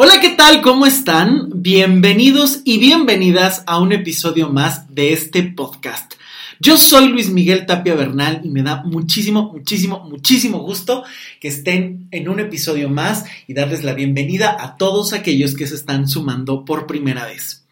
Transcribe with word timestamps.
Hola, 0.00 0.20
¿qué 0.20 0.28
tal? 0.28 0.62
¿Cómo 0.62 0.86
están? 0.86 1.48
Bienvenidos 1.52 2.60
y 2.64 2.78
bienvenidas 2.78 3.64
a 3.66 3.80
un 3.80 3.90
episodio 3.90 4.48
más 4.48 4.94
de 4.94 5.12
este 5.12 5.42
podcast. 5.42 6.14
Yo 6.60 6.76
soy 6.76 7.08
Luis 7.08 7.30
Miguel 7.30 7.66
Tapia 7.66 7.96
Bernal 7.96 8.42
y 8.44 8.48
me 8.48 8.62
da 8.62 8.84
muchísimo, 8.84 9.50
muchísimo, 9.52 10.04
muchísimo 10.08 10.60
gusto 10.60 11.02
que 11.40 11.48
estén 11.48 12.06
en 12.12 12.28
un 12.28 12.38
episodio 12.38 12.88
más 12.88 13.24
y 13.48 13.54
darles 13.54 13.82
la 13.82 13.92
bienvenida 13.92 14.56
a 14.60 14.76
todos 14.76 15.12
aquellos 15.12 15.56
que 15.56 15.66
se 15.66 15.74
están 15.74 16.06
sumando 16.06 16.64
por 16.64 16.86
primera 16.86 17.26
vez. 17.26 17.66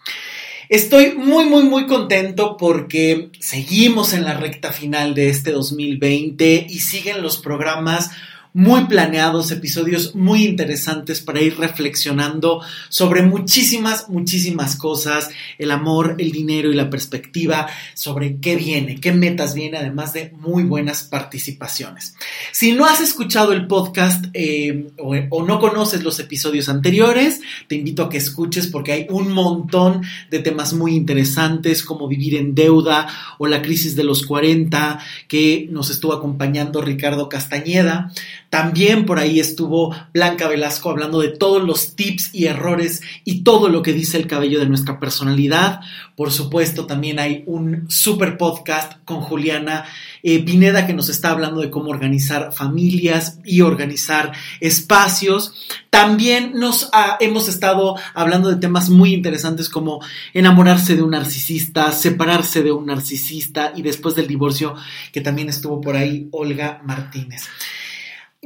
Estoy 0.69 1.13
muy, 1.13 1.45
muy, 1.45 1.63
muy 1.63 1.87
contento 1.87 2.57
porque 2.57 3.31
seguimos 3.39 4.15
en 4.15 4.25
la 4.25 4.35
recta 4.35 4.73
final 4.73 5.15
de 5.15 5.29
este 5.29 5.53
2020 5.53 6.67
y 6.69 6.81
siguen 6.81 7.23
los 7.23 7.37
programas 7.37 8.11
muy 8.57 8.87
planeados, 8.87 9.51
episodios 9.51 10.15
muy 10.15 10.47
interesantes 10.47 11.21
para 11.21 11.43
ir 11.43 11.59
reflexionando 11.59 12.63
sobre 12.89 13.21
muchísimas, 13.21 14.09
muchísimas 14.09 14.77
cosas, 14.77 15.29
el 15.59 15.71
amor, 15.71 16.15
el 16.17 16.33
dinero 16.33 16.71
y 16.71 16.75
la 16.75 16.89
perspectiva, 16.89 17.67
sobre 17.93 18.39
qué 18.39 18.57
viene, 18.57 18.99
qué 18.99 19.13
metas 19.13 19.53
viene, 19.53 19.77
además 19.77 20.15
de 20.15 20.33
muy 20.39 20.63
buenas 20.63 21.03
participaciones. 21.03 22.15
Si 22.51 22.73
no 22.73 22.87
has 22.87 23.03
escuchado 23.03 23.53
el 23.53 23.67
podcast 23.67 24.25
eh, 24.33 24.87
o, 24.99 25.15
o 25.29 25.47
no 25.47 25.61
conoces 25.61 26.03
los 26.03 26.19
episodios 26.19 26.71
anteriores, 26.71 27.43
te 27.69 27.75
invito 27.75 28.05
a 28.05 28.09
que 28.09 28.17
escuches 28.17 28.69
porque 28.69 28.93
hay 28.93 29.07
un 29.11 29.33
montón 29.33 30.01
de 30.31 30.39
temas 30.39 30.73
muy 30.73 30.95
interesantes 30.95 31.83
como 31.83 32.09
vivir 32.09 32.37
en 32.37 32.55
deuda 32.55 33.07
o 33.37 33.49
la 33.49 33.61
crisis 33.61 33.95
de 33.97 34.05
los 34.05 34.25
40 34.25 34.99
que 35.29 35.69
nos 35.71 35.91
estuvo 35.91 36.15
acompañando 36.15 36.81
Ricardo 36.81 37.29
Castañeda. 37.29 38.11
También 38.51 39.07
por 39.07 39.19
ahí 39.19 39.41
estuvo 39.41 39.95
Blanca 40.15 40.49
Velasco 40.49 40.91
hablando 40.91 41.21
de 41.21 41.29
todos 41.29 41.63
los 41.63 41.97
tips 41.97 42.31
y 42.33 42.47
errores 42.47 43.03
y 43.25 43.43
todo 43.43 43.69
lo 43.69 43.83
que 43.83 43.93
dice 43.93 44.17
el 44.17 44.27
cabello 44.27 44.61
de 44.61 44.67
nuestra 44.67 45.01
personalidad. 45.01 45.81
Por 46.15 46.31
supuesto, 46.31 46.87
también 46.87 47.19
hay 47.19 47.43
un 47.47 47.91
super 47.91 48.39
podcast 48.39 48.95
con 49.05 49.21
Juliana 49.21 49.85
eh, 50.23 50.43
Pineda 50.45 50.87
que 50.87 50.95
nos 50.95 51.09
está 51.09 51.31
hablando 51.31 51.61
de 51.61 51.71
cómo 51.71 51.91
organizar 51.91 52.53
familias 52.53 53.39
y 53.45 53.61
organizar 53.61 54.33
espacios. 54.61 55.53
También 55.91 56.53
nos 56.55 56.89
hemos 57.21 57.49
estado 57.49 57.97
hablando 58.15 58.49
de 58.49 58.57
temas 58.57 58.91
muy 58.91 59.13
interesantes 59.13 59.69
como 59.69 60.01
enamorarse 60.35 60.95
de 60.95 61.03
un 61.03 61.11
narcisista, 61.11 61.91
separarse 61.93 62.63
de 62.63 62.73
un 62.73 62.87
narcisista 62.87 63.73
y 63.75 63.83
después 63.83 64.15
del 64.15 64.27
divorcio, 64.27 64.75
que 65.13 65.21
también 65.21 65.49
estuvo 65.49 65.81
por 65.81 65.97
ahí 65.97 66.29
Olga 66.33 66.81
Martínez. 66.85 67.49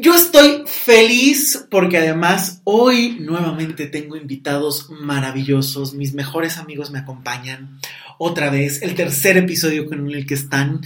Yo 0.01 0.15
estoy 0.15 0.63
feliz 0.67 1.67
porque 1.71 1.99
además 1.99 2.63
hoy 2.65 3.19
nuevamente 3.21 3.87
tengo 3.87 4.17
invitados 4.17 4.89
maravillosos, 4.89 5.93
mis 5.93 6.15
mejores 6.15 6.57
amigos 6.57 6.91
me 6.91 7.01
acompañan 7.01 7.79
otra 8.17 8.49
vez, 8.49 8.81
el 8.81 8.95
tercer 8.95 9.37
episodio 9.37 9.87
con 9.87 10.11
el 10.11 10.27
que 10.27 10.35
están. 10.35 10.81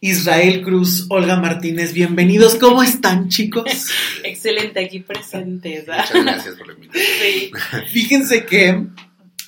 Israel 0.00 0.60
Cruz, 0.62 1.06
Olga 1.08 1.40
Martínez, 1.40 1.94
bienvenidos. 1.94 2.56
¿Cómo 2.56 2.82
están, 2.82 3.30
chicos? 3.30 3.64
Excelente, 4.24 4.84
aquí 4.84 5.00
presentes. 5.00 5.86
Muchas 5.86 6.12
gracias 6.12 6.54
por 6.56 6.66
la 6.66 6.74
invitación. 6.74 7.06
Sí. 7.22 7.50
Fíjense 7.90 8.44
que, 8.44 8.88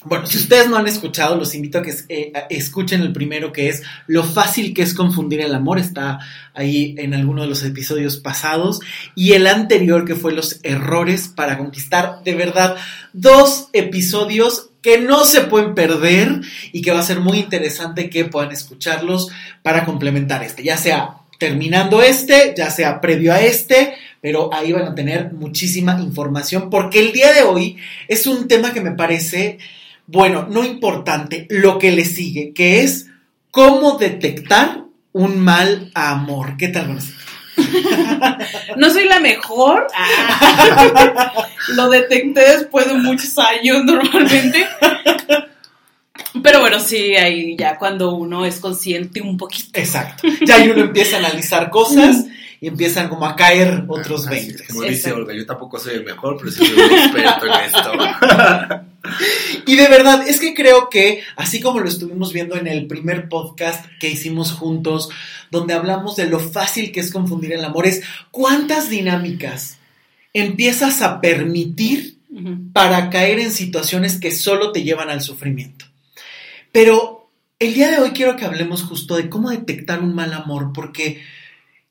bueno, 0.08 0.26
si 0.26 0.38
ustedes 0.38 0.68
no 0.68 0.76
han 0.76 0.86
escuchado, 0.86 1.36
los 1.36 1.54
invito 1.54 1.78
a 1.78 1.82
que 1.82 1.94
eh, 2.08 2.32
escuchen 2.50 3.02
el 3.02 3.12
primero 3.12 3.52
que 3.52 3.68
es 3.68 3.82
Lo 4.06 4.24
fácil 4.24 4.72
que 4.74 4.82
es 4.82 4.94
confundir 4.94 5.40
el 5.40 5.54
amor. 5.54 5.78
Está 5.78 6.18
ahí 6.54 6.94
en 6.98 7.14
alguno 7.14 7.42
de 7.42 7.48
los 7.48 7.62
episodios 7.64 8.16
pasados. 8.16 8.80
Y 9.14 9.32
el 9.32 9.46
anterior 9.46 10.04
que 10.04 10.14
fue 10.14 10.32
Los 10.32 10.60
errores 10.62 11.28
para 11.28 11.58
conquistar. 11.58 12.22
De 12.24 12.34
verdad, 12.34 12.76
dos 13.12 13.68
episodios 13.72 14.70
que 14.86 14.98
no 14.98 15.24
se 15.24 15.40
pueden 15.40 15.74
perder 15.74 16.42
y 16.70 16.80
que 16.80 16.92
va 16.92 17.00
a 17.00 17.02
ser 17.02 17.18
muy 17.18 17.38
interesante 17.38 18.08
que 18.08 18.24
puedan 18.24 18.52
escucharlos 18.52 19.30
para 19.62 19.84
complementar 19.84 20.44
este, 20.44 20.62
ya 20.62 20.76
sea 20.76 21.16
terminando 21.38 22.02
este, 22.02 22.54
ya 22.56 22.70
sea 22.70 23.00
previo 23.00 23.32
a 23.32 23.40
este, 23.40 23.94
pero 24.20 24.52
ahí 24.54 24.72
van 24.72 24.84
a 24.84 24.94
tener 24.94 25.32
muchísima 25.32 25.98
información 26.00 26.70
porque 26.70 27.00
el 27.00 27.12
día 27.12 27.32
de 27.32 27.42
hoy 27.42 27.76
es 28.08 28.26
un 28.26 28.48
tema 28.48 28.72
que 28.72 28.80
me 28.80 28.92
parece, 28.92 29.58
bueno, 30.06 30.46
no 30.48 30.64
importante, 30.64 31.46
lo 31.50 31.78
que 31.78 31.92
le 31.92 32.04
sigue, 32.04 32.52
que 32.52 32.82
es 32.82 33.06
cómo 33.50 33.98
detectar 33.98 34.84
un 35.12 35.40
mal 35.40 35.90
amor. 35.94 36.56
¿Qué 36.56 36.68
tal? 36.68 36.98
No 38.76 38.90
soy 38.90 39.04
la 39.04 39.18
mejor. 39.18 39.86
Ah. 39.94 41.32
Lo 41.68 41.88
detecté 41.88 42.40
después 42.40 42.86
de 42.86 42.94
muchos 42.94 43.38
años 43.38 43.82
normalmente. 43.82 44.66
Pero 46.42 46.60
bueno, 46.60 46.78
sí, 46.80 47.16
ahí 47.16 47.56
ya 47.56 47.78
cuando 47.78 48.14
uno 48.14 48.44
es 48.44 48.60
consciente 48.60 49.22
un 49.22 49.38
poquito. 49.38 49.70
Exacto. 49.72 50.28
Ya 50.44 50.56
ahí 50.56 50.68
uno 50.68 50.82
empieza 50.82 51.16
a 51.16 51.20
analizar 51.20 51.70
cosas 51.70 52.26
y 52.60 52.68
empiezan 52.68 53.08
como 53.08 53.26
a 53.26 53.36
caer 53.36 53.84
otros 53.88 54.26
Así 54.26 54.36
es, 54.36 54.46
20. 54.48 54.66
Como 54.66 54.82
dice. 54.82 55.12
Olga, 55.12 55.34
yo 55.34 55.46
tampoco 55.46 55.78
soy 55.78 55.94
el 55.94 56.04
mejor, 56.04 56.36
pero 56.38 56.50
sí 56.50 56.66
soy 56.66 56.78
un 56.78 56.92
experto 56.92 57.46
en 57.46 57.52
esto. 57.64 57.92
Y 59.66 59.76
de 59.76 59.88
verdad, 59.88 60.26
es 60.26 60.40
que 60.40 60.54
creo 60.54 60.88
que, 60.90 61.22
así 61.36 61.60
como 61.60 61.80
lo 61.80 61.88
estuvimos 61.88 62.32
viendo 62.32 62.56
en 62.56 62.66
el 62.66 62.86
primer 62.86 63.28
podcast 63.28 63.86
que 64.00 64.10
hicimos 64.10 64.52
juntos, 64.52 65.10
donde 65.50 65.74
hablamos 65.74 66.16
de 66.16 66.26
lo 66.26 66.40
fácil 66.40 66.92
que 66.92 67.00
es 67.00 67.12
confundir 67.12 67.52
el 67.52 67.64
amor, 67.64 67.86
es 67.86 68.02
cuántas 68.30 68.90
dinámicas 68.90 69.78
empiezas 70.32 71.02
a 71.02 71.20
permitir 71.20 72.18
para 72.72 73.08
caer 73.08 73.38
en 73.38 73.50
situaciones 73.50 74.18
que 74.20 74.30
solo 74.30 74.72
te 74.72 74.82
llevan 74.82 75.08
al 75.08 75.22
sufrimiento. 75.22 75.86
Pero 76.72 77.30
el 77.58 77.72
día 77.72 77.90
de 77.90 77.98
hoy 77.98 78.10
quiero 78.10 78.36
que 78.36 78.44
hablemos 78.44 78.82
justo 78.82 79.16
de 79.16 79.30
cómo 79.30 79.50
detectar 79.50 80.02
un 80.02 80.14
mal 80.14 80.34
amor, 80.34 80.72
porque 80.74 81.22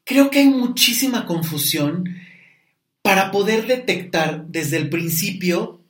creo 0.06 0.30
que 0.30 0.40
hay 0.40 0.48
muchísima 0.48 1.26
confusión 1.26 2.16
para 3.02 3.32
poder 3.32 3.68
detectar 3.68 4.46
desde 4.48 4.78
el 4.78 4.90
principio 4.90 5.82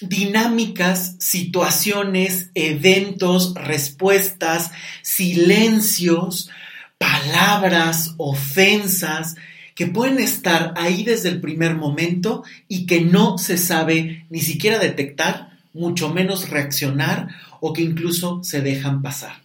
dinámicas, 0.00 1.16
situaciones, 1.18 2.50
eventos, 2.54 3.54
respuestas, 3.54 4.70
silencios, 5.02 6.50
palabras, 6.98 8.14
ofensas, 8.16 9.36
que 9.74 9.86
pueden 9.86 10.18
estar 10.18 10.74
ahí 10.76 11.04
desde 11.04 11.28
el 11.28 11.40
primer 11.40 11.76
momento 11.76 12.44
y 12.68 12.86
que 12.86 13.00
no 13.00 13.38
se 13.38 13.58
sabe 13.58 14.26
ni 14.28 14.40
siquiera 14.40 14.78
detectar, 14.78 15.58
mucho 15.72 16.12
menos 16.12 16.48
reaccionar 16.48 17.28
o 17.60 17.72
que 17.72 17.82
incluso 17.82 18.42
se 18.42 18.60
dejan 18.60 19.02
pasar. 19.02 19.42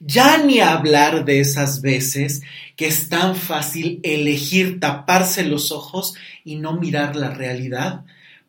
Ya 0.00 0.38
ni 0.38 0.60
hablar 0.60 1.24
de 1.24 1.40
esas 1.40 1.80
veces 1.80 2.42
que 2.76 2.86
es 2.86 3.08
tan 3.08 3.36
fácil 3.36 4.00
elegir 4.02 4.80
taparse 4.80 5.44
los 5.44 5.72
ojos 5.72 6.14
y 6.44 6.56
no 6.56 6.78
mirar 6.78 7.16
la 7.16 7.30
realidad 7.30 8.04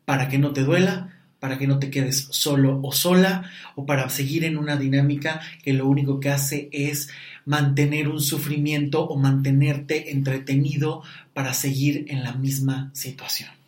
para 0.05 0.29
que 0.29 0.37
no 0.37 0.53
te 0.53 0.63
duela, 0.63 1.15
para 1.39 1.57
que 1.57 1.67
no 1.67 1.79
te 1.79 1.91
quedes 1.91 2.27
solo 2.31 2.79
o 2.81 2.91
sola 2.91 3.51
o 3.75 3.85
para 3.85 4.09
seguir 4.09 4.43
en 4.45 4.57
una 4.57 4.77
dinámica 4.77 5.41
que 5.63 5.73
lo 5.73 5.87
único 5.87 6.19
que 6.19 6.29
hace 6.29 6.69
es 6.71 7.09
mantener 7.45 8.07
un 8.07 8.21
sufrimiento 8.21 9.05
o 9.05 9.17
mantenerte 9.17 10.11
entretenido 10.11 11.03
para 11.33 11.53
seguir 11.53 12.05
en 12.09 12.23
la 12.23 12.33
misma 12.33 12.89
situación. 12.93 13.64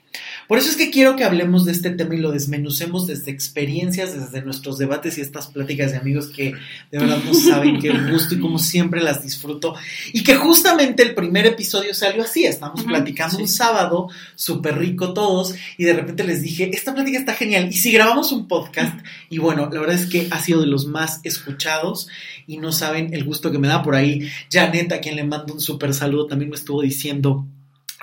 Por 0.47 0.57
eso 0.57 0.69
es 0.69 0.77
que 0.77 0.91
quiero 0.91 1.15
que 1.15 1.25
hablemos 1.25 1.65
de 1.65 1.73
este 1.73 1.89
tema 1.89 2.15
y 2.15 2.19
lo 2.19 2.31
desmenucemos 2.31 3.05
desde 3.05 3.31
experiencias, 3.31 4.13
desde 4.13 4.41
nuestros 4.41 4.77
debates 4.77 5.17
y 5.17 5.21
estas 5.21 5.47
pláticas 5.47 5.91
de 5.91 5.97
amigos 5.97 6.27
que 6.27 6.53
de 6.91 6.99
verdad 6.99 7.19
no 7.25 7.33
saben 7.33 7.79
qué 7.79 7.91
gusto 7.91 8.35
y 8.35 8.39
como 8.39 8.57
siempre 8.57 9.01
las 9.01 9.21
disfruto. 9.23 9.75
Y 10.13 10.23
que 10.23 10.35
justamente 10.35 11.03
el 11.03 11.15
primer 11.15 11.45
episodio 11.45 11.93
salió 11.93 12.23
así, 12.23 12.45
estamos 12.45 12.83
platicando 12.83 13.35
sí. 13.35 13.41
un 13.41 13.47
sábado, 13.49 14.09
súper 14.35 14.77
rico 14.77 15.13
todos, 15.13 15.53
y 15.77 15.83
de 15.83 15.93
repente 15.93 16.23
les 16.23 16.41
dije, 16.41 16.71
esta 16.73 16.93
plática 16.93 17.19
está 17.19 17.33
genial, 17.33 17.67
y 17.69 17.73
si 17.73 17.91
grabamos 17.91 18.31
un 18.31 18.47
podcast, 18.47 18.97
y 19.29 19.39
bueno, 19.39 19.69
la 19.71 19.79
verdad 19.81 19.95
es 19.95 20.05
que 20.05 20.27
ha 20.31 20.39
sido 20.39 20.61
de 20.61 20.67
los 20.67 20.85
más 20.85 21.19
escuchados, 21.23 22.07
y 22.45 22.57
no 22.57 22.71
saben 22.71 23.13
el 23.13 23.25
gusto 23.25 23.51
que 23.51 23.59
me 23.59 23.67
da 23.67 23.83
por 23.83 23.95
ahí. 23.95 24.29
Janet, 24.49 24.93
a 24.93 25.01
quien 25.01 25.17
le 25.17 25.23
mando 25.25 25.53
un 25.53 25.59
súper 25.59 25.93
saludo, 25.93 26.27
también 26.27 26.49
me 26.49 26.55
estuvo 26.55 26.81
diciendo, 26.81 27.45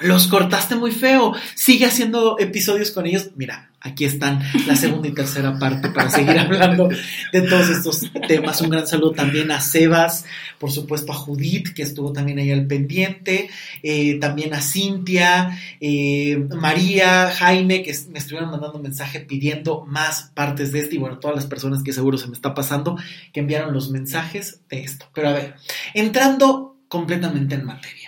los 0.00 0.26
cortaste 0.26 0.74
muy 0.74 0.90
feo, 0.90 1.34
sigue 1.54 1.86
haciendo 1.86 2.36
episodios 2.38 2.90
con 2.90 3.06
ellos. 3.06 3.30
Mira, 3.36 3.70
aquí 3.80 4.04
están 4.04 4.42
la 4.66 4.74
segunda 4.74 5.06
y 5.06 5.12
tercera 5.12 5.56
parte 5.58 5.90
para 5.90 6.10
seguir 6.10 6.36
hablando 6.38 6.88
de 7.32 7.42
todos 7.42 7.68
estos 7.68 8.00
temas. 8.26 8.60
Un 8.60 8.70
gran 8.70 8.88
saludo 8.88 9.12
también 9.12 9.52
a 9.52 9.60
Sebas, 9.60 10.24
por 10.58 10.72
supuesto 10.72 11.12
a 11.12 11.14
Judith, 11.14 11.74
que 11.74 11.82
estuvo 11.82 12.12
también 12.12 12.38
ahí 12.38 12.50
al 12.50 12.66
pendiente, 12.66 13.50
eh, 13.82 14.18
también 14.18 14.52
a 14.54 14.60
Cintia, 14.60 15.56
eh, 15.80 16.44
María, 16.56 17.30
Jaime, 17.30 17.82
que 17.82 17.94
me 18.10 18.18
estuvieron 18.18 18.50
mandando 18.50 18.80
mensaje 18.80 19.20
pidiendo 19.20 19.84
más 19.86 20.32
partes 20.34 20.72
de 20.72 20.80
este, 20.80 20.96
y 20.96 20.98
bueno, 20.98 21.18
todas 21.18 21.36
las 21.36 21.46
personas 21.46 21.84
que 21.84 21.92
seguro 21.92 22.18
se 22.18 22.26
me 22.26 22.34
está 22.34 22.52
pasando, 22.52 22.98
que 23.32 23.40
enviaron 23.40 23.72
los 23.72 23.90
mensajes 23.90 24.60
de 24.68 24.82
esto. 24.82 25.06
Pero 25.14 25.28
a 25.28 25.32
ver, 25.32 25.54
entrando 25.92 26.78
completamente 26.88 27.54
en 27.54 27.64
materia. 27.64 28.03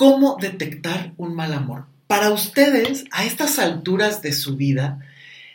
¿Cómo 0.00 0.38
detectar 0.40 1.12
un 1.18 1.34
mal 1.34 1.52
amor? 1.52 1.84
para 2.10 2.32
ustedes, 2.32 3.04
a 3.12 3.24
estas 3.24 3.60
alturas 3.60 4.20
de 4.20 4.32
su 4.32 4.56
vida, 4.56 4.98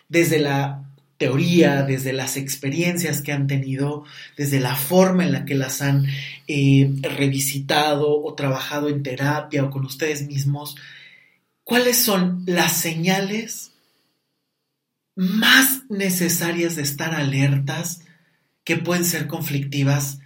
desde 0.08 0.40
la 0.40 0.86
teoría, 1.18 1.84
desde 1.84 2.14
las 2.14 2.38
experiencias 2.38 3.22
que 3.22 3.34
han 3.34 3.46
tenido, 3.46 4.06
desde 4.38 4.62
la 4.62 4.74
forma 4.74 5.26
en 5.26 5.34
la 5.34 5.44
que 5.44 5.54
las 5.54 5.82
han 5.82 6.06
eh, 6.48 6.96
revisitado 7.02 8.24
o 8.24 8.36
trabajado 8.36 8.88
en 8.88 9.04
terapia 9.04 9.66
o 9.66 9.70
con 9.70 9.84
ustedes 9.84 10.26
mismos, 10.28 10.78
¿cuáles 11.66 11.98
son 11.98 12.44
las 12.46 12.78
señales 12.78 13.74
más 15.14 15.82
necesarias 15.90 16.78
de 16.78 16.84
estar 16.84 17.14
alertas 17.14 18.00
que 18.64 18.78
pueden 18.78 19.04
ser 19.04 19.28
conflictivas 19.28 20.20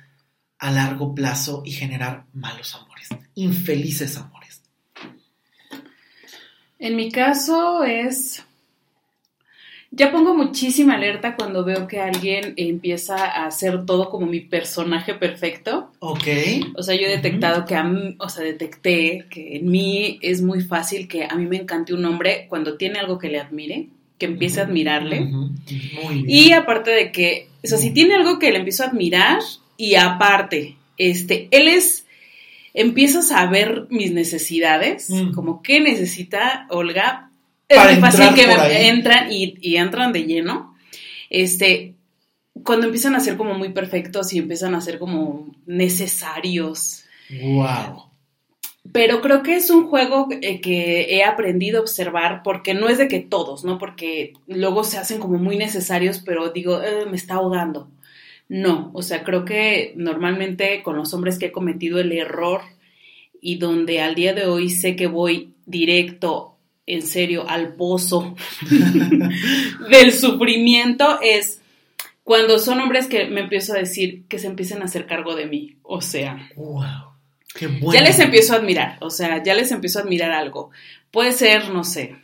a 0.60 0.72
largo 0.72 1.16
plazo 1.16 1.64
y 1.66 1.72
generar 1.72 2.26
malos 2.34 2.76
amores, 2.76 3.10
infelices 3.36 4.18
amores? 4.18 4.62
En 6.78 6.96
mi 6.96 7.12
caso 7.12 7.84
es 7.84 8.44
ya 9.92 10.12
pongo 10.12 10.36
muchísima 10.36 10.96
alerta 10.96 11.36
cuando 11.36 11.66
veo 11.66 11.88
que 11.88 12.00
alguien 12.00 12.54
empieza 12.58 13.16
a 13.26 13.48
hacer 13.48 13.86
todo 13.86 14.10
como 14.12 14.28
mi 14.28 14.40
personaje 14.40 15.16
perfecto. 15.16 15.92
Ok. 16.00 16.28
O 16.76 16.84
sea, 16.84 16.96
yo 16.96 17.08
he 17.08 17.10
detectado 17.10 17.66
que 17.66 17.76
a 17.76 17.84
mí, 17.84 18.16
o 18.20 18.30
sea, 18.30 18.44
detecté 18.44 19.26
que 19.32 19.58
en 19.58 19.70
mí 19.70 20.20
es 20.22 20.44
muy 20.44 20.62
fácil 20.62 21.08
que 21.08 21.24
a 21.24 21.36
mí 21.36 21.48
me 21.48 21.58
encante 21.58 21.94
un 21.96 22.06
hombre 22.06 22.46
cuando 22.50 22.78
tiene 22.78 23.00
algo 23.00 23.18
que 23.18 23.30
le 23.30 23.40
admire, 23.40 23.88
que 24.20 24.28
empiece 24.28 24.62
a 24.62 24.66
admirarle. 24.66 25.22
Muy 25.22 26.24
bien. 26.24 26.26
Y 26.28 26.52
aparte 26.52 26.92
de 26.92 27.12
que, 27.12 27.48
o 27.64 27.68
sea, 27.68 27.80
si 27.80 27.92
tiene 27.92 28.14
algo 28.14 28.38
que 28.38 28.52
le 28.52 28.60
empiezo 28.60 28.84
a 28.84 28.88
admirar 28.88 29.40
y 29.80 29.96
aparte, 29.96 30.76
este, 30.98 31.48
él 31.52 31.70
es 31.70 32.06
empieza 32.74 33.20
a 33.20 33.24
saber 33.24 33.88
mis 33.90 34.12
necesidades, 34.12 35.10
mm. 35.10 35.32
como 35.32 35.64
qué 35.64 35.80
necesita 35.80 36.68
Olga 36.70 37.32
es 37.70 37.86
muy 37.86 37.96
fácil 38.02 38.34
que 38.36 38.88
entran 38.90 39.32
y, 39.32 39.78
entran 39.78 40.12
de 40.12 40.26
lleno. 40.26 40.76
Este, 41.30 41.96
cuando 42.64 42.88
empiezan 42.88 43.16
a 43.16 43.22
ser 43.22 43.38
como 43.38 43.54
muy 43.54 43.70
perfectos 43.70 44.34
y 44.34 44.40
empiezan 44.40 44.76
a 44.76 44.82
ser 44.82 45.00
como 45.00 45.56
necesarios. 45.66 47.06
Wow. 47.30 48.10
Pero 48.92 49.22
creo 49.22 49.44
que 49.44 49.56
es 49.56 49.70
un 49.70 49.88
juego 49.88 50.28
eh, 50.42 50.60
que 50.60 51.16
he 51.16 51.24
aprendido 51.24 51.78
a 51.78 51.82
observar 51.82 52.42
porque 52.44 52.74
no 52.74 52.90
es 52.90 52.98
de 52.98 53.08
que 53.08 53.20
todos, 53.20 53.64
¿no? 53.64 53.78
Porque 53.78 54.34
luego 54.48 54.84
se 54.84 54.98
hacen 54.98 55.20
como 55.20 55.38
muy 55.38 55.56
necesarios, 55.56 56.22
pero 56.26 56.50
digo, 56.50 56.82
eh, 56.82 57.06
me 57.06 57.16
está 57.16 57.36
ahogando. 57.36 57.92
No, 58.50 58.90
o 58.94 59.04
sea, 59.04 59.24
creo 59.24 59.46
que 59.46 59.94
normalmente 59.96 60.82
con 60.82 60.98
los 60.98 61.14
hombres 61.14 61.38
que 61.38 61.48
he 61.48 61.52
cometido 61.52 62.00
el 62.00 62.12
error 62.12 62.62
y 63.40 63.58
donde 63.58 64.02
al 64.02 64.16
día 64.16 64.34
de 64.34 64.48
hoy 64.48 64.72
sé 64.72 64.96
que 64.96 65.06
voy 65.08 65.54
directo 65.68 66.56
en 66.88 67.04
serio 67.04 67.48
al 67.48 67.76
pozo 67.76 68.36
del 69.92 70.12
sufrimiento 70.12 71.20
es 71.22 71.62
cuando 72.24 72.58
son 72.58 72.80
hombres 72.80 73.06
que 73.06 73.26
me 73.26 73.42
empiezo 73.42 73.74
a 73.74 73.78
decir 73.78 74.24
que 74.28 74.40
se 74.40 74.48
empiecen 74.48 74.82
a 74.82 74.86
hacer 74.86 75.06
cargo 75.06 75.36
de 75.36 75.46
mí. 75.46 75.78
O 75.84 76.02
sea, 76.02 76.50
wow, 76.56 76.82
ya 77.94 78.02
les 78.02 78.18
empiezo 78.18 78.54
a 78.54 78.58
admirar, 78.58 78.98
o 79.02 79.12
sea, 79.12 79.44
ya 79.44 79.54
les 79.54 79.72
empiezo 79.72 80.00
a 80.00 80.02
admirar 80.02 80.32
algo. 80.32 80.72
Puede 81.12 81.32
ser, 81.34 81.70
no 81.70 81.84
sé, 81.84 82.16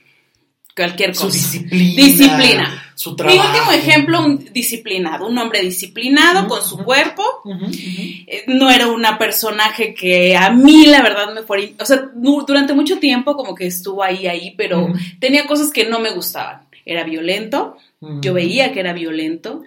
cualquier 0.75 1.11
cosa. 1.11 1.27
Su 1.27 1.31
disciplina. 1.31 1.95
Disciplina. 1.95 2.91
Su 2.95 3.15
trabajo. 3.15 3.37
Mi 3.37 3.47
último 3.47 3.71
ejemplo, 3.71 4.25
un 4.25 4.53
disciplinado, 4.53 5.27
un 5.27 5.37
hombre 5.37 5.61
disciplinado 5.61 6.47
con 6.47 6.63
su 6.63 6.77
cuerpo. 6.77 7.23
Eh, 7.47 8.45
no 8.47 8.69
era 8.69 8.87
una 8.87 9.17
personaje 9.17 9.93
que 9.93 10.35
a 10.35 10.49
mí 10.51 10.85
la 10.85 11.01
verdad 11.01 11.33
me 11.33 11.43
fue, 11.43 11.73
o 11.79 11.85
sea, 11.85 12.09
durante 12.13 12.73
mucho 12.73 12.99
tiempo 12.99 13.35
como 13.35 13.53
que 13.53 13.67
estuvo 13.67 14.01
ahí, 14.01 14.27
ahí, 14.27 14.53
pero 14.57 14.93
tenía 15.19 15.45
cosas 15.45 15.71
que 15.71 15.87
no 15.87 15.99
me 15.99 16.11
gustaban. 16.11 16.61
Era 16.85 17.03
violento, 17.03 17.77
yo 17.99 18.33
veía 18.33 18.71
que 18.71 18.79
era 18.79 18.93
violento 18.93 19.63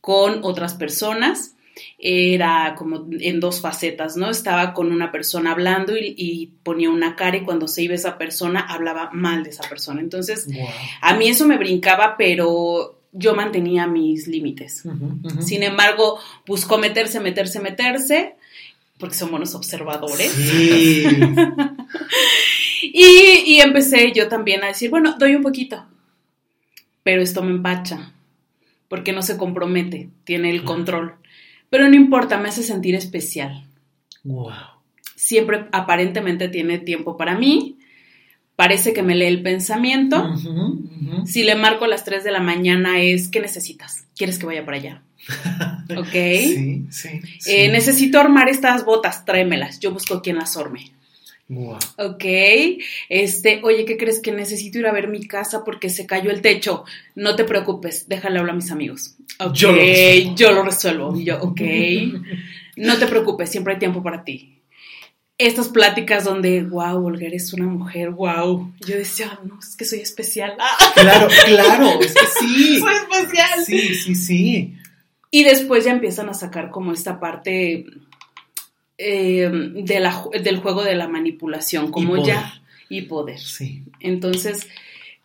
con 0.00 0.40
otras 0.42 0.74
personas 0.74 1.55
era 1.98 2.74
como 2.76 3.06
en 3.20 3.40
dos 3.40 3.60
facetas, 3.60 4.16
¿no? 4.16 4.30
Estaba 4.30 4.72
con 4.74 4.90
una 4.92 5.12
persona 5.12 5.52
hablando 5.52 5.96
y, 5.96 6.52
ponía 6.62 6.90
una 6.90 7.16
cara 7.16 7.36
y 7.36 7.42
cuando 7.42 7.68
se 7.68 7.82
iba 7.82 7.94
esa 7.94 8.18
persona 8.18 8.60
hablaba 8.60 9.10
mal 9.12 9.44
de 9.44 9.50
esa 9.50 9.68
persona. 9.68 10.00
Entonces, 10.00 10.48
a 11.00 11.14
mí 11.14 11.28
eso 11.28 11.46
me 11.46 11.58
brincaba, 11.58 12.16
pero 12.16 12.98
yo 13.12 13.34
mantenía 13.34 13.86
mis 13.86 14.26
límites. 14.26 14.82
Sin 15.40 15.62
embargo, 15.62 16.18
buscó 16.46 16.78
meterse, 16.78 17.20
meterse, 17.20 17.60
meterse, 17.60 18.34
porque 18.98 19.14
son 19.14 19.30
buenos 19.30 19.54
observadores. 19.54 20.34
y, 22.82 23.42
y 23.46 23.60
empecé 23.60 24.12
yo 24.12 24.28
también 24.28 24.64
a 24.64 24.68
decir, 24.68 24.90
bueno, 24.90 25.16
doy 25.18 25.34
un 25.34 25.42
poquito, 25.42 25.86
pero 27.02 27.22
esto 27.22 27.42
me 27.42 27.52
empacha, 27.52 28.12
porque 28.88 29.12
no 29.12 29.22
se 29.22 29.36
compromete, 29.36 30.10
tiene 30.24 30.50
el 30.50 30.64
control. 30.64 31.14
Pero 31.76 31.90
no 31.90 31.94
importa, 31.94 32.38
me 32.38 32.48
hace 32.48 32.62
sentir 32.62 32.94
especial. 32.94 33.66
Wow. 34.24 34.50
Siempre 35.14 35.66
aparentemente 35.72 36.48
tiene 36.48 36.78
tiempo 36.78 37.18
para 37.18 37.36
mí. 37.36 37.76
Parece 38.56 38.94
que 38.94 39.02
me 39.02 39.14
lee 39.14 39.26
el 39.26 39.42
pensamiento. 39.42 40.26
Si 41.26 41.44
le 41.44 41.54
marco 41.54 41.84
a 41.84 41.88
las 41.88 42.02
3 42.02 42.24
de 42.24 42.32
la 42.32 42.40
mañana 42.40 43.02
es, 43.02 43.28
¿qué 43.28 43.40
necesitas? 43.40 44.06
¿Quieres 44.16 44.38
que 44.38 44.46
vaya 44.46 44.64
para 44.64 44.78
allá? 44.78 45.02
¿Ok? 45.98 46.12
Sí, 46.12 46.86
sí. 46.88 47.20
Eh, 47.44 47.68
necesito 47.70 48.18
armar 48.18 48.48
estas 48.48 48.86
botas, 48.86 49.26
tráemelas. 49.26 49.78
Yo 49.78 49.92
busco 49.92 50.22
quien 50.22 50.36
las 50.36 50.56
arme. 50.56 50.92
Wow. 51.48 51.78
Ok, 51.98 52.24
este, 53.08 53.60
oye, 53.62 53.84
¿qué 53.84 53.96
crees 53.96 54.20
que 54.20 54.32
necesito 54.32 54.78
ir 54.80 54.86
a 54.86 54.92
ver 54.92 55.08
mi 55.08 55.26
casa 55.26 55.62
porque 55.64 55.90
se 55.90 56.06
cayó 56.06 56.30
el 56.30 56.42
techo? 56.42 56.84
No 57.14 57.36
te 57.36 57.44
preocupes, 57.44 58.08
déjale 58.08 58.40
hablar 58.40 58.54
a 58.54 58.56
mis 58.56 58.72
amigos. 58.72 59.14
Ok, 59.38 59.54
yo 59.54 59.70
lo 59.70 59.76
resuelvo. 59.78 60.34
Yo 60.36 60.52
lo 60.52 60.62
resuelvo. 60.64 61.20
Yo, 61.20 61.40
ok, 61.40 61.60
no 62.76 62.98
te 62.98 63.06
preocupes, 63.06 63.50
siempre 63.50 63.74
hay 63.74 63.78
tiempo 63.78 64.02
para 64.02 64.24
ti. 64.24 64.60
Estas 65.38 65.68
pláticas 65.68 66.24
donde, 66.24 66.62
wow, 66.62 67.04
Olga, 67.04 67.26
eres 67.26 67.52
una 67.52 67.66
mujer, 67.66 68.10
wow. 68.10 68.72
Yo 68.80 68.96
decía, 68.96 69.38
no, 69.44 69.58
es 69.60 69.76
que 69.76 69.84
soy 69.84 70.00
especial. 70.00 70.56
Claro, 70.94 71.28
claro, 71.44 72.00
es 72.00 72.14
que 72.14 72.26
sí. 72.40 72.78
soy 72.80 72.94
especial. 72.94 73.64
Sí, 73.64 73.94
sí, 73.94 74.14
sí. 74.14 74.74
Y 75.30 75.44
después 75.44 75.84
ya 75.84 75.92
empiezan 75.92 76.28
a 76.30 76.34
sacar 76.34 76.70
como 76.70 76.92
esta 76.92 77.20
parte 77.20 77.84
eh, 78.98 79.50
del 79.50 80.58
juego 80.58 80.82
de 80.82 80.94
la 80.94 81.08
manipulación, 81.08 81.90
como 81.90 82.24
ya, 82.24 82.62
y 82.88 83.02
poder. 83.02 83.38
Sí. 83.38 83.82
Entonces, 84.00 84.66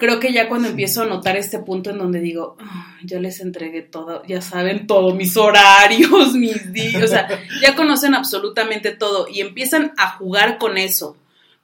creo 0.01 0.19
que 0.19 0.33
ya 0.33 0.50
cuando 0.50 0.68
empiezo 0.68 1.03
a 1.03 1.06
notar 1.06 1.38
este 1.38 1.59
punto 1.59 1.91
en 1.91 2.00
donde 2.00 2.19
digo, 2.19 2.57
ah, 2.59 2.98
ya 3.03 3.19
les 3.19 3.39
entregué 3.39 3.84
todo, 3.84 4.24
ya 4.25 4.41
saben 4.41 4.88
todo, 4.88 5.13
mis 5.13 5.38
horarios, 5.38 6.34
mis 6.34 6.74
días, 6.74 7.03
o 7.03 7.07
sea, 7.07 7.27
ya 7.62 7.75
conocen 7.75 8.15
absolutamente 8.15 8.91
todo 8.91 9.27
y 9.31 9.41
empiezan 9.41 9.93
a 9.98 10.10
jugar 10.12 10.57
con 10.57 10.79
eso 10.79 11.17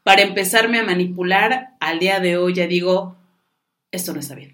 para 0.04 0.22
empezarme 0.22 0.80
a 0.80 0.84
manipular, 0.84 1.72
al 1.80 2.00
día 2.00 2.20
de 2.20 2.38
hoy 2.38 2.54
ya 2.54 2.68
digo, 2.68 3.18
esto 3.92 4.14
no 4.14 4.20
está 4.20 4.36
bien. 4.36 4.54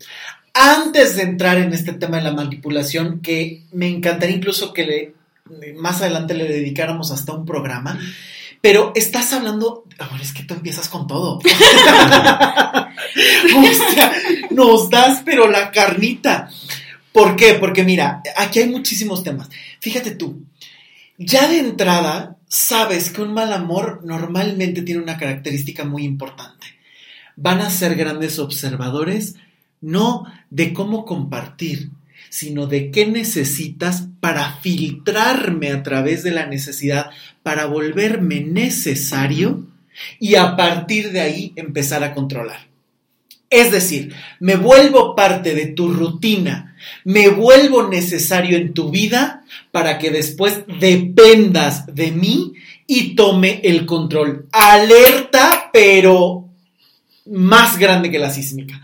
Antes 0.54 1.16
de 1.16 1.24
entrar 1.24 1.58
en 1.58 1.74
este 1.74 1.92
tema 1.94 2.18
de 2.18 2.24
la 2.24 2.32
manipulación, 2.32 3.22
que 3.22 3.64
me 3.72 3.90
encantaría 3.90 4.38
incluso 4.38 4.72
que 4.72 4.86
le 4.86 5.14
más 5.76 6.02
adelante 6.02 6.34
le 6.34 6.48
dedicáramos 6.48 7.12
hasta 7.12 7.34
un 7.34 7.46
programa. 7.46 8.00
Pero 8.62 8.94
estás 8.96 9.34
hablando, 9.34 9.84
es 10.22 10.32
que 10.32 10.44
tú 10.44 10.54
empiezas 10.54 10.88
con 10.88 11.06
todo. 11.06 11.38
o 11.40 11.44
sea, 13.94 14.14
nos 14.52 14.90
das 14.90 15.22
pero 15.26 15.50
la 15.50 15.70
carnita. 15.70 16.50
¿Por 17.12 17.36
qué? 17.36 17.56
Porque 17.56 17.84
mira, 17.84 18.22
aquí 18.38 18.60
hay 18.60 18.70
muchísimos 18.70 19.22
temas. 19.22 19.50
Fíjate 19.82 20.12
tú, 20.12 20.46
ya 21.18 21.50
de 21.50 21.60
entrada 21.60 22.38
sabes 22.48 23.10
que 23.10 23.22
un 23.22 23.34
mal 23.34 23.52
amor 23.52 24.02
normalmente 24.06 24.82
tiene 24.82 25.02
una 25.02 25.18
característica 25.18 25.84
muy 25.84 26.06
importante. 26.06 26.68
Van 27.36 27.60
a 27.62 27.70
ser 27.70 27.96
grandes 27.96 28.40
observadores, 28.40 29.36
no 29.82 30.26
de 30.50 30.72
cómo 30.72 31.04
compartir, 31.04 31.92
sino 32.30 32.66
de 32.68 32.92
qué 32.92 33.08
necesitas 33.08 34.08
para 34.24 34.54
filtrarme 34.62 35.74
a 35.74 35.84
través 35.84 36.24
de 36.24 36.32
la 36.32 36.46
necesidad, 36.46 37.10
para 37.44 37.66
volverme 37.66 38.40
necesario 38.40 39.68
y 40.18 40.36
a 40.36 40.56
partir 40.56 41.12
de 41.12 41.20
ahí 41.20 41.52
empezar 41.58 42.06
a 42.06 42.14
controlar. 42.14 42.70
Es 43.50 43.70
decir, 43.70 44.16
me 44.40 44.56
vuelvo 44.56 45.14
parte 45.14 45.54
de 45.54 45.66
tu 45.66 45.92
rutina, 45.92 46.74
me 47.04 47.28
vuelvo 47.28 47.90
necesario 47.90 48.56
en 48.56 48.74
tu 48.74 48.92
vida 48.92 49.44
para 49.72 50.00
que 50.00 50.10
después 50.10 50.62
dependas 50.80 51.94
de 51.94 52.12
mí 52.12 52.54
y 52.88 53.18
tome 53.18 53.60
el 53.66 53.86
control. 53.86 54.48
Alerta, 54.54 55.70
pero 55.74 56.48
más 57.26 57.78
grande 57.78 58.10
que 58.10 58.20
la 58.20 58.32
sísmica. 58.32 58.82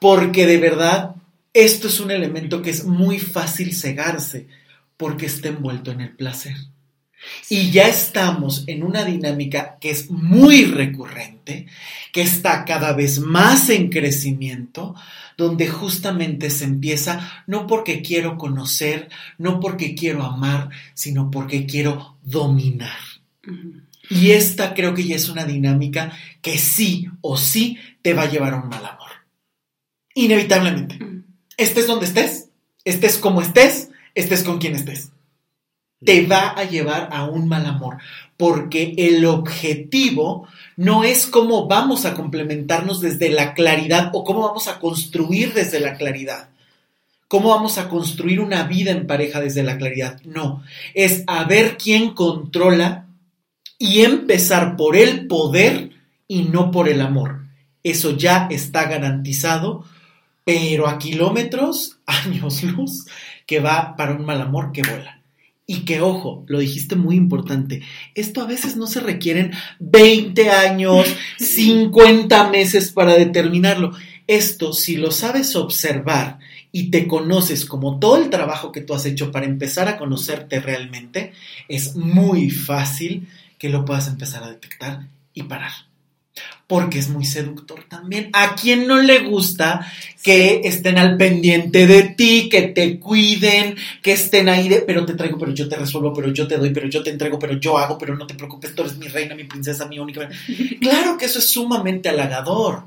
Porque 0.00 0.46
de 0.46 0.56
verdad 0.56 1.14
esto 1.52 1.88
es 1.88 2.00
un 2.00 2.10
elemento 2.10 2.62
que 2.62 2.70
es 2.70 2.86
muy 2.86 3.18
fácil 3.18 3.74
cegarse 3.74 4.61
porque 5.02 5.26
está 5.26 5.48
envuelto 5.48 5.90
en 5.90 6.00
el 6.00 6.10
placer. 6.14 6.54
Y 7.50 7.72
ya 7.72 7.88
estamos 7.88 8.62
en 8.68 8.84
una 8.84 9.04
dinámica 9.04 9.76
que 9.80 9.90
es 9.90 10.12
muy 10.12 10.64
recurrente, 10.64 11.66
que 12.12 12.22
está 12.22 12.64
cada 12.64 12.92
vez 12.92 13.18
más 13.18 13.68
en 13.68 13.90
crecimiento, 13.90 14.94
donde 15.36 15.66
justamente 15.66 16.50
se 16.50 16.66
empieza 16.66 17.42
no 17.48 17.66
porque 17.66 18.00
quiero 18.00 18.38
conocer, 18.38 19.08
no 19.38 19.58
porque 19.58 19.96
quiero 19.96 20.22
amar, 20.22 20.70
sino 20.94 21.32
porque 21.32 21.66
quiero 21.66 22.16
dominar. 22.22 23.00
Y 24.08 24.30
esta 24.30 24.72
creo 24.72 24.94
que 24.94 25.02
ya 25.02 25.16
es 25.16 25.28
una 25.28 25.44
dinámica 25.44 26.12
que 26.42 26.58
sí 26.58 27.08
o 27.22 27.36
sí 27.36 27.76
te 28.02 28.14
va 28.14 28.22
a 28.22 28.30
llevar 28.30 28.54
a 28.54 28.62
un 28.62 28.68
mal 28.68 28.86
amor. 28.86 29.10
Inevitablemente. 30.14 31.00
Estés 31.56 31.88
donde 31.88 32.06
estés, 32.06 32.50
estés 32.84 33.18
como 33.18 33.42
estés, 33.42 33.88
estés 34.14 34.42
con 34.42 34.58
quien 34.58 34.74
estés. 34.74 35.12
Te 36.04 36.26
va 36.26 36.50
a 36.50 36.64
llevar 36.64 37.08
a 37.12 37.24
un 37.26 37.48
mal 37.48 37.64
amor, 37.64 37.98
porque 38.36 38.94
el 38.98 39.24
objetivo 39.24 40.48
no 40.76 41.04
es 41.04 41.26
cómo 41.26 41.68
vamos 41.68 42.04
a 42.04 42.14
complementarnos 42.14 43.00
desde 43.00 43.30
la 43.30 43.54
claridad 43.54 44.10
o 44.12 44.24
cómo 44.24 44.40
vamos 44.40 44.66
a 44.66 44.80
construir 44.80 45.54
desde 45.54 45.78
la 45.78 45.94
claridad. 45.94 46.48
¿Cómo 47.28 47.48
vamos 47.48 47.78
a 47.78 47.88
construir 47.88 48.40
una 48.40 48.64
vida 48.64 48.90
en 48.90 49.06
pareja 49.06 49.40
desde 49.40 49.62
la 49.62 49.78
claridad? 49.78 50.20
No, 50.24 50.62
es 50.92 51.24
a 51.26 51.44
ver 51.44 51.78
quién 51.78 52.14
controla 52.14 53.06
y 53.78 54.02
empezar 54.02 54.76
por 54.76 54.96
el 54.96 55.26
poder 55.28 55.92
y 56.28 56.42
no 56.42 56.70
por 56.70 56.88
el 56.88 57.00
amor. 57.00 57.46
Eso 57.82 58.16
ya 58.16 58.48
está 58.50 58.84
garantizado, 58.84 59.84
pero 60.44 60.88
a 60.88 60.98
kilómetros, 60.98 61.98
años 62.06 62.62
luz, 62.62 63.06
que 63.52 63.60
va 63.60 63.96
para 63.96 64.14
un 64.14 64.24
mal 64.24 64.40
amor 64.40 64.72
que 64.72 64.80
vuela. 64.80 65.20
Y 65.66 65.80
que, 65.80 66.00
ojo, 66.00 66.42
lo 66.46 66.58
dijiste 66.58 66.96
muy 66.96 67.16
importante, 67.16 67.82
esto 68.14 68.40
a 68.40 68.46
veces 68.46 68.78
no 68.78 68.86
se 68.86 69.00
requieren 69.00 69.52
20 69.78 70.48
años, 70.48 71.06
50 71.38 72.48
meses 72.48 72.92
para 72.92 73.14
determinarlo. 73.14 73.92
Esto, 74.26 74.72
si 74.72 74.96
lo 74.96 75.10
sabes 75.10 75.54
observar 75.54 76.38
y 76.72 76.90
te 76.90 77.06
conoces 77.06 77.66
como 77.66 77.98
todo 77.98 78.16
el 78.16 78.30
trabajo 78.30 78.72
que 78.72 78.80
tú 78.80 78.94
has 78.94 79.04
hecho 79.04 79.30
para 79.30 79.44
empezar 79.44 79.86
a 79.86 79.98
conocerte 79.98 80.58
realmente, 80.58 81.34
es 81.68 81.94
muy 81.94 82.48
fácil 82.48 83.28
que 83.58 83.68
lo 83.68 83.84
puedas 83.84 84.08
empezar 84.08 84.44
a 84.44 84.48
detectar 84.50 85.08
y 85.34 85.42
parar. 85.42 85.72
Porque 86.66 86.98
es 86.98 87.08
muy 87.08 87.24
seductor 87.24 87.84
también. 87.88 88.30
¿A 88.32 88.54
quien 88.54 88.86
no 88.86 89.00
le 89.00 89.20
gusta 89.20 89.86
que 90.22 90.62
estén 90.64 90.96
al 90.96 91.16
pendiente 91.16 91.86
de 91.86 92.04
ti, 92.04 92.48
que 92.48 92.62
te 92.62 92.98
cuiden, 92.98 93.76
que 94.02 94.12
estén 94.12 94.48
ahí 94.48 94.68
de, 94.68 94.80
pero 94.80 95.04
te 95.04 95.14
traigo, 95.14 95.38
pero 95.38 95.52
yo 95.52 95.68
te 95.68 95.76
resuelvo, 95.76 96.14
pero 96.14 96.32
yo 96.32 96.48
te 96.48 96.56
doy, 96.56 96.70
pero 96.70 96.88
yo 96.88 97.02
te 97.02 97.10
entrego, 97.10 97.38
pero 97.38 97.58
yo 97.58 97.76
hago, 97.76 97.98
pero 97.98 98.16
no 98.16 98.26
te 98.26 98.34
preocupes, 98.34 98.74
tú 98.74 98.82
eres 98.82 98.96
mi 98.96 99.08
reina, 99.08 99.34
mi 99.34 99.44
princesa, 99.44 99.86
mi 99.86 99.98
única. 99.98 100.28
Claro 100.80 101.18
que 101.18 101.26
eso 101.26 101.38
es 101.38 101.48
sumamente 101.48 102.08
halagador. 102.08 102.86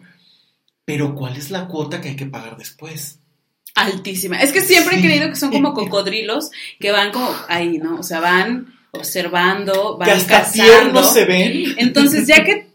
Pero 0.86 1.16
¿cuál 1.16 1.36
es 1.36 1.50
la 1.50 1.68
cuota 1.68 2.00
que 2.00 2.10
hay 2.10 2.16
que 2.16 2.28
pagar 2.28 2.58
después? 2.58 3.20
Altísima. 3.74 4.42
Es 4.42 4.52
que 4.52 4.62
siempre 4.62 4.98
he 4.98 5.02
creído 5.02 5.30
que 5.30 5.36
son 5.36 5.52
como 5.52 5.74
cocodrilos 5.76 6.52
que 6.80 6.92
van 6.92 7.12
como 7.12 7.30
ahí, 7.50 7.78
¿no? 7.78 8.00
O 8.00 8.04
sea, 8.04 8.22
van 8.22 8.74
observando, 8.92 9.98
van 9.98 10.24
cazando. 10.24 11.04
se 11.04 11.26
ven. 11.26 11.76
Entonces, 11.78 12.28
ya 12.28 12.44
que 12.44 12.68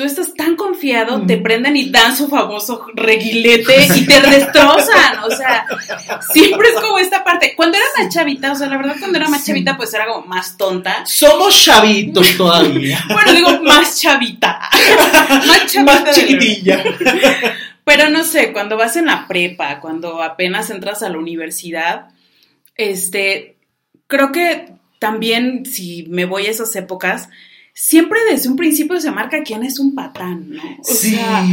tú 0.00 0.06
estás 0.06 0.32
tan 0.32 0.56
confiado, 0.56 1.26
te 1.26 1.36
prenden 1.36 1.76
y 1.76 1.90
dan 1.90 2.16
su 2.16 2.26
famoso 2.26 2.86
reguilete 2.94 3.86
y 3.96 4.06
te 4.06 4.20
destrozan. 4.30 5.18
O 5.24 5.30
sea, 5.30 5.66
siempre 6.32 6.68
es 6.70 6.80
como 6.80 6.98
esta 6.98 7.22
parte. 7.22 7.52
Cuando 7.54 7.76
era 7.76 7.86
más 7.98 8.14
chavita, 8.14 8.52
o 8.52 8.54
sea, 8.54 8.68
la 8.68 8.78
verdad, 8.78 8.96
cuando 8.98 9.18
era 9.18 9.28
más 9.28 9.44
chavita, 9.44 9.76
pues 9.76 9.92
era 9.92 10.06
como 10.06 10.26
más 10.26 10.56
tonta. 10.56 11.04
Somos 11.04 11.62
chavitos 11.62 12.34
todavía. 12.38 13.04
bueno, 13.12 13.32
digo, 13.34 13.62
más 13.62 14.00
chavita. 14.00 14.70
más 15.46 15.66
chavita. 15.66 16.00
Más 16.02 16.16
chiquitilla. 16.16 16.82
Pero 17.84 18.08
no 18.08 18.24
sé, 18.24 18.54
cuando 18.54 18.78
vas 18.78 18.96
en 18.96 19.04
la 19.04 19.28
prepa, 19.28 19.80
cuando 19.80 20.22
apenas 20.22 20.70
entras 20.70 21.02
a 21.02 21.10
la 21.10 21.18
universidad, 21.18 22.08
este, 22.74 23.58
creo 24.06 24.32
que 24.32 24.72
también 24.98 25.66
si 25.66 26.06
me 26.08 26.24
voy 26.24 26.46
a 26.46 26.50
esas 26.50 26.74
épocas, 26.74 27.28
siempre 27.72 28.20
desde 28.30 28.48
un 28.48 28.56
principio 28.56 29.00
se 29.00 29.10
marca 29.10 29.42
quién 29.42 29.62
es 29.62 29.78
un 29.78 29.94
patán, 29.94 30.50
¿no? 30.50 30.62
O 30.80 30.84
sí, 30.84 31.14
sea, 31.14 31.44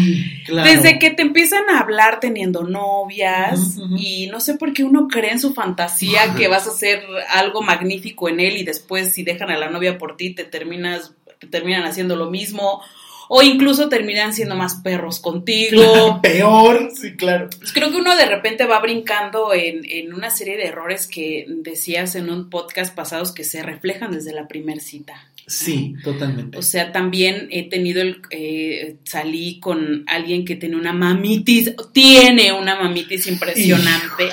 claro. 0.46 0.70
desde 0.70 1.00
que 1.00 1.12
te 1.12 1.22
empiezan 1.22 1.70
a 1.70 1.80
hablar 1.80 2.20
teniendo 2.20 2.64
novias 2.64 3.78
y 3.98 4.28
no 4.28 4.40
sé 4.40 4.56
por 4.56 4.74
qué 4.74 4.84
uno 4.84 5.08
cree 5.08 5.32
en 5.32 5.40
su 5.40 5.54
fantasía 5.54 6.34
que 6.36 6.48
vas 6.48 6.68
a 6.68 6.72
hacer 6.72 7.04
algo 7.30 7.62
magnífico 7.62 8.30
en 8.30 8.40
él 8.40 8.58
y 8.58 8.64
después 8.64 9.14
si 9.14 9.24
dejan 9.24 9.52
a 9.52 9.58
la 9.58 9.70
novia 9.70 9.98
por 9.98 10.18
ti 10.18 10.34
te 10.34 10.44
terminas 10.44 11.14
te 11.40 11.48
terminan 11.48 11.84
haciendo 11.84 12.16
lo 12.16 12.30
mismo 12.30 12.82
o 13.30 13.42
incluso 13.42 13.90
terminan 13.90 14.34
siendo 14.34 14.56
más 14.56 14.76
perros 14.76 15.20
contigo. 15.20 16.20
Peor, 16.24 16.92
sí, 16.96 17.16
claro. 17.16 17.50
Pues 17.58 17.74
creo 17.74 17.92
que 17.92 17.98
uno 17.98 18.16
de 18.16 18.26
repente 18.26 18.66
va 18.66 18.80
brincando 18.80 19.54
en, 19.54 19.82
en, 19.86 20.14
una 20.14 20.30
serie 20.30 20.58
de 20.58 20.68
errores 20.68 21.08
que 21.08 21.46
decías 21.48 22.16
en 22.16 22.30
un 22.30 22.50
podcast 22.50 22.96
pasados 22.96 23.34
que 23.34 23.44
se 23.44 23.64
reflejan 23.64 24.12
desde 24.12 24.34
la 24.34 24.48
primer 24.48 24.80
cita. 24.80 25.30
Sí, 25.48 25.96
totalmente. 26.04 26.58
O 26.58 26.62
sea, 26.62 26.92
también 26.92 27.48
he 27.51 27.70
tenido 27.70 28.01
el, 28.01 28.22
eh, 28.30 28.98
salí 29.06 29.60
con 29.60 30.04
alguien 30.08 30.44
que 30.44 30.58
tiene 30.58 30.75
una 30.75 30.94
mamitis, 30.94 31.74
tiene 31.94 32.51
una 32.51 32.75
mamitis 32.75 33.27
impresionante. 33.27 34.30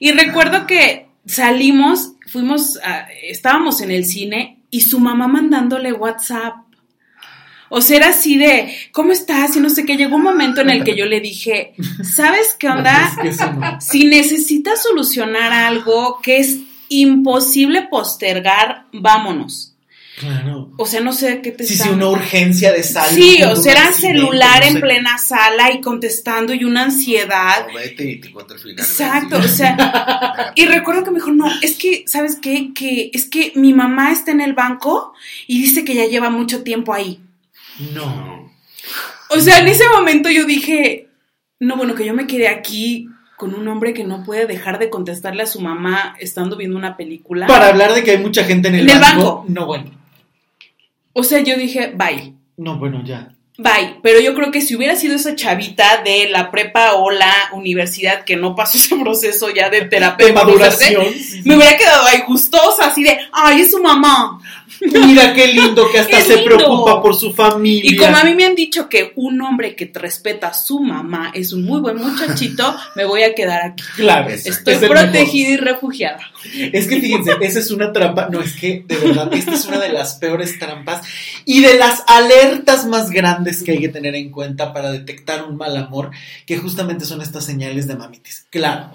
Y 0.00 0.10
recuerdo 0.12 0.66
que 0.66 1.06
salimos, 1.26 2.12
fuimos, 2.26 2.78
a, 2.82 3.08
estábamos 3.22 3.82
en 3.82 3.90
el 3.90 4.06
cine 4.06 4.58
y 4.70 4.80
su 4.80 4.98
mamá 5.00 5.28
mandándole 5.28 5.92
WhatsApp 5.92 6.68
o 7.70 7.80
sea, 7.80 7.98
era 7.98 8.08
así 8.08 8.38
de, 8.38 8.74
¿cómo 8.92 9.12
estás? 9.12 9.56
Y 9.56 9.60
no 9.60 9.68
sé 9.70 9.84
qué. 9.84 9.96
Llegó 9.96 10.16
un 10.16 10.22
momento 10.22 10.62
en 10.62 10.70
el 10.70 10.84
que 10.84 10.96
yo 10.96 11.06
le 11.06 11.20
dije, 11.20 11.74
¿sabes 12.02 12.56
qué 12.58 12.68
onda? 12.68 13.12
Si 13.80 14.04
necesitas 14.04 14.82
solucionar 14.82 15.52
algo 15.52 16.20
que 16.22 16.38
es 16.38 16.58
imposible 16.88 17.82
postergar, 17.90 18.86
vámonos. 18.92 19.67
Claro. 20.18 20.72
O 20.76 20.86
sea, 20.86 21.00
no 21.00 21.12
sé 21.12 21.40
qué 21.42 21.52
te 21.52 21.64
Sí, 21.64 21.76
sí, 21.76 21.88
una 21.88 22.08
urgencia 22.08 22.72
de 22.72 22.82
salud. 22.82 23.14
Sí, 23.14 23.40
o 23.42 23.54
sea, 23.54 23.72
era 23.72 23.92
celular 23.92 24.64
en 24.64 24.80
plena 24.80 25.16
sala 25.18 25.72
y 25.72 25.80
contestando 25.80 26.52
y 26.54 26.64
una 26.64 26.84
ansiedad. 26.84 27.66
O 27.70 27.74
vete 27.74 28.10
y 28.10 28.20
te 28.20 28.28
final. 28.28 28.78
Exacto, 28.78 29.38
o 29.38 29.42
sea, 29.42 30.52
y 30.56 30.66
recuerdo 30.66 31.04
que 31.04 31.10
me 31.10 31.18
dijo, 31.18 31.30
no, 31.30 31.46
es 31.62 31.76
que, 31.76 32.04
¿sabes 32.06 32.36
qué? 32.42 32.72
Que 32.74 33.10
es 33.12 33.26
que 33.26 33.52
mi 33.54 33.72
mamá 33.72 34.10
está 34.10 34.32
en 34.32 34.40
el 34.40 34.54
banco 34.54 35.12
y 35.46 35.60
dice 35.62 35.84
que 35.84 35.94
ya 35.94 36.06
lleva 36.06 36.30
mucho 36.30 36.62
tiempo 36.64 36.92
ahí. 36.92 37.20
No. 37.94 38.50
O 39.30 39.40
sea, 39.40 39.60
en 39.60 39.68
ese 39.68 39.84
momento 39.88 40.30
yo 40.30 40.44
dije, 40.44 41.08
no, 41.60 41.76
bueno, 41.76 41.94
que 41.94 42.04
yo 42.04 42.14
me 42.14 42.26
quedé 42.26 42.48
aquí 42.48 43.08
con 43.36 43.54
un 43.54 43.68
hombre 43.68 43.94
que 43.94 44.02
no 44.02 44.24
puede 44.24 44.46
dejar 44.46 44.80
de 44.80 44.90
contestarle 44.90 45.44
a 45.44 45.46
su 45.46 45.60
mamá 45.60 46.16
estando 46.18 46.56
viendo 46.56 46.76
una 46.76 46.96
película. 46.96 47.46
Para 47.46 47.68
hablar 47.68 47.94
de 47.94 48.02
que 48.02 48.10
hay 48.10 48.18
mucha 48.18 48.42
gente 48.42 48.66
en 48.66 48.74
el, 48.74 48.80
en 48.80 48.96
el 48.96 49.00
banco, 49.00 49.22
banco. 49.22 49.44
No, 49.48 49.66
bueno. 49.66 49.97
O 51.18 51.24
sea, 51.24 51.40
yo 51.40 51.56
dije, 51.56 51.92
bye. 51.96 52.32
No, 52.56 52.78
bueno, 52.78 53.02
ya. 53.04 53.34
Bye. 53.56 53.96
Pero 54.04 54.20
yo 54.20 54.36
creo 54.36 54.52
que 54.52 54.60
si 54.60 54.76
hubiera 54.76 54.94
sido 54.94 55.16
esa 55.16 55.34
chavita 55.34 56.00
de 56.04 56.28
la 56.30 56.52
prepa 56.52 56.94
o 56.94 57.10
la 57.10 57.34
universidad 57.54 58.22
que 58.22 58.36
no 58.36 58.54
pasó 58.54 58.78
ese 58.78 58.94
proceso 58.96 59.50
ya 59.52 59.68
de 59.68 59.82
terapia, 59.82 60.28
de 60.28 60.32
maduración, 60.32 61.06
sí, 61.12 61.18
sí. 61.18 61.42
me 61.44 61.56
hubiera 61.56 61.76
quedado 61.76 62.06
ahí 62.06 62.22
gustosa, 62.24 62.86
así 62.86 63.02
de, 63.02 63.18
ay, 63.32 63.62
es 63.62 63.72
su 63.72 63.82
mamá. 63.82 64.38
Mira 64.80 65.34
qué 65.34 65.48
lindo 65.48 65.90
que 65.90 65.98
hasta 65.98 66.20
se 66.22 66.36
lindo. 66.36 66.54
preocupa 66.56 67.02
por 67.02 67.16
su 67.16 67.32
familia. 67.32 67.90
Y 67.90 67.96
como 67.96 68.16
a 68.16 68.22
mí 68.22 68.34
me 68.34 68.44
han 68.44 68.54
dicho 68.54 68.88
que 68.88 69.12
un 69.16 69.40
hombre 69.40 69.74
que 69.74 69.90
respeta 69.92 70.48
a 70.48 70.54
su 70.54 70.78
mamá 70.78 71.32
es 71.34 71.52
un 71.52 71.64
muy 71.64 71.80
buen 71.80 71.96
muchachito, 71.96 72.76
me 72.94 73.04
voy 73.04 73.24
a 73.24 73.34
quedar 73.34 73.62
aquí. 73.66 73.82
Claro. 73.96 74.28
Estoy 74.30 74.74
es 74.74 74.80
protegida 74.80 75.48
y 75.48 75.56
refugiada. 75.56 76.30
Es 76.72 76.86
que 76.86 77.00
fíjense, 77.00 77.32
esa 77.40 77.58
es 77.58 77.70
una 77.70 77.92
trampa. 77.92 78.28
No, 78.30 78.40
es 78.40 78.54
que 78.54 78.84
de 78.86 78.96
verdad, 78.96 79.32
esta 79.32 79.54
es 79.54 79.66
una 79.66 79.78
de 79.78 79.90
las 79.90 80.14
peores 80.14 80.58
trampas 80.58 81.06
y 81.44 81.62
de 81.62 81.74
las 81.74 82.04
alertas 82.06 82.86
más 82.86 83.10
grandes 83.10 83.62
que 83.62 83.72
hay 83.72 83.80
que 83.80 83.88
tener 83.88 84.14
en 84.14 84.30
cuenta 84.30 84.72
para 84.72 84.90
detectar 84.92 85.44
un 85.44 85.56
mal 85.56 85.76
amor, 85.76 86.10
que 86.46 86.58
justamente 86.58 87.04
son 87.04 87.20
estas 87.22 87.44
señales 87.44 87.86
de 87.86 87.96
mamitis. 87.96 88.46
Claro. 88.50 88.90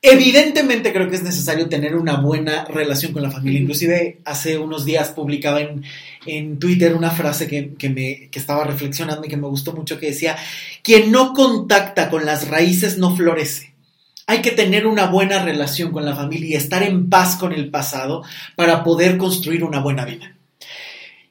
Evidentemente 0.00 0.92
creo 0.92 1.10
que 1.10 1.16
es 1.16 1.24
necesario 1.24 1.68
tener 1.68 1.96
una 1.96 2.20
buena 2.20 2.64
relación 2.66 3.12
con 3.12 3.22
la 3.22 3.32
familia. 3.32 3.60
Inclusive 3.60 4.20
hace 4.24 4.56
unos 4.56 4.84
días 4.84 5.08
publicaba 5.08 5.60
en, 5.60 5.82
en 6.24 6.60
Twitter 6.60 6.94
una 6.94 7.10
frase 7.10 7.48
que, 7.48 7.74
que, 7.74 7.88
me, 7.88 8.28
que 8.30 8.38
estaba 8.38 8.62
reflexionando 8.62 9.26
y 9.26 9.28
que 9.28 9.36
me 9.36 9.48
gustó 9.48 9.72
mucho 9.72 9.98
que 9.98 10.06
decía, 10.06 10.36
quien 10.82 11.10
no 11.10 11.34
contacta 11.34 12.10
con 12.10 12.24
las 12.24 12.46
raíces 12.46 12.96
no 12.96 13.16
florece. 13.16 13.67
Hay 14.28 14.42
que 14.42 14.50
tener 14.50 14.86
una 14.86 15.06
buena 15.06 15.42
relación 15.42 15.90
con 15.90 16.04
la 16.04 16.14
familia 16.14 16.50
y 16.50 16.54
estar 16.54 16.82
en 16.82 17.08
paz 17.08 17.36
con 17.36 17.54
el 17.54 17.70
pasado 17.70 18.22
para 18.56 18.84
poder 18.84 19.16
construir 19.16 19.64
una 19.64 19.80
buena 19.80 20.04
vida. 20.04 20.34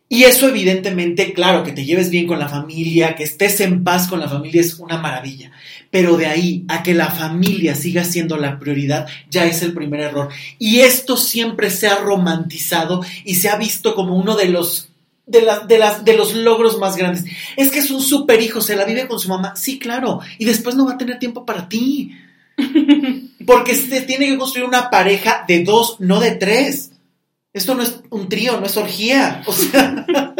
Y 0.09 0.23
eso 0.23 0.47
evidentemente, 0.49 1.31
claro, 1.31 1.63
que 1.63 1.73
te 1.73 1.85
lleves 1.85 2.09
bien 2.09 2.25
con 2.25 2.39
la 2.39 2.49
familia, 2.49 3.13
que 3.13 3.23
estés 3.23 3.59
en 3.59 3.83
paz 3.83 4.07
con 4.07 4.19
la 4.19 4.27
familia 4.27 4.61
es 4.61 4.79
una 4.79 4.97
maravilla. 4.97 5.51
Pero 5.91 6.17
de 6.17 6.25
ahí 6.25 6.65
a 6.69 6.81
que 6.81 6.95
la 6.95 7.11
familia 7.11 7.75
siga 7.75 8.03
siendo 8.03 8.35
la 8.35 8.57
prioridad, 8.57 9.05
ya 9.29 9.45
es 9.45 9.61
el 9.61 9.73
primer 9.73 9.99
error. 9.99 10.29
Y 10.57 10.79
esto 10.79 11.17
siempre 11.17 11.69
se 11.69 11.87
ha 11.87 11.97
romantizado 11.99 13.05
y 13.23 13.35
se 13.35 13.49
ha 13.49 13.57
visto 13.57 13.93
como 13.93 14.15
uno 14.15 14.35
de 14.35 14.47
los 14.47 14.89
de, 15.27 15.45
de, 15.67 15.77
las, 15.77 16.03
de 16.03 16.17
los 16.17 16.33
logros 16.33 16.79
más 16.79 16.97
grandes. 16.97 17.25
Es 17.57 17.69
que 17.69 17.77
es 17.77 17.91
un 17.91 18.01
super 18.01 18.41
hijo, 18.41 18.59
se 18.59 18.75
la 18.75 18.85
vive 18.85 19.07
con 19.07 19.19
su 19.19 19.29
mamá. 19.29 19.55
Sí, 19.55 19.77
claro. 19.77 20.21
Y 20.39 20.45
después 20.45 20.75
no 20.75 20.87
va 20.87 20.93
a 20.93 20.97
tener 20.97 21.19
tiempo 21.19 21.45
para 21.45 21.69
ti. 21.69 22.11
Porque 23.45 23.75
se 23.75 24.01
tiene 24.01 24.27
que 24.27 24.37
construir 24.37 24.67
una 24.67 24.89
pareja 24.89 25.45
de 25.47 25.63
dos, 25.63 25.97
no 25.99 26.19
de 26.19 26.31
tres. 26.31 26.91
Esto 27.53 27.75
no 27.75 27.83
es 27.83 28.01
un 28.09 28.27
trío, 28.29 28.59
no 28.59 28.65
es 28.65 28.77
orgía. 28.77 29.41
O 29.45 29.53
sea, 29.53 30.05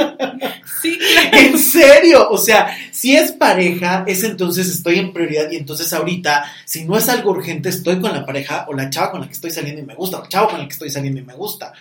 Sí, 0.82 0.98
claro. 1.12 1.38
en 1.38 1.60
serio. 1.60 2.30
O 2.30 2.38
sea, 2.38 2.76
si 2.92 3.16
es 3.16 3.32
pareja, 3.32 4.04
es 4.08 4.24
entonces 4.24 4.68
estoy 4.68 5.00
en 5.00 5.14
prioridad. 5.14 5.50
Y 5.52 5.58
entonces 5.58 5.92
ahorita, 5.94 6.46
si 6.66 6.86
no 6.86 6.98
es 6.98 7.10
algo 7.10 7.32
urgente, 7.32 7.70
estoy 7.70 8.00
con 8.00 8.14
la 8.14 8.26
pareja 8.26 8.66
o 8.68 8.74
la 8.74 8.90
chava 8.90 9.12
con 9.12 9.22
la 9.22 9.28
que 9.28 9.34
estoy 9.34 9.52
saliendo 9.52 9.82
y 9.82 9.86
me 9.86 9.96
gusta, 9.96 10.20
o 10.20 10.24
el 10.24 10.30
chavo 10.30 10.50
con 10.50 10.62
el 10.62 10.68
que 10.68 10.74
estoy 10.74 10.90
saliendo 10.90 11.20
y 11.22 11.26
me 11.26 11.34
gusta. 11.34 11.74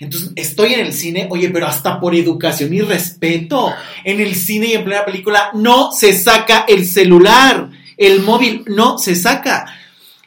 Entonces, 0.00 0.30
estoy 0.34 0.74
en 0.74 0.80
el 0.80 0.92
cine, 0.92 1.28
oye, 1.30 1.48
pero 1.50 1.66
hasta 1.66 2.00
por 2.00 2.14
educación 2.14 2.74
y 2.74 2.80
respeto. 2.80 3.72
En 4.04 4.20
el 4.20 4.34
cine 4.34 4.66
y 4.66 4.72
en 4.72 4.84
plena 4.84 5.04
película 5.04 5.50
no 5.54 5.92
se 5.92 6.18
saca 6.18 6.64
el 6.66 6.86
celular, 6.86 7.70
el 7.96 8.22
móvil 8.22 8.64
no 8.66 8.98
se 8.98 9.14
saca. 9.14 9.78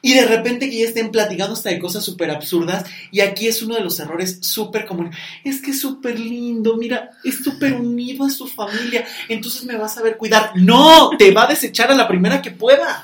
Y 0.05 0.13
de 0.13 0.27
repente 0.27 0.69
que 0.69 0.77
ya 0.77 0.85
estén 0.85 1.09
platicando 1.09 1.55
hasta 1.55 1.71
de 1.71 1.79
cosas 1.79 2.05
súper 2.05 2.29
absurdas. 2.29 2.85
Y 3.09 3.21
aquí 3.21 3.47
es 3.47 3.63
uno 3.63 3.73
de 3.73 3.81
los 3.81 3.99
errores 3.99 4.37
súper 4.39 4.85
comunes. 4.85 5.17
Es 5.43 5.63
que 5.63 5.71
es 5.71 5.81
súper 5.81 6.19
lindo, 6.19 6.77
mira, 6.77 7.09
es 7.23 7.43
súper 7.43 7.73
unido 7.73 8.23
a 8.23 8.29
su 8.29 8.45
familia. 8.45 9.03
Entonces 9.29 9.63
me 9.63 9.75
vas 9.77 9.97
a 9.97 10.03
ver 10.03 10.17
cuidar. 10.17 10.51
No, 10.57 11.09
te 11.17 11.31
va 11.31 11.45
a 11.45 11.47
desechar 11.47 11.91
a 11.91 11.95
la 11.95 12.07
primera 12.07 12.39
que 12.39 12.51
pueda. 12.51 13.03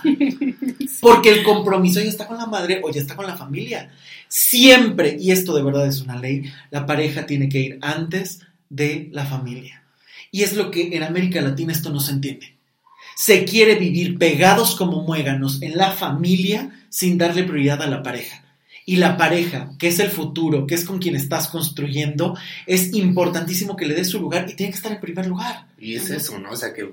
Porque 1.02 1.32
el 1.32 1.42
compromiso 1.42 2.00
ya 2.00 2.08
está 2.08 2.28
con 2.28 2.38
la 2.38 2.46
madre 2.46 2.82
o 2.84 2.92
ya 2.92 3.02
está 3.02 3.16
con 3.16 3.26
la 3.26 3.36
familia. 3.36 3.90
Siempre, 4.28 5.18
y 5.20 5.32
esto 5.32 5.56
de 5.56 5.64
verdad 5.64 5.88
es 5.88 6.02
una 6.02 6.20
ley, 6.20 6.54
la 6.70 6.86
pareja 6.86 7.26
tiene 7.26 7.50
que 7.50 7.62
ir 7.62 7.80
antes 7.82 8.42
de 8.70 9.10
la 9.12 9.26
familia. 9.26 9.82
Y 10.30 10.44
es 10.44 10.54
lo 10.54 10.70
que 10.70 10.96
en 10.96 11.02
América 11.02 11.42
Latina 11.42 11.74
esto 11.74 11.90
no 11.90 12.00
se 12.00 12.12
entiende. 12.12 12.61
Se 13.16 13.46
quiere 13.46 13.76
vivir 13.76 14.18
pegados 14.18 14.76
como 14.76 15.04
muéganos 15.04 15.62
en 15.62 15.78
la 15.78 15.92
familia 15.92 16.72
sin 16.90 17.18
darle 17.18 17.44
prioridad 17.44 17.82
a 17.82 17.88
la 17.88 18.04
pareja. 18.04 18.44
Y 18.86 18.96
la 18.98 19.16
pareja, 19.16 19.70
que 19.78 19.88
es 19.88 20.00
el 20.00 20.10
futuro, 20.10 20.66
que 20.66 20.76
es 20.76 20.86
con 20.86 21.00
quien 21.00 21.16
estás 21.16 21.48
construyendo, 21.48 22.36
es 22.66 22.94
importantísimo 22.94 23.76
que 23.76 23.86
le 23.86 23.94
des 23.94 24.10
su 24.10 24.20
lugar 24.20 24.48
y 24.50 24.56
tiene 24.56 24.72
que 24.72 24.78
estar 24.78 24.92
en 24.92 25.00
primer 25.00 25.28
lugar. 25.28 25.68
Y 25.78 25.96
es 25.96 26.10
eso, 26.10 26.40
¿no? 26.40 26.52
O 26.52 26.56
sea, 26.56 26.74
que 26.74 26.92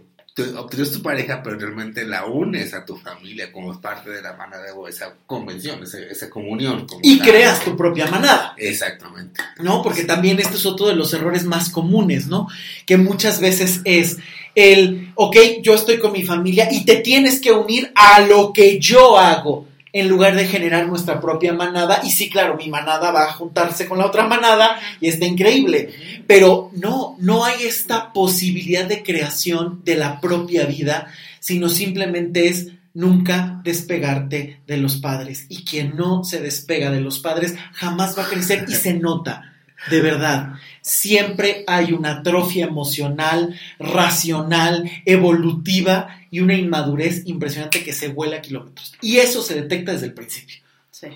obtienes 0.56 0.92
tu 0.92 1.02
pareja, 1.02 1.42
pero 1.42 1.58
realmente 1.58 2.06
la 2.06 2.26
unes 2.26 2.75
a 2.75 2.84
tu 2.84 2.96
familia 2.96 3.50
como 3.52 3.80
parte 3.80 4.10
de 4.10 4.22
la 4.22 4.34
manada 4.34 4.72
o 4.75 4.87
esa 4.87 5.14
convención, 5.26 5.82
esa, 5.82 5.98
esa 5.98 6.30
comunión. 6.30 6.87
como 6.87 7.00
Y 7.02 7.18
tal. 7.18 7.28
creas 7.28 7.64
tu 7.64 7.76
propia 7.76 8.06
manada. 8.06 8.54
Exactamente. 8.56 9.40
¿no? 9.60 9.82
Porque 9.82 10.04
también 10.04 10.38
este 10.38 10.56
es 10.56 10.66
otro 10.66 10.87
de 10.87 10.94
los 10.94 11.12
errores 11.14 11.44
más 11.44 11.70
comunes, 11.70 12.26
¿no? 12.26 12.48
Que 12.87 12.96
muchas 12.96 13.40
veces 13.40 13.80
es 13.84 14.18
el, 14.58 15.12
ok, 15.14 15.36
yo 15.62 15.74
estoy 15.74 15.98
con 15.98 16.10
mi 16.10 16.24
familia 16.24 16.68
y 16.68 16.84
te 16.84 16.96
tienes 16.96 17.40
que 17.40 17.52
unir 17.52 17.92
a 17.94 18.20
lo 18.20 18.52
que 18.52 18.80
yo 18.80 19.16
hago 19.16 19.68
en 19.92 20.08
lugar 20.08 20.34
de 20.34 20.46
generar 20.46 20.88
nuestra 20.88 21.20
propia 21.20 21.52
manada. 21.52 22.00
Y 22.02 22.10
sí, 22.10 22.28
claro, 22.28 22.56
mi 22.56 22.68
manada 22.68 23.12
va 23.12 23.22
a 23.22 23.32
juntarse 23.32 23.86
con 23.86 23.98
la 23.98 24.06
otra 24.06 24.26
manada 24.26 24.80
y 25.00 25.06
está 25.06 25.26
increíble. 25.26 25.90
Pero 26.26 26.70
no, 26.74 27.16
no 27.20 27.44
hay 27.44 27.62
esta 27.62 28.12
posibilidad 28.12 28.84
de 28.84 29.04
creación 29.04 29.82
de 29.84 29.94
la 29.94 30.20
propia 30.20 30.66
vida, 30.66 31.06
sino 31.38 31.68
simplemente 31.68 32.48
es 32.48 32.68
nunca 32.94 33.60
despegarte 33.62 34.60
de 34.66 34.76
los 34.76 34.96
padres. 34.96 35.46
Y 35.48 35.62
quien 35.62 35.96
no 35.96 36.24
se 36.24 36.40
despega 36.40 36.90
de 36.90 37.00
los 37.00 37.20
padres 37.20 37.54
jamás 37.74 38.18
va 38.18 38.24
a 38.24 38.28
crecer 38.28 38.66
y 38.68 38.74
se 38.74 38.94
nota, 38.94 39.47
de 39.90 40.00
verdad. 40.00 40.52
Siempre 40.82 41.64
hay 41.66 41.92
una 41.92 42.18
atrofia 42.18 42.66
emocional, 42.66 43.58
racional, 43.78 44.90
evolutiva 45.04 46.18
y 46.30 46.40
una 46.40 46.54
inmadurez 46.54 47.23
impresionante 47.26 47.85
que 47.85 47.92
se 47.92 48.08
vuela 48.08 48.37
a 48.38 48.42
kilómetros. 48.42 48.94
Y 49.00 49.18
eso 49.18 49.42
se 49.42 49.54
detecta 49.54 49.92
desde 49.92 50.06
el 50.06 50.14
principio, 50.14 50.56
Sí. 50.90 51.08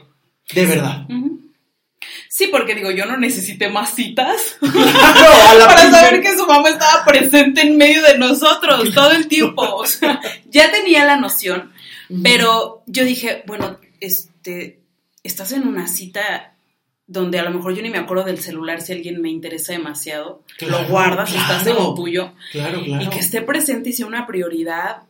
de 0.55 0.67
verdad. 0.67 1.07
Sí, 2.29 2.49
porque 2.51 2.75
digo, 2.75 2.91
yo 2.91 3.05
no 3.07 3.17
necesité 3.19 3.69
más 3.69 3.95
citas 3.95 4.57
Claro, 4.61 5.65
para 5.67 5.91
saber 5.91 6.23
que 6.23 6.35
su 6.37 6.47
mamá 6.47 6.71
estaba 6.71 7.05
presente 7.05 7.61
en 7.63 7.77
medio 7.77 8.03
de 8.03 8.19
nosotros 8.19 8.93
todo 8.95 9.13
el 9.13 9.29
tiempo. 9.29 9.63
O 9.63 9.87
sea, 9.87 10.21
ya 10.51 10.71
tenía 10.73 11.05
la 11.05 11.17
noción, 11.17 11.73
pero 12.23 12.83
yo 12.87 13.05
dije, 13.05 13.43
bueno, 13.47 13.79
este, 14.01 14.81
estás 15.23 15.53
en 15.53 15.67
una 15.69 15.87
cita 15.89 16.52
donde 17.13 17.39
a 17.39 17.43
lo 17.43 17.51
mejor 17.51 17.75
yo 17.75 17.83
ni 17.83 17.91
me 17.91 17.99
acuerdo 17.99 18.25
del 18.25 18.39
celular 18.41 18.81
si 18.81 18.93
alguien 18.93 19.21
me 19.21 19.29
interesa 19.29 19.73
demasiado, 19.73 20.43
Claro, 20.57 20.83
lo 20.83 20.89
guardas, 20.89 21.29
estás 21.31 21.67
en 21.67 21.75
claro. 21.75 21.89
lo 21.91 21.95
tuyo, 21.95 22.33
Claro, 22.53 22.83
claro. 22.83 23.05
y 23.05 23.09
que 23.09 23.19
esté 23.19 23.43
presente 23.43 23.91
y 23.91 23.93
sea 23.93 24.07
una 24.07 24.27
prioridad. 24.27 25.03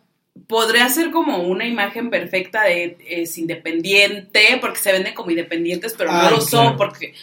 Podría 0.46 0.88
ser 0.88 1.10
como 1.10 1.38
una 1.38 1.66
imagen 1.66 2.10
perfecta 2.10 2.64
de 2.64 2.96
es 3.08 3.38
independiente, 3.38 4.58
porque 4.60 4.80
se 4.80 4.92
venden 4.92 5.14
como 5.14 5.30
independientes, 5.30 5.94
pero 5.96 6.10
no 6.12 6.30
lo 6.30 6.40
son, 6.40 6.60
claro. 6.62 6.76
porque, 6.78 7.14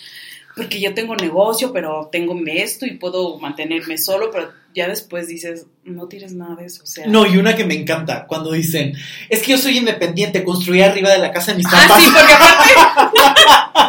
porque 0.55 0.79
yo 0.79 0.93
tengo 0.93 1.15
negocio, 1.15 1.73
pero 1.73 2.07
tengo 2.11 2.39
esto 2.47 2.85
y 2.85 2.91
puedo 2.91 3.37
mantenerme 3.39 3.97
solo, 3.97 4.29
pero 4.31 4.51
ya 4.75 4.87
después 4.87 5.27
dices, 5.27 5.65
no 5.83 6.07
tienes 6.07 6.33
nada 6.33 6.55
de 6.55 6.65
eso, 6.67 6.83
o 6.83 6.85
sea. 6.85 7.07
No, 7.07 7.25
y 7.25 7.37
una 7.37 7.55
que 7.55 7.65
me 7.65 7.73
encanta, 7.73 8.25
cuando 8.27 8.51
dicen, 8.51 8.93
es 9.27 9.41
que 9.41 9.51
yo 9.51 9.57
soy 9.57 9.77
independiente, 9.79 10.43
construí 10.43 10.81
arriba 10.81 11.09
de 11.09 11.17
la 11.17 11.31
casa 11.31 11.51
de 11.51 11.57
mis 11.57 11.65
Ah, 11.67 11.85
papás. 11.87 12.03
sí, 12.03 12.09
porque 12.15 12.33
aparte. 12.33 13.88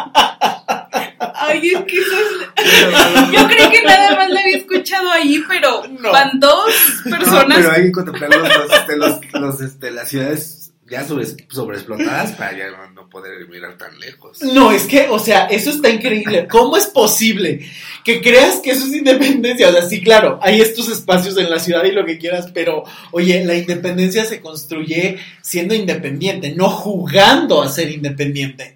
Ay, 1.51 1.69
es 1.69 1.79
que 1.81 1.97
eso 1.97 2.11
es. 2.17 3.31
Yo 3.31 3.47
creí 3.47 3.69
que 3.69 3.83
nada 3.83 4.15
más 4.15 4.29
la 4.29 4.39
había 4.41 4.57
escuchado 4.57 5.11
ahí, 5.11 5.43
pero 5.47 5.83
No. 5.99 6.11
van 6.11 6.39
dos 6.39 6.71
No, 7.05 7.17
personas. 7.17 7.57
pero 7.57 7.71
hay 7.71 7.83
que 7.83 7.91
contemplar 7.91 8.29
los, 8.29 8.41
los, 8.57 8.71
este, 8.71 8.97
los, 8.97 9.19
los, 9.33 9.61
este, 9.61 9.91
las 9.91 10.09
ciudades 10.09 10.57
ya 10.89 11.07
sobre, 11.07 11.25
sobreexplotadas 11.49 12.33
para 12.33 12.51
ya 12.57 12.69
no, 12.69 12.91
no 12.91 13.09
poder 13.09 13.47
mirar 13.47 13.77
tan 13.77 13.97
lejos. 13.97 14.41
No, 14.41 14.73
es 14.73 14.83
que, 14.87 15.07
o 15.09 15.19
sea, 15.19 15.45
eso 15.45 15.69
está 15.69 15.89
increíble. 15.89 16.47
¿Cómo 16.49 16.75
es 16.75 16.87
posible 16.87 17.65
que 18.03 18.19
creas 18.21 18.57
que 18.59 18.71
eso 18.71 18.85
es 18.87 18.93
independencia? 18.95 19.69
O 19.69 19.71
sea, 19.71 19.83
sí, 19.83 20.01
claro, 20.03 20.37
hay 20.41 20.59
estos 20.59 20.89
espacios 20.89 21.37
en 21.37 21.49
la 21.49 21.59
ciudad 21.59 21.85
y 21.85 21.93
lo 21.93 22.05
que 22.05 22.17
quieras, 22.17 22.51
pero, 22.53 22.83
oye, 23.11 23.41
la 23.45 23.55
independencia 23.55 24.25
se 24.25 24.41
construye 24.41 25.17
siendo 25.41 25.73
independiente, 25.75 26.53
no 26.57 26.69
jugando 26.69 27.61
a 27.61 27.69
ser 27.69 27.89
independiente. 27.89 28.75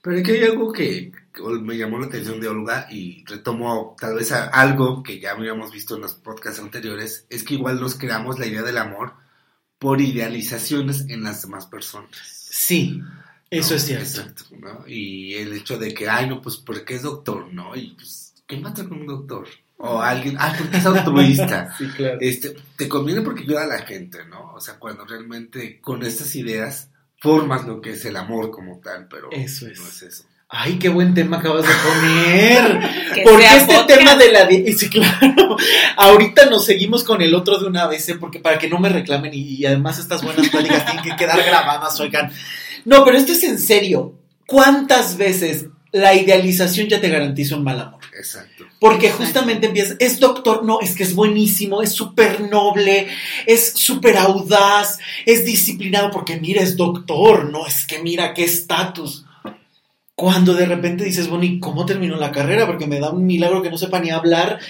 Pero 0.00 0.20
aquí 0.20 0.30
hay 0.30 0.44
algo 0.44 0.72
que 0.72 1.10
que 1.10 1.17
me 1.60 1.76
llamó 1.76 1.98
la 1.98 2.06
atención 2.06 2.40
de 2.40 2.48
Olga 2.48 2.86
y 2.90 3.24
retomo 3.26 3.96
tal 3.98 4.14
vez 4.16 4.32
algo 4.32 5.02
que 5.02 5.20
ya 5.20 5.32
habíamos 5.32 5.72
visto 5.72 5.96
en 5.96 6.02
los 6.02 6.14
podcasts 6.14 6.60
anteriores, 6.60 7.26
es 7.30 7.42
que 7.44 7.54
igual 7.54 7.80
nos 7.80 7.94
creamos 7.94 8.38
la 8.38 8.46
idea 8.46 8.62
del 8.62 8.78
amor 8.78 9.14
por 9.78 10.00
idealizaciones 10.00 11.06
en 11.08 11.22
las 11.22 11.42
demás 11.42 11.66
personas. 11.66 12.10
Sí, 12.50 13.00
eso 13.50 13.70
¿no? 13.70 13.76
es 13.76 13.82
cierto. 13.84 14.04
Exacto, 14.04 14.44
¿no? 14.58 14.86
Y 14.86 15.34
el 15.34 15.52
hecho 15.52 15.78
de 15.78 15.94
que, 15.94 16.08
ay, 16.08 16.28
no, 16.28 16.40
pues 16.42 16.56
porque 16.56 16.94
es 16.96 17.02
doctor, 17.02 17.52
¿no? 17.52 17.74
Y 17.76 17.92
pues, 17.94 18.34
¿qué 18.46 18.56
mata 18.58 18.86
con 18.88 19.00
un 19.00 19.06
doctor? 19.06 19.46
O 19.78 20.00
alguien, 20.00 20.36
ah, 20.40 20.54
porque 20.58 20.76
es 20.78 20.86
altruista. 20.86 21.74
Sí, 21.78 21.86
claro. 21.96 22.18
este, 22.20 22.56
te 22.76 22.88
conviene 22.88 23.20
porque 23.22 23.42
ayuda 23.42 23.62
a 23.62 23.66
la 23.68 23.82
gente, 23.82 24.24
¿no? 24.26 24.54
O 24.54 24.60
sea, 24.60 24.78
cuando 24.78 25.04
realmente 25.04 25.80
con 25.80 26.02
estas 26.02 26.34
ideas 26.34 26.90
formas 27.20 27.66
lo 27.66 27.80
que 27.80 27.90
es 27.92 28.04
el 28.04 28.16
amor 28.16 28.50
como 28.50 28.80
tal, 28.80 29.06
pero 29.08 29.30
Eso 29.30 29.68
es. 29.68 29.78
no 29.78 29.86
es 29.86 30.02
eso. 30.02 30.24
Ay, 30.50 30.78
qué 30.78 30.88
buen 30.88 31.12
tema 31.12 31.38
acabas 31.38 31.64
de 31.66 31.74
poner. 31.74 32.98
Que 33.14 33.22
Porque 33.22 33.46
este 33.46 33.74
podcast. 33.74 33.86
tema 33.88 34.16
de 34.16 34.32
la... 34.32 34.48
Sí, 34.78 34.88
claro. 34.90 35.56
Ahorita 35.96 36.46
nos 36.46 36.64
seguimos 36.64 37.04
con 37.04 37.20
el 37.22 37.34
otro 37.34 37.58
de 37.58 37.66
una 37.66 37.86
vez, 37.86 38.08
¿eh? 38.08 38.16
porque 38.16 38.38
para 38.38 38.58
que 38.58 38.68
no 38.68 38.78
me 38.78 38.88
reclamen 38.90 39.32
y, 39.34 39.56
y 39.56 39.66
además 39.66 39.98
estas 39.98 40.22
buenas 40.22 40.48
pláticas 40.48 40.84
tienen 40.84 41.02
que 41.02 41.16
quedar 41.16 41.42
grabadas, 41.42 41.98
oigan. 42.00 42.30
No, 42.84 43.04
pero 43.04 43.16
esto 43.16 43.32
es 43.32 43.42
en 43.44 43.58
serio. 43.58 44.14
¿Cuántas 44.46 45.16
veces 45.16 45.66
la 45.90 46.14
idealización 46.14 46.88
ya 46.88 47.00
te 47.00 47.08
garantiza 47.08 47.56
un 47.56 47.64
mal 47.64 47.80
amor? 47.80 48.00
Exacto. 48.16 48.64
Porque 48.78 49.10
justamente 49.10 49.66
empiezas, 49.66 49.96
es 49.98 50.20
doctor, 50.20 50.64
no, 50.64 50.80
es 50.80 50.94
que 50.94 51.02
es 51.02 51.14
buenísimo, 51.14 51.82
es 51.82 51.92
súper 51.92 52.40
noble, 52.42 53.08
es 53.46 53.72
súper 53.74 54.16
audaz, 54.16 54.98
es 55.26 55.44
disciplinado, 55.44 56.10
porque 56.10 56.38
mira, 56.38 56.62
es 56.62 56.76
doctor, 56.76 57.50
no, 57.50 57.66
es 57.66 57.86
que 57.86 57.98
mira 57.98 58.34
qué 58.34 58.44
estatus. 58.44 59.24
Cuando 60.18 60.52
de 60.52 60.66
repente 60.66 61.04
dices, 61.04 61.28
bueno, 61.28 61.44
¿y 61.44 61.60
cómo 61.60 61.86
terminó 61.86 62.16
la 62.16 62.32
carrera? 62.32 62.66
Porque 62.66 62.88
me 62.88 62.98
da 62.98 63.10
un 63.10 63.24
milagro 63.24 63.62
que 63.62 63.70
no 63.70 63.78
sepa 63.78 64.00
ni 64.00 64.10
hablar. 64.10 64.58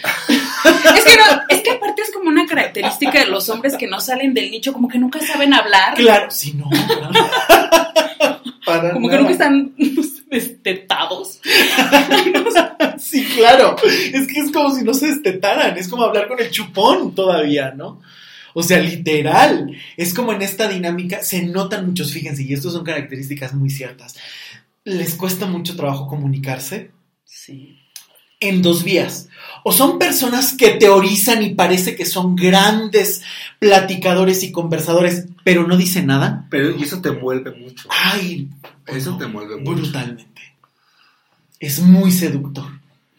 Es 0.94 1.04
que, 1.04 1.16
no, 1.16 1.40
es 1.48 1.62
que 1.62 1.70
aparte 1.70 2.02
es 2.02 2.12
como 2.12 2.28
una 2.28 2.44
característica 2.44 3.20
de 3.20 3.26
los 3.26 3.48
hombres 3.48 3.76
que 3.76 3.86
no 3.86 4.00
salen 4.00 4.34
del 4.34 4.50
nicho, 4.50 4.72
como 4.72 4.88
que 4.88 4.98
nunca 4.98 5.20
saben 5.20 5.54
hablar. 5.54 5.94
Claro, 5.94 6.30
si 6.30 6.52
no. 6.52 6.68
Para 8.66 8.92
Como 8.92 9.08
que 9.08 9.16
nunca 9.16 9.30
están 9.30 9.72
destetados. 10.30 11.40
Sí, 12.98 13.24
claro, 13.36 13.76
es 13.84 14.26
que 14.26 14.40
es 14.40 14.50
como 14.50 14.74
si 14.74 14.84
no 14.84 14.92
se 14.92 15.06
destetaran, 15.06 15.78
es 15.78 15.88
como 15.88 16.04
hablar 16.04 16.26
con 16.26 16.40
el 16.40 16.50
chupón 16.50 17.14
todavía, 17.14 17.72
¿no? 17.74 18.00
O 18.54 18.62
sea, 18.64 18.80
literal, 18.80 19.70
es 19.96 20.12
como 20.12 20.32
en 20.32 20.42
esta 20.42 20.68
dinámica, 20.68 21.22
se 21.22 21.42
notan 21.42 21.86
muchos, 21.86 22.12
fíjense, 22.12 22.42
y 22.42 22.52
estas 22.52 22.72
son 22.72 22.84
características 22.84 23.54
muy 23.54 23.70
ciertas, 23.70 24.16
les 24.88 25.14
cuesta 25.14 25.46
mucho 25.46 25.76
trabajo 25.76 26.06
comunicarse. 26.08 26.90
Sí. 27.24 27.78
En 28.40 28.62
dos 28.62 28.84
vías. 28.84 29.28
O 29.64 29.72
son 29.72 29.98
personas 29.98 30.54
que 30.54 30.70
teorizan 30.70 31.42
y 31.42 31.54
parece 31.54 31.96
que 31.96 32.06
son 32.06 32.36
grandes 32.36 33.22
platicadores 33.58 34.42
y 34.44 34.52
conversadores, 34.52 35.26
pero 35.44 35.66
no 35.66 35.76
dicen 35.76 36.06
nada. 36.06 36.46
Pero 36.50 36.70
y 36.76 36.82
eso 36.84 37.00
te 37.00 37.08
envuelve 37.08 37.50
mucho. 37.56 37.88
Ay, 37.90 38.48
Eso 38.86 39.12
no, 39.12 39.18
te 39.18 39.24
envuelve 39.24 39.56
mucho. 39.56 39.72
brutalmente. 39.82 40.54
Es 41.58 41.80
muy 41.80 42.12
seductor. 42.12 42.66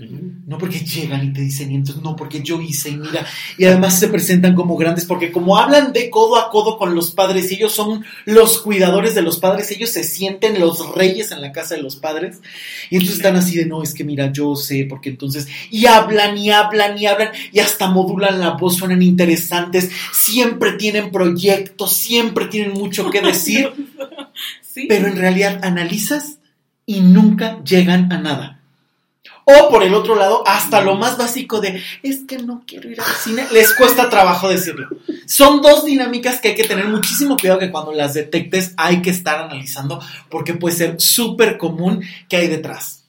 No 0.02 0.58
porque 0.58 0.80
llegan 0.80 1.26
y 1.26 1.34
te 1.34 1.42
dicen, 1.42 1.72
y 1.72 1.76
entonces 1.76 2.02
no, 2.02 2.16
porque 2.16 2.42
yo 2.42 2.62
hice 2.62 2.90
y 2.90 2.96
mira, 2.96 3.28
y 3.58 3.66
además 3.66 4.00
se 4.00 4.08
presentan 4.08 4.56
como 4.56 4.78
grandes, 4.78 5.04
porque 5.04 5.30
como 5.30 5.58
hablan 5.58 5.92
de 5.92 6.10
codo 6.10 6.38
a 6.38 6.50
codo 6.50 6.78
con 6.78 6.96
los 6.96 7.12
padres, 7.12 7.52
y 7.52 7.56
ellos 7.56 7.74
son 7.74 8.06
los 8.24 8.62
cuidadores 8.62 9.14
de 9.14 9.24
los 9.24 9.40
padres, 9.40 9.70
ellos 9.72 9.90
se 9.90 10.06
sienten 10.06 10.58
los 10.62 10.96
reyes 10.96 11.34
en 11.34 11.42
la 11.42 11.52
casa 11.52 11.76
de 11.76 11.82
los 11.82 11.98
padres, 11.98 12.40
y 12.90 12.96
entonces 12.96 13.18
están 13.18 13.36
así 13.36 13.58
de, 13.58 13.66
no, 13.66 13.84
es 13.84 13.94
que 13.94 14.06
mira, 14.06 14.32
yo 14.32 14.56
sé, 14.56 14.86
porque 14.90 15.10
entonces, 15.10 15.50
y 15.70 15.86
hablan 15.86 16.38
y 16.38 16.50
hablan 16.50 16.98
y 16.98 17.06
hablan, 17.06 17.32
y 17.52 17.60
hasta 17.60 17.90
modulan 17.90 18.40
la 18.40 18.52
voz, 18.52 18.78
suenan 18.78 19.02
interesantes, 19.02 19.90
siempre 20.14 20.74
tienen 20.74 21.12
proyectos, 21.12 21.92
siempre 21.98 22.46
tienen 22.46 22.72
mucho 22.72 23.10
que 23.10 23.22
decir, 23.22 23.70
Sí. 24.62 24.86
pero 24.88 25.08
en 25.08 25.18
realidad 25.18 25.60
analizas 25.64 26.38
y 26.86 27.02
nunca 27.02 27.62
llegan 27.64 28.14
a 28.14 28.20
nada. 28.20 28.59
O 29.50 29.70
por 29.70 29.84
el 29.84 29.94
otro 29.94 30.16
lado, 30.16 30.44
hasta 30.46 30.82
lo 30.82 30.96
más 30.96 31.18
básico 31.18 31.60
de 31.60 31.82
es 32.04 32.20
que 32.28 32.38
no 32.38 32.64
quiero 32.68 32.90
ir 32.90 33.02
al 33.02 33.16
cine, 33.16 33.46
les 33.52 33.74
cuesta 33.74 34.10
trabajo 34.10 34.48
decirlo. 34.48 34.88
Son 35.26 35.62
dos 35.62 35.86
dinámicas 35.86 36.40
que 36.40 36.50
hay 36.50 36.56
que 36.56 36.68
tener 36.68 36.88
muchísimo 36.88 37.38
cuidado 37.38 37.60
que 37.60 37.72
cuando 37.72 37.92
las 37.92 38.14
detectes 38.14 38.74
hay 38.78 39.02
que 39.02 39.10
estar 39.10 39.42
analizando 39.42 40.02
porque 40.30 40.54
puede 40.54 40.76
ser 40.76 40.96
súper 41.02 41.58
común 41.58 42.04
que 42.28 42.38
hay 42.38 42.48
detrás. 42.48 43.04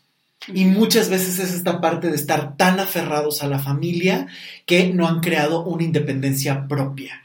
Y 0.48 0.64
muchas 0.64 1.10
veces 1.10 1.38
es 1.38 1.52
esta 1.52 1.80
parte 1.80 2.08
de 2.08 2.16
estar 2.16 2.56
tan 2.56 2.80
aferrados 2.80 3.42
a 3.42 3.46
la 3.46 3.58
familia 3.58 4.26
que 4.64 4.88
no 4.88 5.06
han 5.06 5.20
creado 5.20 5.62
una 5.64 5.84
independencia 5.84 6.66
propia. 6.66 7.19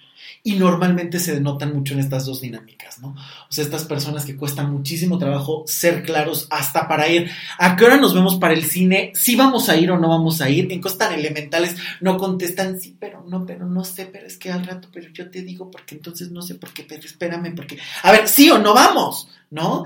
Y 0.48 0.58
normalmente 0.58 1.20
se 1.20 1.34
denotan 1.34 1.74
mucho 1.74 1.96
en 1.96 2.02
estas 2.02 2.28
dos 2.28 2.40
dinámicas, 2.40 3.00
¿no? 3.00 3.16
O 3.16 3.48
sea, 3.50 3.64
estas 3.64 3.86
personas 3.86 4.26
que 4.26 4.38
cuestan 4.38 4.72
muchísimo 4.72 5.18
trabajo 5.18 5.64
ser 5.66 6.04
claros 6.04 6.46
hasta 6.52 6.88
para 6.88 7.10
ir. 7.10 7.32
¿A 7.58 7.76
qué 7.76 7.86
hora 7.86 7.98
nos 7.98 8.14
vemos 8.14 8.36
para 8.36 8.54
el 8.54 8.64
cine? 8.64 9.12
¿Si 9.16 9.36
vamos 9.36 9.70
a 9.70 9.76
ir 9.76 9.90
o 9.90 9.98
no 9.98 10.08
vamos 10.08 10.42
a 10.42 10.50
ir? 10.52 10.72
En 10.72 10.82
cosas 10.82 11.00
tan 11.00 11.14
elementales 11.16 11.76
no 12.00 12.18
contestan, 12.18 12.80
sí, 12.80 12.96
pero 13.00 13.26
no, 13.28 13.44
pero 13.44 13.66
no 13.66 13.84
sé, 13.84 14.06
pero 14.06 14.28
es 14.28 14.38
que 14.38 14.52
al 14.52 14.68
rato, 14.68 14.88
pero 14.94 15.10
yo 15.12 15.32
te 15.32 15.42
digo 15.42 15.72
porque 15.72 15.96
entonces 15.96 16.30
no 16.30 16.44
sé 16.44 16.54
por 16.54 16.72
qué, 16.74 16.86
pero 16.88 17.02
espérame, 17.02 17.56
porque. 17.56 17.80
A 18.04 18.12
ver, 18.12 18.28
sí 18.28 18.52
o 18.52 18.60
no 18.60 18.76
vamos, 18.76 19.28
¿no? 19.50 19.84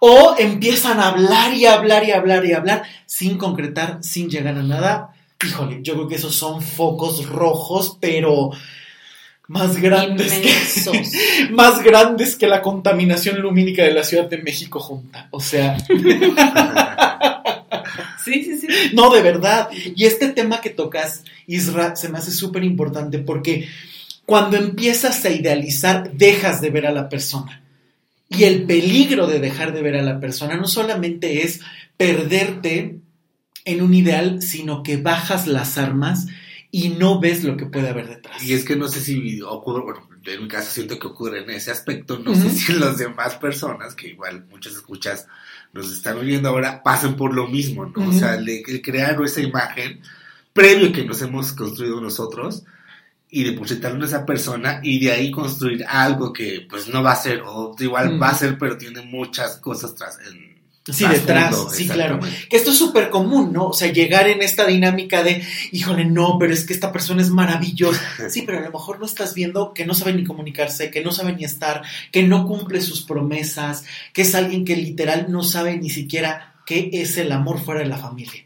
O 0.00 0.34
empiezan 0.36 0.98
a 0.98 1.10
hablar 1.10 1.54
y 1.54 1.66
hablar 1.66 2.02
y 2.02 2.10
hablar 2.10 2.44
y 2.44 2.52
hablar 2.52 2.82
sin 3.06 3.38
concretar, 3.38 3.98
sin 4.02 4.28
llegar 4.28 4.56
a 4.56 4.64
nada. 4.64 5.14
Híjole, 5.46 5.78
yo 5.84 5.94
creo 5.94 6.08
que 6.08 6.16
esos 6.16 6.34
son 6.34 6.60
focos 6.62 7.26
rojos, 7.26 7.96
pero 8.00 8.50
más 9.50 9.80
grandes 9.80 10.32
que, 10.32 10.52
más 11.50 11.82
grandes 11.82 12.36
que 12.36 12.46
la 12.46 12.62
contaminación 12.62 13.40
lumínica 13.40 13.82
de 13.82 13.90
la 13.90 14.04
Ciudad 14.04 14.28
de 14.28 14.38
México 14.38 14.78
junta. 14.78 15.26
O 15.32 15.40
sea, 15.40 15.76
Sí, 18.24 18.44
sí, 18.44 18.58
sí. 18.58 18.68
no, 18.92 19.10
de 19.10 19.22
verdad. 19.22 19.68
Y 19.72 20.04
este 20.04 20.28
tema 20.28 20.60
que 20.60 20.70
tocas, 20.70 21.24
Isra, 21.48 21.96
se 21.96 22.08
me 22.08 22.18
hace 22.18 22.30
súper 22.30 22.62
importante 22.62 23.18
porque 23.18 23.66
cuando 24.24 24.56
empiezas 24.56 25.24
a 25.24 25.30
idealizar, 25.30 26.12
dejas 26.12 26.60
de 26.60 26.70
ver 26.70 26.86
a 26.86 26.92
la 26.92 27.08
persona. 27.08 27.60
Y 28.28 28.44
el 28.44 28.62
peligro 28.62 29.26
de 29.26 29.40
dejar 29.40 29.72
de 29.72 29.82
ver 29.82 29.96
a 29.96 30.02
la 30.02 30.20
persona 30.20 30.54
no 30.56 30.68
solamente 30.68 31.42
es 31.44 31.58
perderte 31.96 33.00
en 33.64 33.82
un 33.82 33.94
ideal, 33.94 34.42
sino 34.42 34.84
que 34.84 34.96
bajas 34.96 35.48
las 35.48 35.76
armas 35.76 36.28
y 36.70 36.90
no 36.90 37.20
ves 37.20 37.44
lo 37.44 37.56
que 37.56 37.66
puede 37.66 37.88
haber 37.88 38.08
detrás. 38.08 38.42
Y 38.42 38.52
es 38.52 38.64
que 38.64 38.76
no 38.76 38.88
sé 38.88 39.00
si 39.00 39.40
ocurre, 39.42 39.82
bueno, 39.82 40.08
en 40.24 40.42
mi 40.42 40.48
caso 40.48 40.70
siento 40.70 40.98
que 40.98 41.08
ocurre 41.08 41.42
en 41.42 41.50
ese 41.50 41.70
aspecto, 41.70 42.18
no 42.18 42.34
sé 42.34 42.50
si 42.50 42.72
las 42.74 42.98
demás 42.98 43.36
personas, 43.36 43.94
que 43.94 44.08
igual 44.08 44.46
muchas 44.50 44.74
escuchas 44.74 45.26
nos 45.72 45.92
están 45.92 46.18
oyendo 46.18 46.48
ahora, 46.48 46.82
pasen 46.82 47.16
por 47.16 47.34
lo 47.34 47.48
mismo, 47.48 47.86
¿no? 47.86 48.08
O 48.08 48.12
sea, 48.12 48.34
el, 48.34 48.62
crear 48.82 49.20
esa 49.22 49.40
imagen 49.40 50.00
previo 50.52 50.92
que 50.92 51.04
nos 51.04 51.22
hemos 51.22 51.52
construido 51.52 52.00
nosotros 52.00 52.64
y 53.30 53.44
depositarlo 53.44 53.98
en 53.98 54.04
esa 54.04 54.26
persona 54.26 54.80
y 54.82 54.98
de 54.98 55.12
ahí 55.12 55.30
construir 55.30 55.84
algo 55.88 56.32
que 56.32 56.66
pues 56.68 56.88
no 56.88 57.02
va 57.02 57.12
a 57.12 57.16
ser, 57.16 57.42
o 57.46 57.74
igual 57.78 58.20
va 58.20 58.30
a 58.30 58.34
ser, 58.34 58.58
pero 58.58 58.76
tiene 58.76 59.02
muchas 59.02 59.56
cosas 59.58 59.94
tras 59.94 60.18
en 60.26 60.49
Sí, 60.92 61.04
detrás, 61.06 61.56
sí, 61.72 61.88
claro. 61.88 62.20
Que 62.48 62.56
esto 62.56 62.70
es 62.70 62.78
súper 62.78 63.10
común, 63.10 63.52
¿no? 63.52 63.68
O 63.68 63.72
sea, 63.72 63.92
llegar 63.92 64.28
en 64.28 64.42
esta 64.42 64.66
dinámica 64.66 65.22
de, 65.22 65.44
híjole, 65.72 66.04
no, 66.04 66.38
pero 66.38 66.52
es 66.52 66.64
que 66.64 66.72
esta 66.72 66.92
persona 66.92 67.22
es 67.22 67.30
maravillosa. 67.30 68.00
Sí, 68.30 68.42
pero 68.42 68.58
a 68.58 68.62
lo 68.62 68.70
mejor 68.70 69.00
no 69.00 69.06
estás 69.06 69.34
viendo 69.34 69.74
que 69.74 69.84
no 69.84 69.94
sabe 69.94 70.12
ni 70.12 70.24
comunicarse, 70.24 70.90
que 70.90 71.02
no 71.02 71.10
sabe 71.10 71.34
ni 71.34 71.44
estar, 71.44 71.82
que 72.12 72.22
no 72.22 72.46
cumple 72.46 72.80
sus 72.80 73.02
promesas, 73.02 73.84
que 74.12 74.22
es 74.22 74.34
alguien 74.34 74.64
que 74.64 74.76
literal 74.76 75.26
no 75.28 75.42
sabe 75.42 75.76
ni 75.76 75.90
siquiera 75.90 76.54
qué 76.66 76.90
es 76.92 77.16
el 77.18 77.32
amor 77.32 77.58
fuera 77.60 77.80
de 77.80 77.88
la 77.88 77.98
familia. 77.98 78.44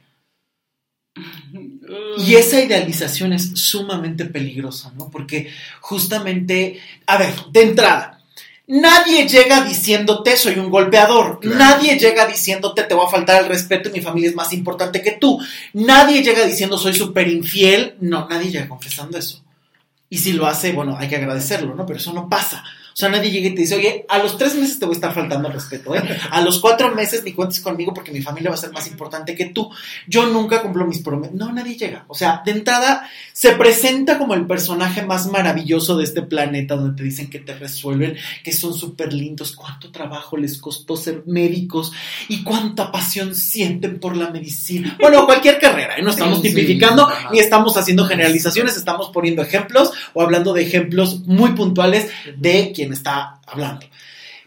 Y 2.18 2.34
esa 2.34 2.60
idealización 2.60 3.32
es 3.32 3.50
sumamente 3.54 4.24
peligrosa, 4.24 4.92
¿no? 4.96 5.10
Porque 5.10 5.50
justamente, 5.80 6.80
a 7.06 7.18
ver, 7.18 7.34
de 7.52 7.62
entrada, 7.62 8.13
nadie 8.66 9.28
llega 9.28 9.62
diciéndote 9.62 10.36
soy 10.36 10.58
un 10.58 10.70
golpeador, 10.70 11.40
Claro. 11.40 11.58
nadie 11.58 11.98
llega 11.98 12.26
diciéndote 12.26 12.84
te 12.84 12.94
voy 12.94 13.06
a 13.06 13.10
faltar 13.10 13.42
el 13.42 13.48
respeto 13.48 13.88
y 13.88 13.92
mi 13.92 14.00
familia 14.00 14.30
es 14.30 14.36
más 14.36 14.52
importante 14.52 15.02
que 15.02 15.12
tú, 15.12 15.38
nadie 15.74 16.22
llega 16.22 16.44
diciendo 16.44 16.78
soy 16.78 16.94
súper 16.94 17.28
infiel, 17.28 17.96
no, 18.00 18.26
nadie 18.28 18.50
llega 18.50 18.68
confesando 18.68 19.18
eso. 19.18 19.42
Y 20.10 20.18
si 20.18 20.32
lo 20.32 20.46
hace, 20.46 20.72
bueno, 20.72 20.96
hay 20.98 21.08
que 21.08 21.16
agradecerlo, 21.16 21.74
¿no? 21.74 21.84
Pero 21.86 21.98
eso 21.98 22.12
no 22.12 22.28
pasa. 22.28 22.62
O 22.94 22.96
sea, 22.96 23.08
nadie 23.08 23.32
llega 23.32 23.48
y 23.48 23.54
te 23.56 23.62
dice, 23.62 23.74
oye, 23.74 24.06
a 24.08 24.18
los 24.18 24.38
tres 24.38 24.54
meses 24.54 24.78
te 24.78 24.86
voy 24.86 24.94
a 24.94 24.98
estar 24.98 25.12
faltando 25.12 25.48
el 25.48 25.54
respeto, 25.54 25.96
¿eh? 25.96 26.02
A 26.30 26.40
los 26.42 26.60
cuatro 26.60 26.94
meses 26.94 27.24
ni 27.24 27.32
cuentes 27.32 27.58
conmigo 27.58 27.92
porque 27.92 28.12
mi 28.12 28.22
familia 28.22 28.50
va 28.50 28.54
a 28.54 28.58
ser 28.58 28.70
más 28.70 28.86
importante 28.86 29.34
que 29.34 29.46
tú. 29.46 29.68
Yo 30.06 30.26
nunca 30.26 30.62
cumplo 30.62 30.86
mis 30.86 31.00
promesas. 31.00 31.34
No, 31.34 31.52
nadie 31.52 31.74
llega. 31.76 32.04
O 32.06 32.14
sea, 32.14 32.42
de 32.44 32.52
entrada 32.52 33.10
se 33.32 33.50
presenta 33.56 34.16
como 34.16 34.34
el 34.34 34.46
personaje 34.46 35.02
más 35.02 35.26
maravilloso 35.26 35.96
de 35.96 36.04
este 36.04 36.22
planeta 36.22 36.76
donde 36.76 36.96
te 36.96 37.02
dicen 37.02 37.28
que 37.28 37.40
te 37.40 37.54
resuelven, 37.54 38.16
que 38.44 38.52
son 38.52 38.72
súper 38.74 39.12
lindos, 39.12 39.56
cuánto 39.56 39.90
trabajo 39.90 40.36
les 40.36 40.58
costó 40.58 40.96
ser 40.96 41.24
médicos 41.26 41.90
y 42.28 42.44
cuánta 42.44 42.92
pasión 42.92 43.34
sienten 43.34 43.98
por 43.98 44.16
la 44.16 44.30
medicina. 44.30 44.96
Bueno, 45.00 45.26
cualquier 45.26 45.58
carrera, 45.58 45.96
¿eh? 45.96 46.02
No 46.02 46.10
estamos 46.10 46.40
Sí, 46.40 46.50
tipificando 46.50 47.08
ni 47.32 47.38
estamos 47.40 47.76
haciendo 47.76 48.04
generalizaciones, 48.06 48.76
estamos 48.76 49.10
poniendo 49.12 49.42
ejemplos 49.42 49.90
o 50.12 50.22
hablando 50.22 50.52
de 50.52 50.62
ejemplos 50.62 51.20
muy 51.26 51.52
puntuales 51.52 52.08
de 52.36 52.72
quien 52.74 52.83
está 52.92 53.40
hablando. 53.46 53.86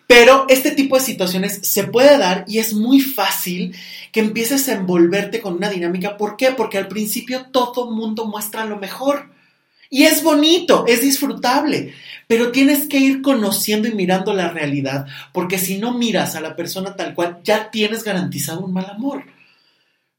Pero 0.08 0.45
este 0.47 0.71
tipo 0.71 0.95
de 0.97 1.04
situaciones 1.04 1.60
se 1.63 1.84
puede 1.84 2.17
dar 2.17 2.45
y 2.47 2.60
es 2.60 2.73
muy 2.73 3.02
fácil 3.02 3.76
que 4.13 4.21
empieces 4.21 4.69
a 4.69 4.73
envolverte 4.73 5.41
con 5.41 5.56
una 5.56 5.69
dinámica. 5.69 6.15
¿Por 6.15 6.38
qué? 6.38 6.52
Porque 6.52 6.78
al 6.78 6.88
principio 6.88 7.47
todo 7.52 7.91
mundo 7.91 8.26
muestra 8.26 8.65
lo 8.65 8.78
mejor. 8.78 9.30
Y 9.89 10.04
es 10.04 10.23
bonito, 10.23 10.86
es 10.88 11.02
disfrutable, 11.02 11.93
pero 12.28 12.52
tienes 12.52 12.88
que 12.88 12.97
ir 12.97 13.21
conociendo 13.21 13.88
y 13.88 13.93
mirando 13.93 14.34
la 14.34 14.50
realidad, 14.50 15.06
porque 15.32 15.58
si 15.58 15.78
no 15.78 15.97
miras 15.97 16.36
a 16.36 16.41
la 16.41 16.58
persona 16.58 16.97
tal 16.97 17.13
cual, 17.13 17.39
ya 17.43 17.71
tienes 17.71 18.04
garantizado 18.04 18.65
un 18.65 18.73
mal 18.73 18.89
amor. 18.89 19.23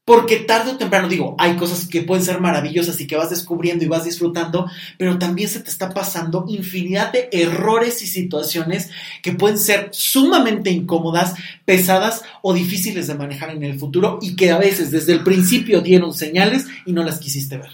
Porque 0.09 0.37
tarde 0.37 0.71
o 0.71 0.75
temprano, 0.75 1.07
digo, 1.07 1.35
hay 1.37 1.55
cosas 1.55 1.87
que 1.87 2.01
pueden 2.01 2.25
ser 2.25 2.41
maravillosas 2.41 2.99
y 2.99 3.05
que 3.05 3.15
vas 3.15 3.29
descubriendo 3.29 3.85
y 3.85 3.87
vas 3.87 4.05
disfrutando, 4.05 4.65
pero 4.97 5.19
también 5.19 5.47
se 5.49 5.59
te 5.59 5.69
está 5.69 5.91
pasando 5.91 6.45
infinidad 6.49 7.11
de 7.11 7.29
errores 7.31 8.01
y 8.01 8.07
situaciones 8.07 8.89
que 9.21 9.33
pueden 9.33 9.59
ser 9.59 9.89
sumamente 9.91 10.71
incómodas, 10.71 11.35
pesadas 11.63 12.23
o 12.41 12.55
difíciles 12.55 13.05
de 13.05 13.13
manejar 13.13 13.51
en 13.51 13.61
el 13.61 13.77
futuro 13.77 14.17
y 14.19 14.35
que 14.35 14.49
a 14.49 14.57
veces 14.57 14.89
desde 14.89 15.13
el 15.13 15.21
principio 15.21 15.81
dieron 15.81 16.11
señales 16.11 16.65
y 16.87 16.91
no 16.91 17.03
las 17.03 17.19
quisiste 17.19 17.57
ver. 17.57 17.69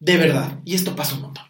De 0.00 0.16
verdad. 0.16 0.58
Y 0.64 0.74
esto 0.74 0.96
pasa 0.96 1.16
un 1.16 1.20
montón. 1.20 1.44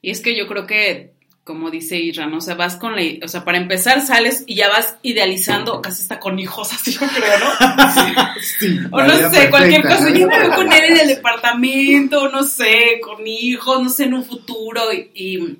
Y 0.00 0.12
es 0.12 0.20
que 0.20 0.38
yo 0.38 0.46
creo 0.46 0.64
que, 0.68 1.15
como 1.46 1.70
dice 1.70 1.96
Isra, 1.96 2.26
¿no? 2.26 2.38
O 2.38 2.40
sea, 2.40 2.56
vas 2.56 2.74
con 2.74 2.96
la... 2.96 3.02
O 3.22 3.28
sea, 3.28 3.44
para 3.44 3.56
empezar 3.56 4.04
sales 4.04 4.42
y 4.48 4.56
ya 4.56 4.68
vas 4.68 4.96
idealizando, 5.02 5.80
casi 5.80 6.02
está 6.02 6.18
con 6.18 6.40
hijos, 6.40 6.72
así 6.74 6.90
yo 6.90 7.06
creo, 7.06 7.38
¿no? 7.38 8.34
Sí. 8.58 8.80
O 8.90 8.98
La 8.98 9.06
no 9.06 9.30
sé, 9.30 9.48
cualquier 9.48 9.82
cosa. 9.82 10.10
Yo 10.10 10.26
me 10.26 10.40
veo 10.40 10.56
con 10.56 10.72
él 10.72 10.84
en 10.84 10.96
el 10.98 11.06
departamento, 11.06 12.28
no 12.30 12.42
sé, 12.42 12.98
con 13.00 13.24
hijos, 13.24 13.80
no 13.80 13.88
sé, 13.88 14.04
en 14.04 14.14
un 14.14 14.24
futuro. 14.24 14.92
Y, 14.92 15.10
y, 15.14 15.56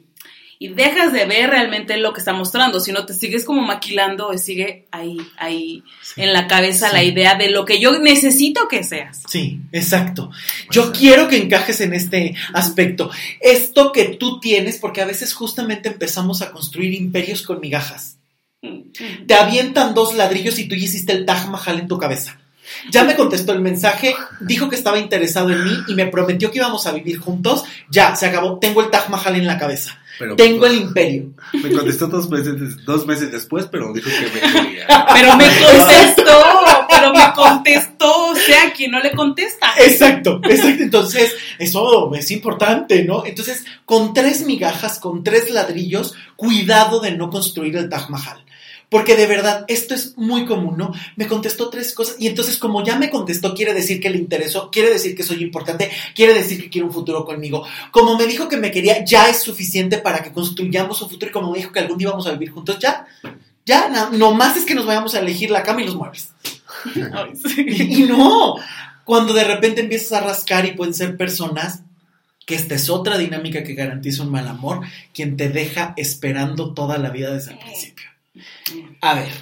y 0.58 0.68
dejas 0.68 1.12
de 1.12 1.26
ver 1.26 1.50
realmente 1.50 1.96
lo 1.98 2.12
que 2.12 2.20
está 2.20 2.32
mostrando, 2.32 2.80
sino 2.80 3.04
te 3.04 3.14
sigues 3.14 3.44
como 3.44 3.62
maquilando 3.62 4.32
y 4.32 4.38
sigue 4.38 4.86
ahí, 4.90 5.18
ahí 5.36 5.82
en 6.16 6.32
la 6.32 6.46
cabeza 6.46 6.92
la 6.92 7.02
idea 7.02 7.34
de 7.34 7.50
lo 7.50 7.64
que 7.64 7.78
yo 7.78 7.98
necesito 7.98 8.66
que 8.68 8.82
seas. 8.82 9.22
Sí, 9.28 9.60
exacto. 9.72 10.30
Yo 10.70 10.92
quiero 10.92 11.28
que 11.28 11.36
encajes 11.36 11.80
en 11.80 11.92
este 11.92 12.34
aspecto. 12.54 13.10
Esto 13.40 13.92
que 13.92 14.04
tú 14.04 14.40
tienes, 14.40 14.78
porque 14.78 15.02
a 15.02 15.06
veces 15.06 15.34
justamente 15.34 15.88
empezamos 15.88 16.40
a 16.40 16.52
construir 16.52 16.94
imperios 16.94 17.42
con 17.42 17.60
migajas. 17.60 18.16
Te 19.26 19.34
avientan 19.34 19.94
dos 19.94 20.14
ladrillos 20.14 20.58
y 20.58 20.68
tú 20.68 20.74
ya 20.74 20.84
hiciste 20.84 21.12
el 21.12 21.26
Taj 21.26 21.48
Mahal 21.48 21.80
en 21.80 21.88
tu 21.88 21.98
cabeza. 21.98 22.40
Ya 22.90 23.04
me 23.04 23.16
contestó 23.16 23.52
el 23.52 23.60
mensaje, 23.60 24.14
dijo 24.40 24.68
que 24.68 24.76
estaba 24.76 24.98
interesado 24.98 25.50
en 25.50 25.64
mí 25.64 25.72
y 25.88 25.94
me 25.94 26.06
prometió 26.06 26.50
que 26.50 26.58
íbamos 26.58 26.86
a 26.86 26.92
vivir 26.92 27.18
juntos. 27.18 27.64
Ya, 27.90 28.14
se 28.16 28.26
acabó. 28.26 28.58
Tengo 28.58 28.82
el 28.82 28.90
Taj 28.90 29.08
Mahal 29.08 29.36
en 29.36 29.46
la 29.46 29.58
cabeza. 29.58 29.98
Tengo 30.36 30.66
el 30.66 30.76
imperio. 30.76 31.30
Me 31.52 31.70
contestó 31.70 32.06
dos 32.06 32.30
meses, 32.30 32.84
dos 32.86 33.06
meses 33.06 33.30
después, 33.30 33.66
pero 33.70 33.92
dijo 33.92 34.08
que 34.08 34.30
me 34.32 34.40
quería. 34.40 34.86
Pero 35.12 35.36
me 35.36 35.44
contestó, 35.62 36.40
pero 36.88 37.12
me 37.12 37.32
contestó, 37.34 38.30
o 38.30 38.34
sea, 38.34 38.72
quien 38.72 38.92
no 38.92 39.00
le 39.00 39.12
contesta. 39.12 39.74
Exacto, 39.78 40.40
exacto. 40.44 40.82
Entonces, 40.82 41.34
eso 41.58 42.14
es 42.14 42.30
importante, 42.30 43.04
¿no? 43.04 43.26
Entonces, 43.26 43.66
con 43.84 44.14
tres 44.14 44.46
migajas, 44.46 44.98
con 44.98 45.22
tres 45.22 45.50
ladrillos, 45.50 46.14
cuidado 46.36 47.00
de 47.00 47.12
no 47.12 47.28
construir 47.28 47.76
el 47.76 47.90
Taj 47.90 48.08
Mahal. 48.08 48.42
Porque 48.88 49.16
de 49.16 49.26
verdad, 49.26 49.64
esto 49.66 49.94
es 49.94 50.16
muy 50.16 50.46
común, 50.46 50.76
¿no? 50.78 50.92
Me 51.16 51.26
contestó 51.26 51.70
tres 51.70 51.92
cosas 51.92 52.16
y 52.20 52.28
entonces 52.28 52.56
como 52.56 52.84
ya 52.84 52.96
me 52.96 53.10
contestó, 53.10 53.52
quiere 53.52 53.74
decir 53.74 54.00
que 54.00 54.10
le 54.10 54.18
interesó, 54.18 54.70
quiere 54.70 54.90
decir 54.90 55.16
que 55.16 55.24
soy 55.24 55.42
importante, 55.42 55.90
quiere 56.14 56.34
decir 56.34 56.62
que 56.62 56.70
quiere 56.70 56.86
un 56.86 56.92
futuro 56.92 57.24
conmigo. 57.24 57.64
Como 57.90 58.16
me 58.16 58.26
dijo 58.26 58.48
que 58.48 58.56
me 58.56 58.70
quería, 58.70 59.04
ya 59.04 59.28
es 59.28 59.40
suficiente 59.40 59.98
para 59.98 60.22
que 60.22 60.32
construyamos 60.32 61.02
un 61.02 61.10
futuro 61.10 61.30
y 61.30 61.32
como 61.32 61.50
me 61.50 61.58
dijo 61.58 61.72
que 61.72 61.80
algún 61.80 61.98
día 61.98 62.10
vamos 62.10 62.28
a 62.28 62.32
vivir 62.32 62.50
juntos, 62.50 62.78
ya, 62.78 63.06
ya, 63.64 64.08
no, 64.12 64.32
más 64.34 64.56
es 64.56 64.64
que 64.64 64.74
nos 64.74 64.86
vayamos 64.86 65.14
a 65.16 65.18
elegir 65.18 65.50
la 65.50 65.64
cama 65.64 65.82
y 65.82 65.86
los 65.86 65.96
muebles. 65.96 66.30
y, 67.56 68.02
y 68.02 68.06
no, 68.06 68.54
cuando 69.04 69.32
de 69.32 69.44
repente 69.44 69.80
empiezas 69.80 70.12
a 70.12 70.24
rascar 70.24 70.64
y 70.64 70.72
pueden 70.72 70.94
ser 70.94 71.16
personas 71.16 71.80
que 72.46 72.54
esta 72.54 72.76
es 72.76 72.88
otra 72.88 73.18
dinámica 73.18 73.64
que 73.64 73.74
garantiza 73.74 74.22
un 74.22 74.30
mal 74.30 74.46
amor, 74.46 74.82
quien 75.12 75.36
te 75.36 75.48
deja 75.48 75.92
esperando 75.96 76.72
toda 76.72 76.96
la 76.96 77.10
vida 77.10 77.32
desde 77.32 77.50
el 77.50 77.58
principio. 77.58 78.15
A 79.00 79.14
ver, 79.14 79.32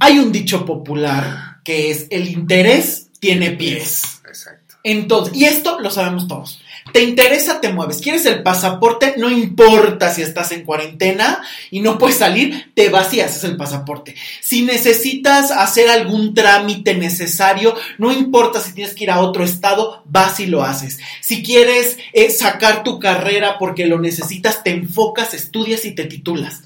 hay 0.00 0.18
un 0.18 0.32
dicho 0.32 0.64
popular 0.64 1.60
que 1.64 1.90
es 1.90 2.06
el 2.10 2.28
interés 2.28 3.08
tiene 3.18 3.50
pies. 3.50 4.20
Exacto. 4.26 4.76
Entonces, 4.84 5.36
y 5.36 5.44
esto 5.46 5.80
lo 5.80 5.90
sabemos 5.90 6.28
todos. 6.28 6.60
Te 6.92 7.02
interesa, 7.02 7.60
te 7.60 7.72
mueves. 7.72 7.98
¿Quieres 8.00 8.24
el 8.26 8.44
pasaporte? 8.44 9.14
No 9.16 9.28
importa 9.28 10.14
si 10.14 10.22
estás 10.22 10.52
en 10.52 10.62
cuarentena 10.62 11.42
y 11.72 11.80
no 11.80 11.98
puedes 11.98 12.18
salir, 12.18 12.70
te 12.74 12.88
vas 12.88 13.12
y 13.12 13.20
haces 13.20 13.42
el 13.42 13.56
pasaporte. 13.56 14.14
Si 14.40 14.62
necesitas 14.62 15.50
hacer 15.50 15.90
algún 15.90 16.34
trámite 16.34 16.94
necesario, 16.94 17.74
no 17.98 18.12
importa 18.12 18.60
si 18.60 18.72
tienes 18.74 18.94
que 18.94 19.04
ir 19.04 19.10
a 19.10 19.18
otro 19.18 19.42
estado, 19.42 20.04
vas 20.04 20.38
y 20.38 20.46
lo 20.46 20.62
haces. 20.62 21.00
Si 21.20 21.42
quieres 21.42 21.98
eh, 22.12 22.30
sacar 22.30 22.84
tu 22.84 23.00
carrera 23.00 23.58
porque 23.58 23.86
lo 23.86 23.98
necesitas, 23.98 24.62
te 24.62 24.70
enfocas, 24.70 25.34
estudias 25.34 25.84
y 25.84 25.96
te 25.96 26.04
titulas 26.04 26.62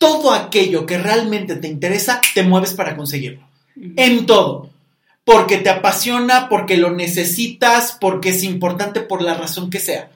todo 0.00 0.32
aquello 0.32 0.86
que 0.86 0.96
realmente 0.96 1.56
te 1.56 1.68
interesa, 1.68 2.22
te 2.34 2.42
mueves 2.42 2.72
para 2.72 2.96
conseguirlo. 2.96 3.46
En 3.96 4.24
todo. 4.24 4.70
Porque 5.24 5.58
te 5.58 5.68
apasiona, 5.68 6.48
porque 6.48 6.78
lo 6.78 6.90
necesitas, 6.90 7.98
porque 8.00 8.30
es 8.30 8.42
importante 8.42 9.02
por 9.02 9.20
la 9.20 9.34
razón 9.34 9.68
que 9.68 9.78
sea. 9.78 10.10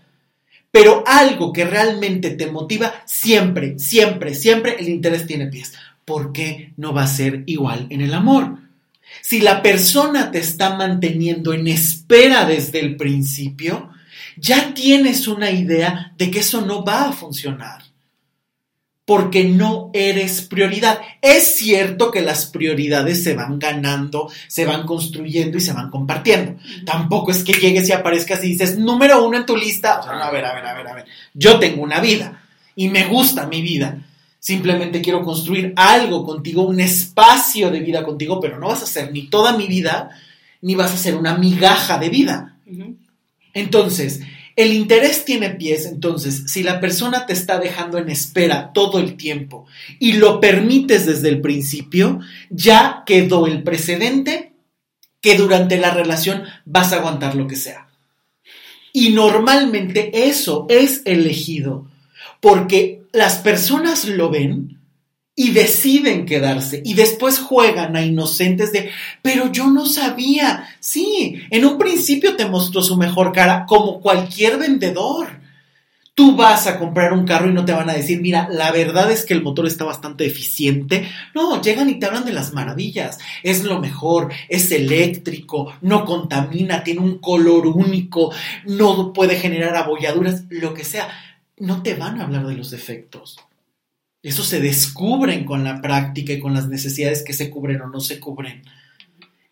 Pero 0.70 1.04
algo 1.06 1.52
que 1.52 1.66
realmente 1.66 2.30
te 2.30 2.50
motiva, 2.50 2.94
siempre, 3.04 3.78
siempre, 3.78 4.34
siempre 4.34 4.76
el 4.78 4.88
interés 4.88 5.26
tiene 5.26 5.48
pies. 5.48 5.74
¿Por 6.06 6.32
qué 6.32 6.72
no 6.78 6.94
va 6.94 7.02
a 7.02 7.06
ser 7.06 7.42
igual 7.44 7.86
en 7.90 8.00
el 8.00 8.14
amor? 8.14 8.56
Si 9.20 9.42
la 9.42 9.60
persona 9.60 10.30
te 10.30 10.38
está 10.38 10.76
manteniendo 10.76 11.52
en 11.52 11.68
espera 11.68 12.46
desde 12.46 12.80
el 12.80 12.96
principio, 12.96 13.90
ya 14.38 14.72
tienes 14.72 15.28
una 15.28 15.50
idea 15.50 16.14
de 16.16 16.30
que 16.30 16.38
eso 16.38 16.62
no 16.62 16.82
va 16.82 17.10
a 17.10 17.12
funcionar 17.12 17.93
porque 19.04 19.44
no 19.44 19.90
eres 19.92 20.42
prioridad. 20.42 21.00
Es 21.20 21.56
cierto 21.56 22.10
que 22.10 22.22
las 22.22 22.46
prioridades 22.46 23.22
se 23.22 23.34
van 23.34 23.58
ganando, 23.58 24.30
se 24.48 24.64
van 24.64 24.86
construyendo 24.86 25.58
y 25.58 25.60
se 25.60 25.72
van 25.72 25.90
compartiendo. 25.90 26.56
Tampoco 26.86 27.30
es 27.30 27.44
que 27.44 27.52
llegues 27.52 27.88
y 27.88 27.92
aparezcas 27.92 28.42
y 28.44 28.48
dices, 28.48 28.78
número 28.78 29.24
uno 29.24 29.36
en 29.36 29.46
tu 29.46 29.56
lista. 29.56 29.94
a 29.94 30.30
ver, 30.30 30.44
a 30.44 30.54
ver, 30.54 30.66
a 30.66 30.74
ver, 30.74 30.86
a 30.88 30.94
ver. 30.94 31.04
Yo 31.34 31.58
tengo 31.58 31.82
una 31.82 32.00
vida 32.00 32.42
y 32.74 32.88
me 32.88 33.04
gusta 33.04 33.46
mi 33.46 33.60
vida. 33.60 33.98
Simplemente 34.38 35.00
quiero 35.00 35.22
construir 35.22 35.72
algo 35.76 36.24
contigo, 36.24 36.62
un 36.62 36.80
espacio 36.80 37.70
de 37.70 37.80
vida 37.80 38.04
contigo, 38.04 38.40
pero 38.40 38.58
no 38.58 38.68
vas 38.68 38.82
a 38.82 38.86
ser 38.86 39.12
ni 39.12 39.28
toda 39.28 39.56
mi 39.56 39.66
vida, 39.66 40.10
ni 40.60 40.74
vas 40.74 40.92
a 40.92 40.98
ser 40.98 41.14
una 41.16 41.36
migaja 41.36 41.98
de 41.98 42.08
vida. 42.08 42.56
Entonces, 43.54 44.20
el 44.56 44.72
interés 44.72 45.24
tiene 45.24 45.50
pies, 45.50 45.84
entonces, 45.86 46.44
si 46.46 46.62
la 46.62 46.80
persona 46.80 47.26
te 47.26 47.32
está 47.32 47.58
dejando 47.58 47.98
en 47.98 48.08
espera 48.08 48.72
todo 48.72 48.98
el 49.00 49.16
tiempo 49.16 49.66
y 49.98 50.12
lo 50.12 50.40
permites 50.40 51.06
desde 51.06 51.28
el 51.28 51.40
principio, 51.40 52.20
ya 52.50 53.02
quedó 53.04 53.46
el 53.46 53.62
precedente 53.62 54.52
que 55.20 55.36
durante 55.36 55.76
la 55.78 55.90
relación 55.90 56.44
vas 56.64 56.92
a 56.92 56.96
aguantar 56.96 57.34
lo 57.34 57.48
que 57.48 57.56
sea. 57.56 57.88
Y 58.92 59.10
normalmente 59.10 60.28
eso 60.28 60.66
es 60.68 61.02
elegido 61.04 61.88
porque 62.40 63.02
las 63.12 63.38
personas 63.38 64.04
lo 64.04 64.30
ven 64.30 64.73
y 65.36 65.50
deciden 65.50 66.26
quedarse 66.26 66.80
y 66.84 66.94
después 66.94 67.38
juegan 67.38 67.96
a 67.96 68.02
inocentes 68.02 68.72
de, 68.72 68.90
pero 69.20 69.50
yo 69.50 69.68
no 69.68 69.86
sabía. 69.86 70.68
Sí, 70.78 71.42
en 71.50 71.64
un 71.64 71.76
principio 71.76 72.36
te 72.36 72.46
mostró 72.46 72.82
su 72.82 72.96
mejor 72.96 73.32
cara 73.32 73.66
como 73.66 74.00
cualquier 74.00 74.58
vendedor. 74.58 75.42
Tú 76.14 76.36
vas 76.36 76.68
a 76.68 76.78
comprar 76.78 77.12
un 77.12 77.26
carro 77.26 77.50
y 77.50 77.52
no 77.52 77.64
te 77.64 77.72
van 77.72 77.90
a 77.90 77.94
decir, 77.94 78.20
mira, 78.20 78.48
la 78.48 78.70
verdad 78.70 79.10
es 79.10 79.24
que 79.24 79.34
el 79.34 79.42
motor 79.42 79.66
está 79.66 79.84
bastante 79.84 80.24
eficiente. 80.24 81.08
No, 81.34 81.60
llegan 81.60 81.90
y 81.90 81.98
te 81.98 82.06
hablan 82.06 82.24
de 82.24 82.32
las 82.32 82.52
maravillas. 82.52 83.18
Es 83.42 83.64
lo 83.64 83.80
mejor, 83.80 84.32
es 84.48 84.70
eléctrico, 84.70 85.74
no 85.80 86.04
contamina, 86.04 86.84
tiene 86.84 87.00
un 87.00 87.18
color 87.18 87.66
único, 87.66 88.32
no 88.64 89.12
puede 89.12 89.34
generar 89.34 89.74
abolladuras, 89.74 90.44
lo 90.50 90.72
que 90.72 90.84
sea. 90.84 91.08
No 91.58 91.82
te 91.82 91.94
van 91.94 92.20
a 92.20 92.24
hablar 92.24 92.46
de 92.46 92.54
los 92.54 92.70
defectos 92.70 93.38
eso 94.24 94.42
se 94.42 94.58
descubren 94.58 95.44
con 95.44 95.64
la 95.64 95.82
práctica 95.82 96.32
y 96.32 96.40
con 96.40 96.54
las 96.54 96.66
necesidades 96.66 97.22
que 97.22 97.34
se 97.34 97.50
cubren 97.50 97.82
o 97.82 97.88
no 97.88 98.00
se 98.00 98.18
cubren. 98.18 98.62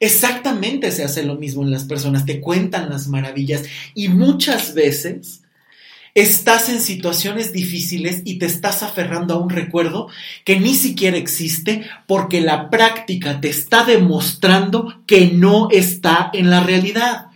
Exactamente 0.01 0.91
se 0.91 1.05
hace 1.05 1.23
lo 1.23 1.37
mismo 1.37 1.63
en 1.63 1.71
las 1.71 1.85
personas, 1.85 2.25
te 2.25 2.41
cuentan 2.41 2.89
las 2.89 3.07
maravillas 3.07 3.63
y 3.95 4.09
muchas 4.09 4.75
veces 4.75 5.43
estás 6.15 6.71
en 6.71 6.81
situaciones 6.81 7.53
difíciles 7.53 8.23
y 8.25 8.39
te 8.39 8.47
estás 8.47 8.83
aferrando 8.83 9.35
a 9.35 9.39
un 9.39 9.51
recuerdo 9.51 10.09
que 10.45 10.59
ni 10.59 10.75
siquiera 10.75 11.19
existe 11.19 11.85
porque 12.07 12.41
la 12.41 12.71
práctica 12.71 13.41
te 13.41 13.51
está 13.51 13.85
demostrando 13.85 15.03
que 15.07 15.29
no 15.29 15.69
está 15.71 16.31
en 16.33 16.51
la 16.51 16.63
realidad. 16.63 17.27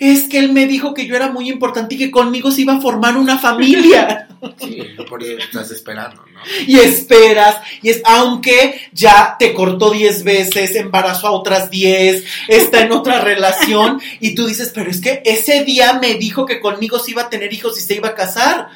Es 0.00 0.24
que 0.24 0.38
él 0.38 0.52
me 0.52 0.66
dijo 0.66 0.94
que 0.94 1.06
yo 1.06 1.16
era 1.16 1.30
muy 1.30 1.50
importante 1.50 1.94
y 1.94 1.98
que 1.98 2.10
conmigo 2.10 2.50
se 2.50 2.62
iba 2.62 2.74
a 2.74 2.80
formar 2.80 3.16
una 3.16 3.38
familia. 3.38 4.22
Sí, 4.60 4.82
por 5.08 5.22
eso 5.22 5.38
estás 5.38 5.70
esperando, 5.70 6.22
¿no? 6.32 6.40
Y 6.66 6.78
esperas, 6.78 7.56
y 7.82 7.88
es, 7.88 8.02
aunque 8.04 8.82
ya 8.92 9.34
te 9.38 9.54
cortó 9.54 9.90
10 9.90 10.24
veces, 10.24 10.76
embarazó 10.76 11.28
a 11.28 11.32
otras 11.32 11.70
10, 11.70 12.22
está 12.46 12.82
en 12.82 12.92
otra 12.92 13.20
relación, 13.20 14.00
y 14.20 14.34
tú 14.34 14.46
dices, 14.46 14.72
pero 14.74 14.90
es 14.90 15.00
que 15.00 15.22
ese 15.24 15.64
día 15.64 15.98
me 16.00 16.14
dijo 16.14 16.46
que 16.46 16.60
conmigo 16.60 16.98
se 16.98 17.12
iba 17.12 17.22
a 17.22 17.30
tener 17.30 17.52
hijos 17.52 17.78
y 17.78 17.82
se 17.82 17.94
iba 17.94 18.08
a 18.08 18.14
casar. 18.14 18.68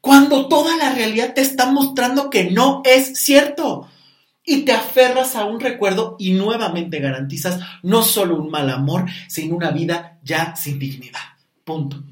Cuando 0.00 0.48
toda 0.48 0.76
la 0.76 0.94
realidad 0.94 1.34
te 1.34 1.42
está 1.42 1.66
mostrando 1.66 2.30
que 2.30 2.44
no 2.44 2.82
es 2.84 3.18
cierto. 3.18 3.88
Y 4.44 4.62
te 4.64 4.72
aferras 4.72 5.36
a 5.36 5.44
un 5.44 5.60
recuerdo 5.60 6.16
y 6.18 6.32
nuevamente 6.32 6.98
garantizas 6.98 7.60
no 7.82 8.02
solo 8.02 8.36
un 8.36 8.50
mal 8.50 8.68
amor, 8.70 9.06
sino 9.28 9.56
una 9.56 9.70
vida 9.70 10.18
ya 10.24 10.56
sin 10.56 10.78
dignidad. 10.78 11.20
Punto. 11.64 12.02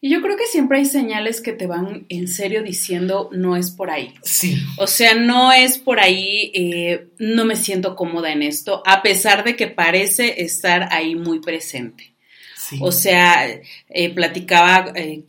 Y 0.00 0.10
yo 0.10 0.20
creo 0.20 0.36
que 0.36 0.46
siempre 0.46 0.78
hay 0.78 0.84
señales 0.84 1.40
que 1.40 1.52
te 1.52 1.66
van 1.66 2.06
en 2.08 2.28
serio 2.28 2.62
diciendo 2.62 3.28
no 3.32 3.56
es 3.56 3.70
por 3.70 3.90
ahí. 3.90 4.14
Sí. 4.22 4.56
O 4.78 4.86
sea, 4.86 5.14
no 5.14 5.52
es 5.52 5.78
por 5.78 6.00
ahí, 6.00 6.52
eh, 6.54 7.08
no 7.18 7.44
me 7.44 7.56
siento 7.56 7.96
cómoda 7.96 8.30
en 8.30 8.42
esto, 8.42 8.82
a 8.86 9.02
pesar 9.02 9.42
de 9.42 9.56
que 9.56 9.68
parece 9.68 10.42
estar 10.42 10.92
ahí 10.92 11.14
muy 11.14 11.40
presente. 11.40 12.12
Sí. 12.56 12.78
O 12.80 12.92
sea, 12.92 13.48
eh, 13.88 14.10
platicaba 14.14 14.92
eh, 14.94 15.24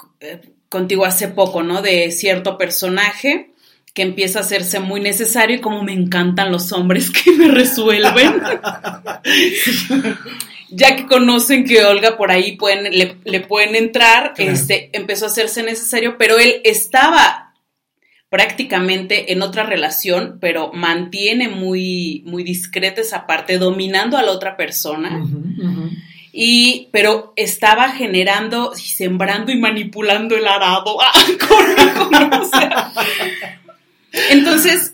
contigo 0.70 1.06
hace 1.06 1.30
poco, 1.30 1.64
¿no? 1.64 1.82
De 1.82 2.12
cierto 2.12 2.58
personaje 2.58 3.52
que 3.98 4.04
empieza 4.04 4.38
a 4.38 4.42
hacerse 4.44 4.80
muy 4.80 5.02
necesario 5.02 5.56
y 5.56 5.60
como 5.60 5.82
me 5.82 5.92
encantan 5.92 6.52
los 6.52 6.72
hombres 6.72 7.10
que 7.10 7.32
me 7.32 7.48
resuelven. 7.48 8.36
ya 10.70 10.96
que 10.96 11.08
conocen 11.08 11.66
que 11.66 11.84
Olga 11.84 12.16
por 12.16 12.30
ahí 12.30 12.58
pueden, 12.58 12.96
le, 12.96 13.18
le 13.26 13.40
pueden 13.40 13.76
entrar, 13.76 14.36
Claro. 14.36 14.52
este, 14.52 14.92
empezó 14.94 15.26
a 15.26 15.30
hacerse 15.30 15.64
necesario, 15.64 16.16
pero 16.20 16.38
él 16.38 16.62
estaba 16.64 17.56
prácticamente 18.30 19.32
en 19.34 19.42
otra 19.42 19.64
relación, 19.64 20.38
pero 20.40 20.72
mantiene 20.74 21.50
muy, 21.50 22.22
muy 22.28 22.44
discreta 22.44 23.02
esa 23.02 23.26
parte, 23.26 23.58
dominando 23.58 24.16
a 24.16 24.22
la 24.22 24.32
otra 24.32 24.56
persona. 24.56 25.26
Y, 26.40 26.90
pero 26.92 27.34
estaba 27.36 27.90
generando 27.94 28.74
y 28.78 28.82
sembrando 28.82 29.52
y 29.52 29.58
manipulando 29.58 30.36
el 30.36 30.46
arado 30.46 30.98
ah, 31.02 31.12
conmigo, 31.48 32.10
¿no? 32.12 32.42
O 32.44 32.46
sea, 32.46 32.94
entonces, 34.30 34.94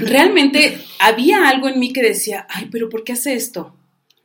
realmente 0.00 0.80
había 0.98 1.48
algo 1.48 1.68
en 1.68 1.78
mí 1.78 1.92
que 1.92 2.02
decía, 2.02 2.46
ay, 2.48 2.68
pero 2.70 2.88
¿por 2.88 3.04
qué 3.04 3.12
hace 3.12 3.34
esto? 3.34 3.76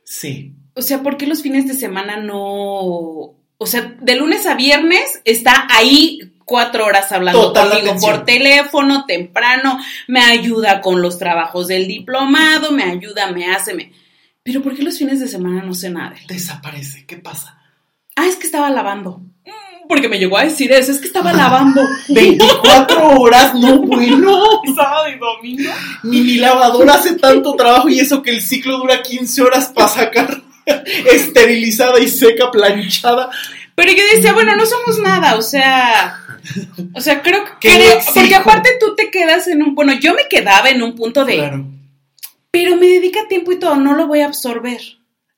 Sí. 0.04 0.54
O 0.74 0.82
sea, 0.82 1.02
¿por 1.02 1.16
qué 1.16 1.26
los 1.26 1.42
fines 1.42 1.66
de 1.66 1.74
semana 1.74 2.16
no...? 2.16 3.36
O 3.58 3.66
sea, 3.66 3.96
de 4.00 4.16
lunes 4.16 4.46
a 4.46 4.54
viernes 4.54 5.20
está 5.24 5.68
ahí 5.70 6.32
cuatro 6.44 6.84
horas 6.84 7.12
hablando 7.12 7.48
Total 7.48 7.68
conmigo 7.68 7.88
atención. 7.90 8.16
por 8.16 8.24
teléfono, 8.24 9.06
temprano, 9.06 9.78
me 10.08 10.20
ayuda 10.20 10.80
con 10.80 11.00
los 11.00 11.18
trabajos 11.18 11.68
del 11.68 11.86
diplomado, 11.86 12.72
me 12.72 12.82
ayuda, 12.82 13.30
me 13.30 13.46
hace, 13.46 13.74
me... 13.74 13.92
Pero 14.42 14.62
¿por 14.62 14.74
qué 14.74 14.82
los 14.82 14.98
fines 14.98 15.20
de 15.20 15.28
semana 15.28 15.62
no 15.62 15.74
sé 15.74 15.90
nada? 15.90 16.16
Desaparece. 16.26 17.06
¿Qué 17.06 17.16
pasa? 17.16 17.62
Ah, 18.16 18.26
es 18.26 18.36
que 18.36 18.46
estaba 18.46 18.68
lavando. 18.70 19.22
Porque 19.88 20.08
me 20.08 20.18
llegó 20.18 20.38
a 20.38 20.44
decir 20.44 20.72
eso, 20.72 20.92
es 20.92 20.98
que 20.98 21.06
estaba 21.06 21.32
lavando. 21.32 21.82
24 22.08 23.20
horas, 23.20 23.54
no 23.54 23.78
bueno. 23.80 24.42
Sábado 24.76 25.08
y 25.08 25.18
domingo. 25.18 25.70
Ni 26.04 26.20
mi 26.20 26.36
lavadora 26.36 26.94
hace 26.94 27.14
tanto 27.16 27.54
trabajo 27.54 27.88
y 27.88 28.00
eso 28.00 28.22
que 28.22 28.30
el 28.30 28.40
ciclo 28.40 28.78
dura 28.78 29.02
15 29.02 29.42
horas 29.42 29.72
para 29.74 29.88
sacar 29.88 30.42
esterilizada 31.12 31.98
y 32.00 32.08
seca, 32.08 32.50
planchada. 32.50 33.30
Pero 33.74 33.92
yo 33.92 34.02
decía, 34.14 34.32
bueno, 34.32 34.54
no 34.54 34.66
somos 34.66 34.98
nada, 34.98 35.36
o 35.36 35.42
sea, 35.42 36.18
o 36.94 37.00
sea, 37.00 37.22
creo 37.22 37.42
que, 37.58 37.70
porque 38.14 38.34
aparte 38.34 38.70
tú 38.78 38.94
te 38.94 39.10
quedas 39.10 39.46
en 39.48 39.62
un, 39.62 39.74
bueno, 39.74 39.94
yo 39.94 40.12
me 40.14 40.28
quedaba 40.28 40.68
en 40.68 40.82
un 40.82 40.94
punto 40.94 41.24
de, 41.24 41.36
Claro. 41.36 41.64
pero 42.50 42.76
me 42.76 42.86
dedica 42.86 43.20
tiempo 43.28 43.50
y 43.50 43.58
todo, 43.58 43.76
no 43.76 43.94
lo 43.94 44.06
voy 44.06 44.20
a 44.20 44.26
absorber. 44.26 44.80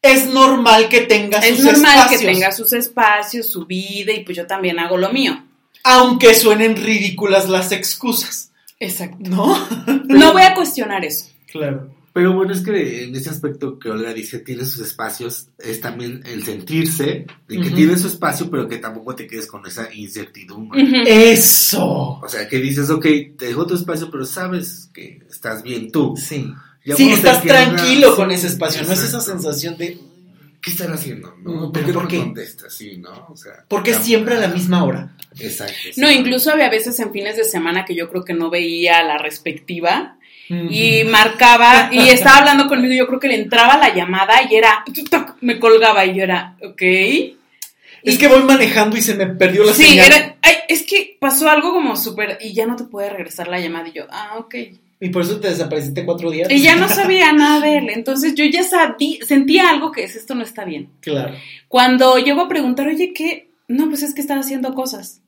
Es 0.05 0.27
normal 0.27 0.89
que 0.91 1.01
tenga 1.01 1.39
Es 1.39 1.57
sus 1.57 1.65
normal 1.65 1.97
espacios, 1.97 2.21
que 2.21 2.27
tenga 2.27 2.53
sus 2.53 2.73
espacios, 2.75 3.51
su 3.51 3.65
vida 3.65 4.13
y 4.13 4.23
pues 4.23 4.37
yo 4.37 4.47
también 4.47 4.79
hago 4.79 4.99
lo 4.99 5.11
mío. 5.11 5.43
Aunque 5.83 6.35
suenen 6.35 6.77
ridículas 6.77 7.49
las 7.49 7.73
excusas, 7.73 8.53
Exacto. 8.79 9.17
¿no? 9.31 9.57
No 10.05 10.33
voy 10.33 10.43
a 10.43 10.55
cuestionar 10.55 11.05
eso. 11.05 11.27
Claro. 11.51 11.91
Pero 12.13 12.33
bueno, 12.33 12.53
es 12.53 12.61
que 12.61 13.05
en 13.05 13.17
ese 13.17 13.31
aspecto 13.31 13.79
que 13.79 13.91
Olga 13.91 14.13
dice, 14.13 14.39
tiene 14.39 14.65
sus 14.67 14.87
espacios, 14.87 15.49
es 15.59 15.81
también 15.81 16.23
el 16.27 16.45
sentirse 16.45 17.27
de 17.49 17.61
que 17.61 17.71
tiene 17.71 17.97
su 17.97 18.07
espacio, 18.07 18.49
pero 18.49 18.69
que 18.69 18.79
tampoco 18.79 19.17
te 19.17 19.27
quedes 19.27 19.49
con 19.49 19.67
esa 19.67 19.93
incertidumbre. 19.93 20.81
Eso. 21.33 22.21
O 22.23 22.29
sea, 22.29 22.47
que 22.47 22.59
dices, 22.59 22.89
ok, 22.91 23.05
te 23.37 23.47
dejo 23.47 23.67
tu 23.67 23.75
espacio, 23.75 24.13
pero 24.13 24.25
sabes 24.25 24.91
que 24.95 25.23
estás 25.29 25.65
bien 25.65 25.91
tú. 25.91 26.15
Sí. 26.17 26.55
Ya 26.85 26.97
sí, 26.97 27.11
estás 27.11 27.43
tranquilo 27.43 28.15
con 28.17 28.31
ese 28.31 28.47
espacio, 28.49 28.83
no 28.87 28.93
es 28.93 29.03
esa 29.03 29.21
sensación 29.21 29.77
de... 29.77 29.99
¿Qué 30.61 30.71
están 30.71 30.93
haciendo? 30.95 31.35
Mm, 31.39 31.45
¿No? 31.45 31.61
¿Por 31.61 31.73
pero 31.73 31.87
qué 31.87 31.93
no 31.93 31.99
¿por 31.99 32.05
me 32.05 32.09
qué? 32.11 32.19
contestas? 32.19 32.73
Sí, 32.75 32.97
¿no? 32.97 33.27
O 33.31 33.37
sea, 33.37 33.53
Porque 33.69 33.93
tam- 33.95 34.01
siempre 34.03 34.35
a 34.37 34.41
la 34.41 34.49
misma 34.49 34.83
hora. 34.85 35.15
Exacto. 35.39 35.75
No, 35.97 36.09
sí. 36.09 36.15
incluso 36.15 36.51
había 36.51 36.71
veces 36.71 36.99
en 37.01 37.13
fines 37.13 37.37
de 37.37 37.45
semana 37.45 37.85
que 37.85 37.95
yo 37.95 38.09
creo 38.09 38.25
que 38.25 38.33
no 38.33 38.49
veía 38.51 39.03
la 39.03 39.19
respectiva 39.19 40.17
y 40.49 41.05
marcaba 41.05 41.89
y 41.93 42.09
estaba 42.09 42.39
hablando 42.39 42.67
conmigo 42.69 42.95
yo 42.95 43.07
creo 43.07 43.21
que 43.21 43.29
le 43.29 43.35
entraba 43.37 43.77
la 43.79 43.95
llamada 43.95 44.41
y 44.51 44.55
era, 44.57 44.85
me 45.43 45.59
colgaba 45.59 46.05
y 46.07 46.15
yo 46.17 46.23
era, 46.23 46.57
ok. 46.63 46.83
Es 48.03 48.19
que 48.19 48.29
voy 48.29 48.43
manejando 48.45 48.97
y 48.97 49.03
se 49.03 49.15
me 49.15 49.27
perdió 49.27 49.65
la 49.65 49.73
Sí, 49.75 49.85
señal. 49.85 50.07
era, 50.13 50.37
ay, 50.43 50.55
es 50.69 50.83
que 50.85 51.17
pasó 51.21 51.49
algo 51.51 51.73
como 51.75 51.95
súper 51.97 52.39
y 52.41 52.53
ya 52.55 52.67
no 52.67 52.77
te 52.77 52.85
puede 52.85 53.11
regresar 53.11 53.49
la 53.49 53.61
llamada 53.61 53.89
y 53.89 53.93
yo, 53.93 54.07
ah, 54.11 54.37
ok. 54.39 54.55
Y 55.01 55.11
por 55.11 55.23
eso 55.23 55.41
te 55.41 55.49
desapareciste 55.49 56.05
cuatro 56.05 56.31
días. 56.31 56.51
Y 56.51 56.63
ya 56.63 56.77
no 56.77 56.89
sabía 56.89 57.33
nada 57.33 57.61
de 57.61 57.79
él, 57.79 57.91
entonces 57.91 58.35
yo 58.35 58.45
ya 58.45 58.63
sabía, 58.63 59.19
sentía 59.25 59.71
algo 59.71 59.93
que 59.93 60.05
es, 60.05 60.17
esto 60.17 60.35
no 60.35 60.43
está 60.43 60.65
bien. 60.65 60.91
Claro. 61.01 61.35
Cuando 61.69 62.19
llego 62.19 62.43
a 62.43 62.49
preguntar, 62.49 62.87
oye, 62.87 63.13
¿qué? 63.13 63.51
No, 63.69 63.89
pues 63.89 64.03
es 64.03 64.15
que 64.15 64.21
están 64.21 64.39
haciendo 64.39 64.75
cosas. 64.75 65.21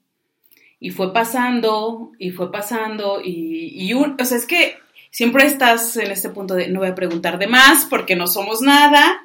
Y 0.79 0.91
fue 0.91 1.13
pasando, 1.13 2.13
y 2.19 2.31
fue 2.31 2.53
pasando, 2.53 3.21
y, 3.25 3.73
y 3.75 3.95
un, 3.95 4.17
o 4.21 4.25
sea, 4.25 4.37
es 4.37 4.47
que 4.47 4.77
siempre 5.11 5.47
estás 5.47 5.97
en 5.97 6.11
este 6.11 6.29
punto 6.29 6.55
de 6.55 6.69
no 6.69 6.81
voy 6.81 6.89
a 6.91 6.95
preguntar 6.95 7.39
de 7.39 7.47
más 7.47 7.87
porque 7.87 8.17
no 8.17 8.27
somos 8.27 8.61
nada, 8.61 9.23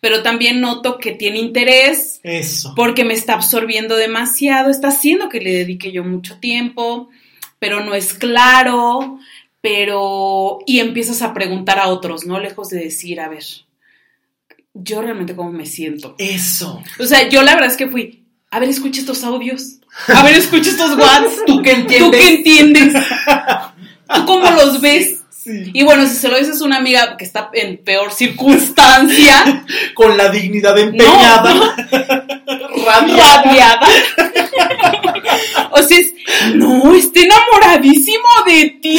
pero 0.00 0.22
también 0.22 0.62
noto 0.62 0.96
que 0.96 1.12
tiene 1.12 1.38
interés 1.38 2.20
Eso. 2.22 2.72
porque 2.74 3.04
me 3.04 3.12
está 3.12 3.34
absorbiendo 3.34 3.96
demasiado, 3.96 4.70
está 4.70 4.88
haciendo 4.88 5.28
que 5.28 5.40
le 5.40 5.52
dedique 5.52 5.92
yo 5.92 6.04
mucho 6.04 6.38
tiempo, 6.38 7.10
pero 7.58 7.84
no 7.84 7.94
es 7.94 8.14
claro, 8.14 9.18
pero... 9.66 10.58
Y 10.64 10.78
empiezas 10.78 11.22
a 11.22 11.34
preguntar 11.34 11.80
a 11.80 11.88
otros, 11.88 12.24
¿no? 12.24 12.38
Lejos 12.38 12.68
de 12.68 12.78
decir, 12.78 13.20
a 13.20 13.28
ver, 13.28 13.44
yo 14.74 15.02
realmente 15.02 15.34
cómo 15.34 15.50
me 15.50 15.66
siento. 15.66 16.14
Eso. 16.18 16.80
O 17.00 17.04
sea, 17.04 17.28
yo 17.28 17.42
la 17.42 17.54
verdad 17.54 17.70
es 17.70 17.76
que 17.76 17.88
fui, 17.88 18.24
a 18.50 18.60
ver, 18.60 18.68
escucha 18.68 19.00
estos 19.00 19.24
audios, 19.24 19.80
a 20.08 20.22
ver, 20.22 20.36
escucha 20.36 20.70
estos 20.70 20.96
WhatsApp, 20.96 21.32
¿Tú 21.46 21.62
qué 21.62 21.74
¿tú 21.74 21.80
entiendes? 21.80 22.20
qué 22.20 22.28
entiendes? 22.28 22.94
¿Tú 24.14 24.24
cómo 24.26 24.48
los 24.50 24.80
ves? 24.80 25.22
Sí. 25.30 25.70
Y 25.72 25.82
bueno, 25.84 26.06
si 26.06 26.14
se 26.14 26.28
lo 26.28 26.38
dices 26.38 26.60
a 26.60 26.64
una 26.64 26.76
amiga 26.76 27.16
que 27.16 27.24
está 27.24 27.50
en 27.52 27.78
peor 27.78 28.12
circunstancia, 28.12 29.64
Con 29.94 30.16
la 30.16 30.28
dignidad 30.28 30.78
empeñada. 30.78 31.74
Radiada. 32.84 33.42
radiada. 33.42 33.88
O 35.72 35.82
sea, 35.82 35.98
es, 35.98 36.14
no, 36.54 36.94
está 36.94 37.20
enamoradísimo 37.20 38.28
de 38.46 38.78
ti. 38.82 38.98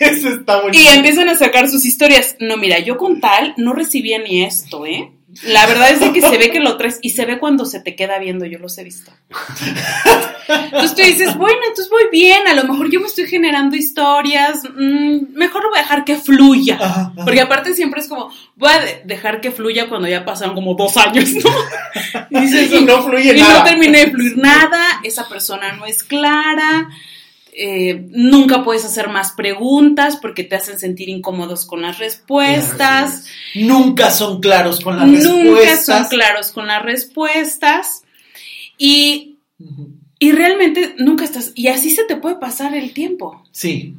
Eso 0.00 0.28
está 0.30 0.60
bonito. 0.60 0.82
Y 0.82 0.88
empiezan 0.88 1.28
a 1.28 1.36
sacar 1.36 1.68
sus 1.68 1.84
historias. 1.84 2.36
No, 2.40 2.56
mira, 2.56 2.78
yo 2.80 2.96
con 2.96 3.20
tal 3.20 3.54
no 3.56 3.72
recibía 3.72 4.18
ni 4.18 4.44
esto, 4.44 4.86
¿eh? 4.86 5.12
La 5.44 5.66
verdad 5.66 5.90
es 5.90 6.00
de 6.00 6.12
que 6.12 6.20
se 6.20 6.36
ve 6.36 6.50
que 6.50 6.60
lo 6.60 6.76
traes 6.76 6.98
y 7.00 7.10
se 7.10 7.24
ve 7.24 7.38
cuando 7.38 7.64
se 7.64 7.80
te 7.80 7.96
queda 7.96 8.18
viendo, 8.18 8.44
yo 8.44 8.58
los 8.58 8.76
he 8.76 8.84
visto. 8.84 9.12
Entonces 10.48 10.94
tú 10.94 11.02
dices, 11.02 11.36
bueno, 11.36 11.58
entonces 11.62 11.88
voy 11.90 12.04
bien, 12.12 12.46
a 12.46 12.54
lo 12.54 12.64
mejor 12.64 12.90
yo 12.90 13.00
me 13.00 13.06
estoy 13.06 13.26
generando 13.26 13.74
historias, 13.76 14.60
mm, 14.64 15.34
mejor 15.34 15.62
lo 15.62 15.70
voy 15.70 15.78
a 15.78 15.82
dejar 15.82 16.04
que 16.04 16.16
fluya. 16.16 16.76
Ajá, 16.80 17.00
ajá. 17.12 17.24
Porque 17.24 17.40
aparte 17.40 17.74
siempre 17.74 18.00
es 18.00 18.08
como, 18.08 18.30
voy 18.56 18.70
a 18.70 18.80
de- 18.80 19.02
dejar 19.04 19.40
que 19.40 19.50
fluya 19.50 19.88
cuando 19.88 20.08
ya 20.08 20.24
pasaron 20.24 20.54
como 20.54 20.74
dos 20.74 20.96
años, 20.96 21.30
¿no? 21.32 21.50
Y 22.30 22.40
dices, 22.42 22.72
Y 22.80 22.84
no 22.84 23.02
fluye 23.02 23.34
y 23.36 23.40
nada. 23.40 23.58
no 23.60 23.64
terminé 23.64 24.04
de 24.06 24.10
fluir 24.10 24.36
nada, 24.36 25.00
esa 25.02 25.28
persona 25.28 25.72
no 25.72 25.86
es 25.86 26.02
clara, 26.04 26.88
eh, 27.52 28.06
nunca 28.08 28.64
puedes 28.64 28.84
hacer 28.84 29.08
más 29.08 29.32
preguntas 29.32 30.16
porque 30.16 30.42
te 30.42 30.56
hacen 30.56 30.78
sentir 30.78 31.08
incómodos 31.10 31.66
con 31.66 31.82
las 31.82 31.98
respuestas, 31.98 33.26
Nunca 33.54 34.10
son 34.10 34.40
claros 34.40 34.80
con 34.80 34.96
las 34.96 35.06
nunca 35.06 35.60
respuestas. 35.60 35.84
son 35.84 36.08
claros 36.08 36.52
con 36.52 36.66
las 36.66 36.82
respuestas 36.82 38.04
y, 38.78 39.36
y 40.18 40.32
realmente 40.32 40.94
nunca 40.98 41.24
estás, 41.24 41.52
y 41.54 41.68
así 41.68 41.90
se 41.90 42.04
te 42.04 42.16
puede 42.16 42.36
pasar 42.36 42.74
el 42.74 42.92
tiempo. 42.94 43.44
Sí. 43.52 43.94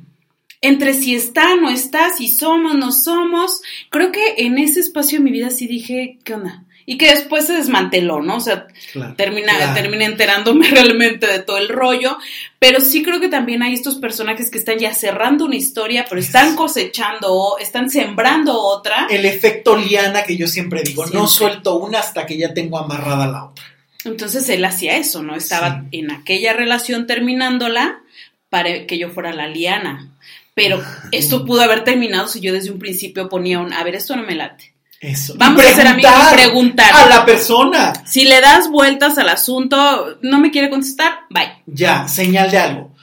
Entre 0.61 0.93
si 0.93 1.13
está, 1.13 1.55
no 1.55 1.69
está, 1.69 2.09
si 2.11 2.27
somos, 2.29 2.75
no 2.75 2.91
somos. 2.91 3.61
Creo 3.89 4.11
que 4.11 4.35
en 4.37 4.57
ese 4.57 4.79
espacio 4.79 5.19
de 5.19 5.25
mi 5.25 5.31
vida 5.31 5.49
sí 5.49 5.67
dije, 5.67 6.17
¿qué 6.23 6.33
onda? 6.35 6.63
Y 6.85 6.97
que 6.97 7.09
después 7.09 7.45
se 7.47 7.53
desmanteló, 7.53 8.21
¿no? 8.21 8.37
O 8.37 8.39
sea, 8.41 8.67
Claro. 8.91 9.15
termina, 9.15 9.55
Claro. 9.55 9.93
enterándome 10.03 10.67
realmente 10.71 11.27
de 11.27 11.39
todo 11.39 11.57
el 11.57 11.69
rollo, 11.69 12.17
pero 12.59 12.81
sí 12.81 13.03
creo 13.03 13.19
que 13.19 13.29
también 13.29 13.63
hay 13.63 13.73
estos 13.73 13.95
personajes 13.95 14.51
que 14.51 14.57
están 14.57 14.79
ya 14.79 14.93
cerrando 14.93 15.45
una 15.45 15.55
historia, 15.55 16.05
pero 16.09 16.19
están 16.19 16.55
cosechando, 16.55 17.57
están 17.59 17.89
sembrando 17.89 18.59
otra. 18.59 19.07
El 19.09 19.25
efecto 19.25 19.77
liana 19.77 20.23
que 20.23 20.35
yo 20.37 20.47
siempre 20.47 20.81
digo, 20.83 21.05
no 21.07 21.27
suelto 21.27 21.77
una 21.77 21.99
hasta 21.99 22.25
que 22.25 22.37
ya 22.37 22.53
tengo 22.53 22.77
amarrada 22.77 23.27
la 23.27 23.45
otra. 23.45 23.65
Entonces 24.05 24.49
él 24.49 24.65
hacía 24.65 24.97
eso, 24.97 25.23
¿no? 25.23 25.35
Estaba 25.35 25.85
en 25.91 26.11
aquella 26.11 26.51
relación 26.53 27.07
terminándola 27.07 28.01
para 28.49 28.85
que 28.85 28.97
yo 28.97 29.09
fuera 29.09 29.31
la 29.33 29.47
liana. 29.47 30.09
Pero 30.53 30.83
esto 31.11 31.45
pudo 31.45 31.61
haber 31.61 31.83
terminado 31.83 32.27
si 32.27 32.39
yo 32.39 32.53
desde 32.53 32.69
un 32.71 32.79
principio 32.79 33.27
ponía 33.29 33.59
un, 33.59 33.73
a 33.73 33.83
ver, 33.83 33.95
esto 33.95 34.15
no 34.15 34.23
me 34.23 34.35
late. 34.35 34.72
Eso. 35.03 35.33
Vamos 35.37 35.65
a 35.65 35.73
ser 35.73 35.85
amigos 35.87 36.13
y 36.31 36.35
preguntar. 36.35 36.91
A 36.93 37.05
la 37.07 37.25
persona. 37.25 37.91
Si 38.05 38.23
le 38.23 38.39
das 38.39 38.69
vueltas 38.69 39.17
al 39.17 39.27
asunto, 39.27 40.17
no 40.21 40.39
me 40.39 40.49
quiere 40.49 40.69
contestar, 40.69 41.11
bye. 41.29 41.61
Ya, 41.65 42.07
señal 42.07 42.49
de 42.49 42.57
algo. 42.57 42.95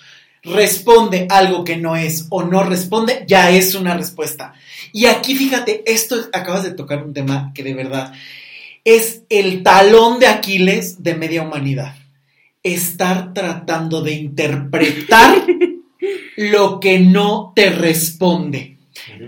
Responde 0.42 1.26
algo 1.28 1.62
que 1.62 1.76
no 1.76 1.96
es 1.96 2.26
o 2.30 2.42
no 2.42 2.62
responde, 2.62 3.24
ya 3.26 3.50
es 3.50 3.74
una 3.74 3.94
respuesta. 3.94 4.54
Y 4.92 5.04
aquí 5.04 5.36
fíjate, 5.36 5.82
esto 5.86 6.18
es- 6.18 6.30
acabas 6.32 6.62
de 6.64 6.70
tocar 6.72 7.04
un 7.04 7.12
tema 7.12 7.52
que 7.54 7.62
de 7.62 7.74
verdad 7.74 8.14
es 8.82 9.20
el 9.28 9.62
talón 9.62 10.18
de 10.18 10.26
Aquiles 10.28 11.02
de 11.02 11.14
media 11.14 11.42
humanidad. 11.42 11.94
Estar 12.62 13.34
tratando 13.34 14.00
de 14.00 14.12
interpretar 14.12 15.44
lo 16.38 16.80
que 16.80 16.98
no 16.98 17.52
te 17.54 17.68
responde. 17.68 18.78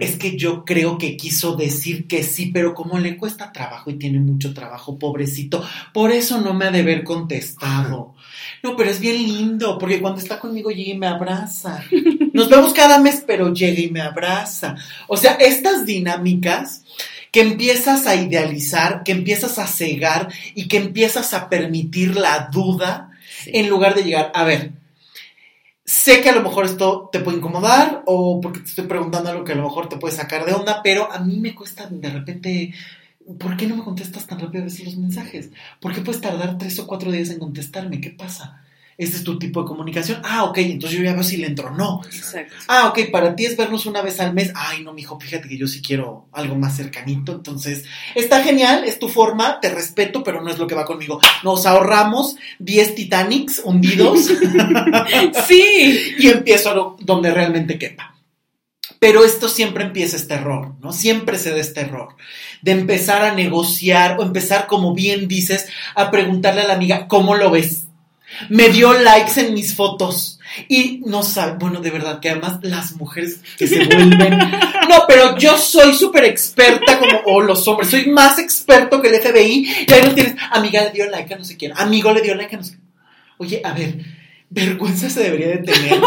Es 0.00 0.16
que 0.16 0.36
yo 0.36 0.64
creo 0.64 0.98
que 0.98 1.16
quiso 1.16 1.56
decir 1.56 2.06
que 2.06 2.22
sí, 2.22 2.46
pero 2.46 2.74
como 2.74 2.98
le 2.98 3.16
cuesta 3.16 3.52
trabajo 3.52 3.90
y 3.90 3.94
tiene 3.94 4.20
mucho 4.20 4.54
trabajo, 4.54 4.98
pobrecito, 4.98 5.64
por 5.92 6.12
eso 6.12 6.40
no 6.40 6.54
me 6.54 6.66
ha 6.66 6.70
de 6.70 6.80
haber 6.80 7.04
contestado. 7.04 8.14
No, 8.62 8.76
pero 8.76 8.90
es 8.90 9.00
bien 9.00 9.16
lindo, 9.16 9.78
porque 9.78 10.00
cuando 10.00 10.20
está 10.20 10.38
conmigo 10.38 10.70
llega 10.70 10.92
y 10.92 10.98
me 10.98 11.06
abraza. 11.06 11.82
Nos 12.32 12.48
vemos 12.48 12.72
cada 12.72 12.98
mes, 12.98 13.22
pero 13.26 13.52
llega 13.52 13.80
y 13.80 13.90
me 13.90 14.00
abraza. 14.00 14.76
O 15.08 15.16
sea, 15.16 15.32
estas 15.34 15.84
dinámicas 15.84 16.84
que 17.32 17.40
empiezas 17.40 18.06
a 18.06 18.14
idealizar, 18.14 19.02
que 19.02 19.12
empiezas 19.12 19.58
a 19.58 19.66
cegar 19.66 20.28
y 20.54 20.68
que 20.68 20.76
empiezas 20.76 21.34
a 21.34 21.48
permitir 21.48 22.14
la 22.16 22.48
duda 22.52 23.10
en 23.46 23.68
lugar 23.68 23.94
de 23.94 24.04
llegar, 24.04 24.30
a 24.34 24.44
ver, 24.44 24.72
sé 25.92 26.22
que 26.22 26.30
a 26.30 26.34
lo 26.34 26.42
mejor 26.42 26.64
esto 26.64 27.10
te 27.12 27.20
puede 27.20 27.36
incomodar 27.36 28.02
o 28.06 28.40
porque 28.40 28.60
te 28.60 28.70
estoy 28.70 28.86
preguntando 28.86 29.28
algo 29.28 29.44
que 29.44 29.52
a 29.52 29.56
lo 29.56 29.64
mejor 29.64 29.90
te 29.90 29.98
puede 29.98 30.14
sacar 30.14 30.46
de 30.46 30.54
onda, 30.54 30.80
pero 30.82 31.12
a 31.12 31.18
mí 31.18 31.36
me 31.38 31.54
cuesta 31.54 31.86
de 31.86 32.08
repente, 32.08 32.72
¿por 33.38 33.58
qué 33.58 33.66
no 33.66 33.76
me 33.76 33.84
contestas 33.84 34.26
tan 34.26 34.40
rápido 34.40 34.62
a 34.62 34.64
veces 34.64 34.86
los 34.86 34.96
mensajes? 34.96 35.50
¿Por 35.80 35.92
qué 35.92 36.00
puedes 36.00 36.22
tardar 36.22 36.56
tres 36.56 36.78
o 36.78 36.86
cuatro 36.86 37.12
días 37.12 37.28
en 37.28 37.38
contestarme? 37.38 38.00
¿Qué 38.00 38.08
pasa? 38.08 38.61
Este 38.98 39.16
es 39.16 39.24
tu 39.24 39.38
tipo 39.38 39.62
de 39.62 39.66
comunicación. 39.68 40.20
Ah, 40.24 40.44
ok, 40.44 40.58
entonces 40.58 40.98
yo 40.98 41.04
ya 41.04 41.14
veo 41.14 41.22
si 41.22 41.38
le 41.38 41.46
entro 41.46 41.68
o 41.68 41.70
no. 41.70 42.02
Exacto. 42.04 42.54
Ah, 42.68 42.88
ok, 42.88 43.10
para 43.10 43.34
ti 43.34 43.46
es 43.46 43.56
vernos 43.56 43.86
una 43.86 44.02
vez 44.02 44.20
al 44.20 44.34
mes. 44.34 44.52
Ay, 44.54 44.84
no, 44.84 44.92
mijo, 44.92 45.18
fíjate 45.18 45.48
que 45.48 45.56
yo 45.58 45.66
sí 45.66 45.80
quiero 45.80 46.26
algo 46.32 46.54
más 46.56 46.76
cercanito. 46.76 47.32
Entonces, 47.32 47.84
está 48.14 48.42
genial, 48.42 48.84
es 48.84 48.98
tu 48.98 49.08
forma, 49.08 49.60
te 49.60 49.70
respeto, 49.70 50.22
pero 50.22 50.42
no 50.42 50.50
es 50.50 50.58
lo 50.58 50.66
que 50.66 50.74
va 50.74 50.84
conmigo. 50.84 51.20
Nos 51.42 51.64
ahorramos 51.66 52.36
10 52.58 52.94
Titanics 52.94 53.62
hundidos 53.64 54.26
Sí. 55.48 56.14
y 56.18 56.28
empiezo 56.28 56.70
a 56.70 56.74
lo- 56.74 56.96
donde 57.00 57.30
realmente 57.30 57.78
quepa. 57.78 58.14
Pero 58.98 59.24
esto 59.24 59.48
siempre 59.48 59.84
empieza 59.84 60.16
este 60.16 60.34
error, 60.34 60.74
¿no? 60.80 60.92
Siempre 60.92 61.36
se 61.38 61.50
da 61.50 61.56
este 61.58 61.80
error 61.80 62.14
de 62.60 62.72
empezar 62.72 63.22
a 63.24 63.34
negociar 63.34 64.18
o 64.18 64.22
empezar, 64.22 64.66
como 64.68 64.94
bien 64.94 65.26
dices, 65.26 65.66
a 65.96 66.10
preguntarle 66.10 66.60
a 66.62 66.68
la 66.68 66.74
amiga, 66.74 67.08
¿cómo 67.08 67.34
lo 67.34 67.50
ves? 67.50 67.86
Me 68.48 68.68
dio 68.68 68.92
likes 68.92 69.40
en 69.40 69.54
mis 69.54 69.74
fotos 69.74 70.38
y 70.68 71.02
no 71.06 71.22
sabe, 71.22 71.56
bueno, 71.58 71.80
de 71.80 71.90
verdad 71.90 72.20
que 72.20 72.30
además 72.30 72.58
las 72.62 72.92
mujeres 72.92 73.40
que 73.56 73.66
se 73.66 73.84
vuelven, 73.84 74.38
no, 74.88 75.04
pero 75.08 75.36
yo 75.38 75.56
soy 75.56 75.94
súper 75.94 76.24
experta 76.24 76.98
como, 76.98 77.20
o 77.26 77.40
los 77.40 77.66
hombres, 77.68 77.90
soy 77.90 78.06
más 78.10 78.38
experto 78.38 79.00
que 79.00 79.08
el 79.08 79.20
FBI 79.20 79.86
y 79.88 79.92
ahí 79.92 80.02
no 80.04 80.14
tienes, 80.14 80.36
amiga 80.50 80.84
le 80.84 80.90
dio 80.90 81.10
like 81.10 81.32
a 81.32 81.38
no 81.38 81.44
sé 81.44 81.56
quién, 81.56 81.72
amigo 81.76 82.12
le 82.12 82.20
dio 82.20 82.34
like 82.34 82.54
a 82.54 82.58
no 82.58 82.64
sé 82.64 82.72
quién. 82.72 82.82
Oye, 83.38 83.60
a 83.64 83.72
ver, 83.72 84.21
vergüenza 84.52 85.08
se 85.08 85.22
debería 85.22 85.48
de 85.48 85.58
tener 85.58 85.98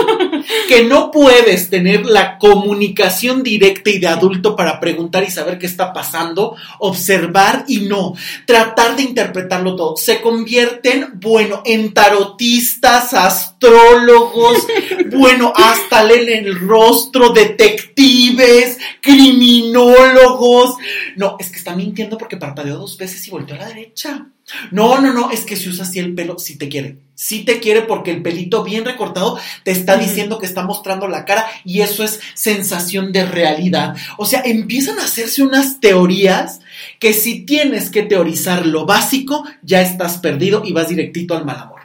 que 0.68 0.84
no 0.84 1.10
puedes 1.10 1.70
tener 1.72 2.06
la 2.06 2.38
comunicación 2.38 3.42
directa 3.42 3.90
y 3.90 3.98
de 3.98 4.08
adulto 4.08 4.56
para 4.56 4.80
preguntar 4.80 5.24
y 5.24 5.32
saber 5.32 5.58
qué 5.58 5.66
está 5.66 5.94
pasando, 5.94 6.56
observar 6.80 7.66
y 7.68 7.82
no, 7.82 8.14
tratar 8.46 8.96
de 8.96 9.04
interpretarlo 9.04 9.76
todo. 9.76 9.98
Se 9.98 10.22
convierten, 10.22 11.14
bueno, 11.16 11.64
en 11.66 11.94
tarotistas, 11.94 13.14
astrólogos, 13.14 14.68
bueno, 15.12 15.52
hasta 15.56 16.04
leen 16.04 16.46
el 16.46 16.60
rostro, 16.60 17.30
detectives, 17.30 18.78
criminólogos. 19.02 20.76
No, 21.16 21.38
es 21.40 21.50
que 21.50 21.58
está 21.58 21.76
mintiendo 21.76 22.18
porque 22.18 22.38
parpadeó 22.38 22.78
dos 22.78 22.98
veces 22.98 23.28
y 23.28 23.32
volteó 23.32 23.56
a 23.56 23.60
la 23.60 23.68
derecha. 23.68 24.28
No, 24.70 25.02
no, 25.02 25.12
no, 25.12 25.32
es 25.32 25.42
que 25.42 25.56
si 25.56 25.70
usa 25.70 25.86
así 25.86 26.00
el 26.00 26.14
pelo, 26.14 26.38
sí 26.38 26.58
te 26.58 26.70
quiere. 26.70 26.98
Sí 27.16 27.46
te 27.46 27.60
quiere 27.60 27.82
porque 27.82 28.12
el 28.12 28.22
pelito 28.22 28.64
bien 28.64 28.86
recortado 28.86 29.40
te 29.64 29.72
está 29.72 29.98
diciendo 29.98 30.38
que 30.38 30.46
está 30.46 30.64
mostrando 30.64 31.08
la 31.08 31.26
cara 31.26 31.48
y 31.64 31.82
eso 31.82 32.04
es 32.04 32.20
sensación 32.36 33.12
de 33.12 33.26
realidad. 33.26 33.96
O 34.18 34.26
sea, 34.26 34.42
empiezan 34.46 35.00
a 35.00 35.06
hacerse 35.06 35.42
unas 35.42 35.80
teorías 35.80 36.60
que 37.00 37.14
si 37.14 37.46
tienes 37.46 37.90
que 37.90 38.04
teorizar 38.04 38.66
lo 38.66 38.86
básico, 38.86 39.46
ya 39.64 39.82
estás 39.82 40.18
perdido 40.18 40.62
y 40.64 40.74
vas 40.74 40.90
directito 40.90 41.36
al 41.36 41.46
mal 41.46 41.58
amor. 41.58 41.82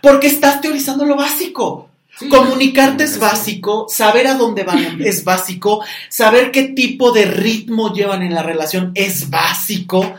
Porque 0.00 0.28
estás 0.28 0.60
teorizando 0.60 1.04
lo 1.04 1.16
básico. 1.16 1.90
Sí. 2.16 2.28
Comunicarte 2.28 3.02
es 3.02 3.18
básico, 3.18 3.86
saber 3.88 4.28
a 4.28 4.34
dónde 4.34 4.62
van 4.62 5.02
es 5.04 5.24
básico, 5.24 5.82
saber 6.08 6.52
qué 6.52 6.62
tipo 6.68 7.10
de 7.10 7.24
ritmo 7.24 7.92
llevan 7.92 8.22
en 8.22 8.34
la 8.34 8.44
relación 8.44 8.92
es 8.94 9.30
básico, 9.30 10.14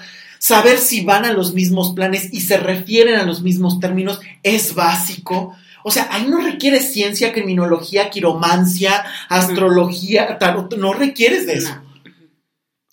saber 0.46 0.78
si 0.78 1.04
van 1.04 1.26
a 1.26 1.34
los 1.34 1.56
mismos 1.56 1.94
planes 1.94 2.32
y 2.32 2.42
se 2.42 2.58
refieren 2.58 3.16
a 3.16 3.24
los 3.24 3.42
mismos 3.42 3.80
términos 3.80 4.20
es 4.44 4.76
básico. 4.76 5.56
O 5.84 5.90
sea, 5.90 6.08
ahí 6.12 6.28
no 6.28 6.40
requiere 6.40 6.82
ciencia, 6.82 7.34
criminología, 7.34 8.12
quiromancia, 8.12 9.04
astrología, 9.28 10.38
tarot, 10.38 10.78
no 10.78 10.94
requieres 10.94 11.48
de 11.48 11.54
eso. 11.54 11.74
No. 11.74 12.12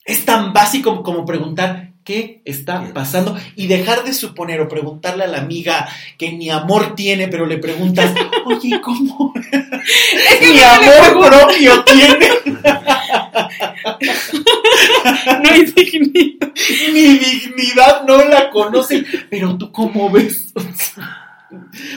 Es 0.06 0.24
tan 0.24 0.54
básico 0.54 1.02
como 1.02 1.26
preguntar 1.26 1.91
qué 2.04 2.42
está 2.44 2.92
pasando 2.92 3.36
y 3.56 3.66
dejar 3.68 4.04
de 4.04 4.12
suponer 4.12 4.60
o 4.60 4.68
preguntarle 4.68 5.24
a 5.24 5.28
la 5.28 5.38
amiga 5.38 5.88
que 6.18 6.32
ni 6.32 6.50
amor 6.50 6.94
tiene, 6.94 7.28
pero 7.28 7.46
le 7.46 7.58
preguntas, 7.58 8.12
oye, 8.46 8.80
¿cómo? 8.80 9.32
Es 9.52 10.38
que 10.38 10.52
Ni 10.52 10.60
amor 10.60 11.28
propio 11.28 11.84
tiene, 11.84 12.28
No 15.42 15.50
hay 15.50 15.64
dignidad. 15.64 16.52
ni 16.92 17.18
dignidad 17.18 18.02
no 18.06 18.24
la 18.24 18.50
conoce, 18.50 19.04
pero 19.30 19.56
tú 19.56 19.70
cómo 19.72 20.10
ves. 20.10 20.52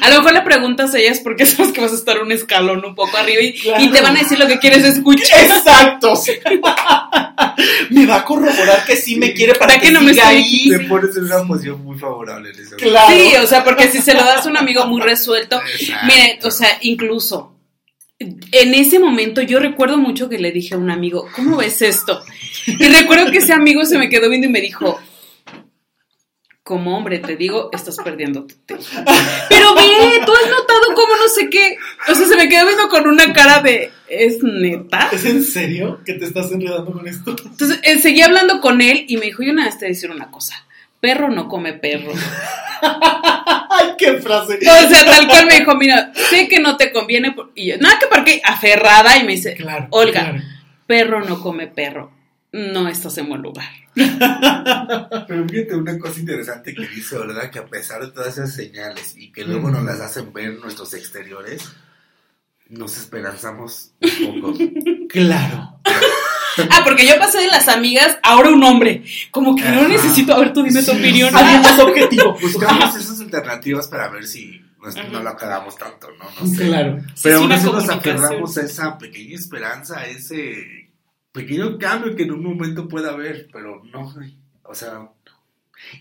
A 0.01 0.09
lo 0.09 0.17
mejor 0.17 0.33
le 0.33 0.41
preguntas 0.41 0.93
a 0.93 0.99
ellas 0.99 1.19
porque 1.23 1.45
sabes 1.45 1.71
que 1.71 1.81
vas 1.81 1.91
a 1.91 1.95
estar 1.95 2.21
un 2.21 2.31
escalón 2.31 2.83
un 2.85 2.95
poco 2.95 3.15
arriba 3.17 3.41
y, 3.41 3.53
Claro. 3.59 3.83
y 3.83 3.89
te 3.89 4.01
van 4.01 4.15
a 4.17 4.21
decir 4.21 4.37
lo 4.39 4.47
que 4.47 4.59
quieres 4.59 4.83
escuchar. 4.83 5.43
Exacto. 5.45 6.13
me 7.89 8.05
va 8.05 8.17
a 8.17 8.25
corroborar 8.25 8.85
que 8.85 8.95
sí 8.95 9.15
me 9.15 9.33
quiere 9.33 9.53
para 9.53 9.67
¿Para 9.67 9.79
que 9.79 9.87
qué 9.87 9.93
no 9.93 10.01
me 10.01 10.13
siga 10.13 10.31
estoy- 10.33 10.43
ahí. 10.43 10.69
Te 10.69 10.79
pones 10.85 11.15
en 11.17 11.23
una 11.25 11.43
posición 11.47 11.83
muy 11.83 11.97
favorable 11.97 12.49
en 12.51 12.59
ese 12.59 12.75
Claro. 12.75 13.15
Sí, 13.15 13.35
o 13.41 13.47
sea, 13.47 13.63
porque 13.63 13.89
si 13.89 14.01
se 14.01 14.13
lo 14.13 14.23
das 14.23 14.45
a 14.45 14.49
un 14.49 14.57
amigo 14.57 14.85
muy 14.87 15.01
resuelto, 15.01 15.59
Exacto. 15.79 16.05
miren, 16.05 16.39
o 16.43 16.51
sea, 16.51 16.69
incluso 16.81 17.51
en 18.17 18.73
ese 18.73 18.97
momento 18.99 19.41
yo 19.41 19.59
recuerdo 19.59 19.97
mucho 19.97 20.29
que 20.29 20.37
le 20.37 20.51
dije 20.51 20.75
a 20.75 20.77
un 20.77 20.89
amigo, 20.89 21.27
¿cómo 21.35 21.57
ves 21.57 21.81
esto? 21.81 22.23
Y 22.65 22.87
recuerdo 22.87 23.29
que 23.29 23.39
ese 23.39 23.53
amigo 23.53 23.83
se 23.85 23.97
me 23.97 24.09
quedó 24.09 24.29
viendo 24.29 24.47
y 24.47 24.51
me 24.51 24.61
dijo, 24.61 24.99
como 26.65 26.97
hombre 26.97 27.19
te 27.19 27.35
digo, 27.35 27.69
estás 27.71 27.95
perdiendo 28.03 28.47
tu 28.47 28.55
tiempo. 28.65 28.83
Pero 29.49 29.75
ve, 29.75 30.19
tú 30.25 30.31
has 30.33 30.49
notado 30.49 30.95
cómo 30.95 31.15
no 31.15 31.27
sé 31.29 31.47
qué. 31.47 31.77
O 32.09 32.15
sea, 32.15 32.25
se 32.27 32.35
me 32.35 32.49
quedó 32.49 32.65
viendo 32.65 32.89
con 32.89 33.07
una 33.07 33.31
cara 33.33 33.61
de, 33.61 33.91
¿es 34.07 34.41
neta? 34.41 35.09
¿Es 35.11 35.25
en 35.25 35.43
serio 35.43 35.99
que 36.03 36.13
te 36.15 36.25
estás 36.25 36.51
enredando 36.51 36.91
con 36.91 37.07
esto? 37.07 37.35
Entonces 37.45 37.79
eh, 37.83 37.99
seguí 37.99 38.23
hablando 38.23 38.61
con 38.61 38.81
él 38.81 39.05
y 39.07 39.17
me 39.17 39.27
dijo, 39.27 39.43
yo 39.43 39.51
una 39.51 39.65
vez 39.65 39.75
te 39.77 39.85
voy 39.85 39.91
a 39.91 39.93
decir 39.93 40.09
una 40.09 40.31
cosa, 40.31 40.55
perro 40.99 41.29
no 41.29 41.47
come 41.47 41.73
perro. 41.73 42.11
Ay, 42.81 43.89
qué 43.99 44.13
frase. 44.17 44.57
O 44.57 44.89
sea, 44.89 45.05
tal 45.05 45.27
cual 45.27 45.45
me 45.45 45.59
dijo, 45.59 45.75
mira, 45.75 46.13
sé 46.15 46.47
que 46.47 46.59
no 46.59 46.77
te 46.77 46.91
conviene. 46.91 47.31
por-". 47.31 47.51
Y 47.53 47.67
yo, 47.67 47.77
nada 47.77 47.99
que 47.99 48.07
porque 48.07 48.41
aferrada 48.43 49.17
y 49.17 49.23
me 49.23 49.33
dice, 49.33 49.53
Claro. 49.53 49.85
Olga, 49.91 50.21
claro. 50.31 50.41
perro 50.87 51.23
no 51.23 51.39
come 51.41 51.67
perro. 51.67 52.11
No 52.55 52.87
estás 52.87 53.17
en 53.17 53.27
buen 53.27 53.41
lugar. 53.41 53.65
Pero 53.95 55.49
fíjate 55.49 55.75
una 55.75 55.99
cosa 55.99 56.21
interesante 56.21 56.73
que 56.73 56.87
dice 56.87 57.17
Olga, 57.17 57.51
que 57.51 57.59
a 57.59 57.65
pesar 57.65 57.99
de 58.01 58.11
todas 58.11 58.37
esas 58.37 58.53
señales 58.53 59.13
y 59.17 59.29
que 59.33 59.43
luego 59.43 59.69
nos 59.69 59.83
las 59.83 59.99
hacen 59.99 60.31
ver 60.31 60.53
nuestros 60.59 60.93
exteriores, 60.93 61.69
nos 62.69 62.97
esperanzamos 62.97 63.91
un 64.01 64.41
poco. 64.41 64.57
Claro. 65.07 65.79
Ah, 66.69 66.81
porque 66.83 67.05
yo 67.05 67.17
pasé 67.17 67.39
de 67.39 67.47
las 67.47 67.69
amigas, 67.69 68.17
ahora 68.23 68.49
un 68.49 68.61
hombre. 68.63 69.03
Como 69.31 69.55
que 69.55 69.63
no 69.63 69.87
necesito, 69.87 70.33
a 70.33 70.39
ver, 70.39 70.51
tú 70.51 70.63
dime 70.63 70.81
tu 70.83 70.91
Sí, 70.91 70.97
opinión. 70.97 71.33
Alguien 71.33 71.61
más 71.61 71.79
objetivo. 71.79 72.37
Buscamos 72.41 72.95
esas 72.95 73.21
alternativas 73.21 73.87
para 73.87 74.09
ver 74.09 74.25
si 74.25 74.61
no, 74.81 75.09
no 75.09 75.23
la 75.23 75.37
cagamos 75.37 75.77
tanto, 75.77 76.07
¿no? 76.17 76.25
No 76.41 76.47
sé. 76.53 76.65
Claro. 76.67 76.97
Pero 77.21 77.37
aún 77.37 77.51
así 77.51 77.65
nos 77.65 77.87
aferramos 77.87 78.57
a 78.57 78.61
esa 78.61 78.97
pequeña 78.97 79.35
esperanza, 79.35 79.99
a 79.99 80.07
ese 80.07 80.84
pequeño 81.35 81.77
cambio 81.77 82.15
que 82.15 82.23
en 82.23 82.31
un 82.31 82.43
momento 82.43 82.87
pueda 82.87 83.11
haber, 83.11 83.49
pero 83.51 83.83
no, 83.91 84.13
o 84.63 84.73
sea, 84.73 85.09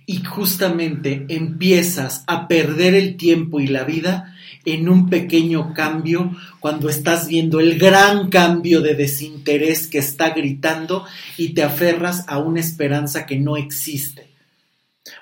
Y 0.07 0.23
justamente 0.23 1.27
empiezas 1.29 2.23
a 2.29 2.47
perder 2.47 2.95
el 2.95 3.17
tiempo 3.17 3.59
y 3.59 3.67
la 3.67 3.83
vida 3.83 4.37
en 4.65 4.89
un 4.89 5.11
pequeño 5.11 5.75
cambio 5.75 6.35
cuando 6.61 6.89
estás 6.89 7.27
viendo 7.27 7.59
el 7.59 7.79
gran 7.79 8.31
cambio 8.31 8.81
de 8.81 8.95
desinterés 8.95 9.89
que 9.89 9.99
está 9.99 10.31
gritando 10.31 11.05
y 11.37 11.51
te 11.51 11.65
aferras 11.65 12.25
a 12.29 12.39
una 12.39 12.61
esperanza 12.61 13.27
que 13.27 13.37
no 13.37 13.57
existe. 13.57 14.31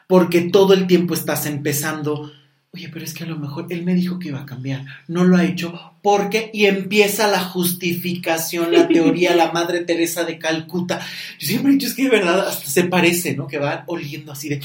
Porque 0.06 0.42
todo 0.42 0.74
el 0.74 0.86
tiempo 0.86 1.14
estás 1.14 1.46
empezando, 1.46 2.30
oye, 2.74 2.88
pero 2.90 3.04
es 3.04 3.12
que 3.12 3.24
a 3.24 3.26
lo 3.26 3.38
mejor 3.38 3.66
él 3.68 3.82
me 3.84 3.94
dijo 3.94 4.18
que 4.18 4.28
iba 4.28 4.40
a 4.40 4.46
cambiar, 4.46 4.84
no 5.06 5.24
lo 5.24 5.36
ha 5.36 5.44
hecho, 5.44 5.78
porque 6.00 6.50
y 6.54 6.64
empieza 6.64 7.28
la 7.28 7.40
justificación, 7.40 8.72
la 8.72 8.88
teoría, 8.88 9.36
la 9.36 9.52
Madre 9.52 9.80
Teresa 9.80 10.24
de 10.24 10.38
Calcuta. 10.38 10.98
Yo 11.38 11.46
siempre 11.48 11.70
he 11.70 11.74
dicho, 11.74 11.86
es 11.86 11.94
que 11.94 12.04
de 12.04 12.10
verdad 12.10 12.48
hasta 12.48 12.68
se 12.70 12.84
parece, 12.84 13.34
¿no? 13.36 13.46
Que 13.46 13.58
van 13.58 13.84
oliendo 13.86 14.32
así 14.32 14.48
de, 14.48 14.60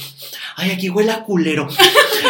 ay, 0.56 0.70
aquí 0.70 0.88
huele 0.88 1.12
a 1.12 1.22
culero, 1.22 1.68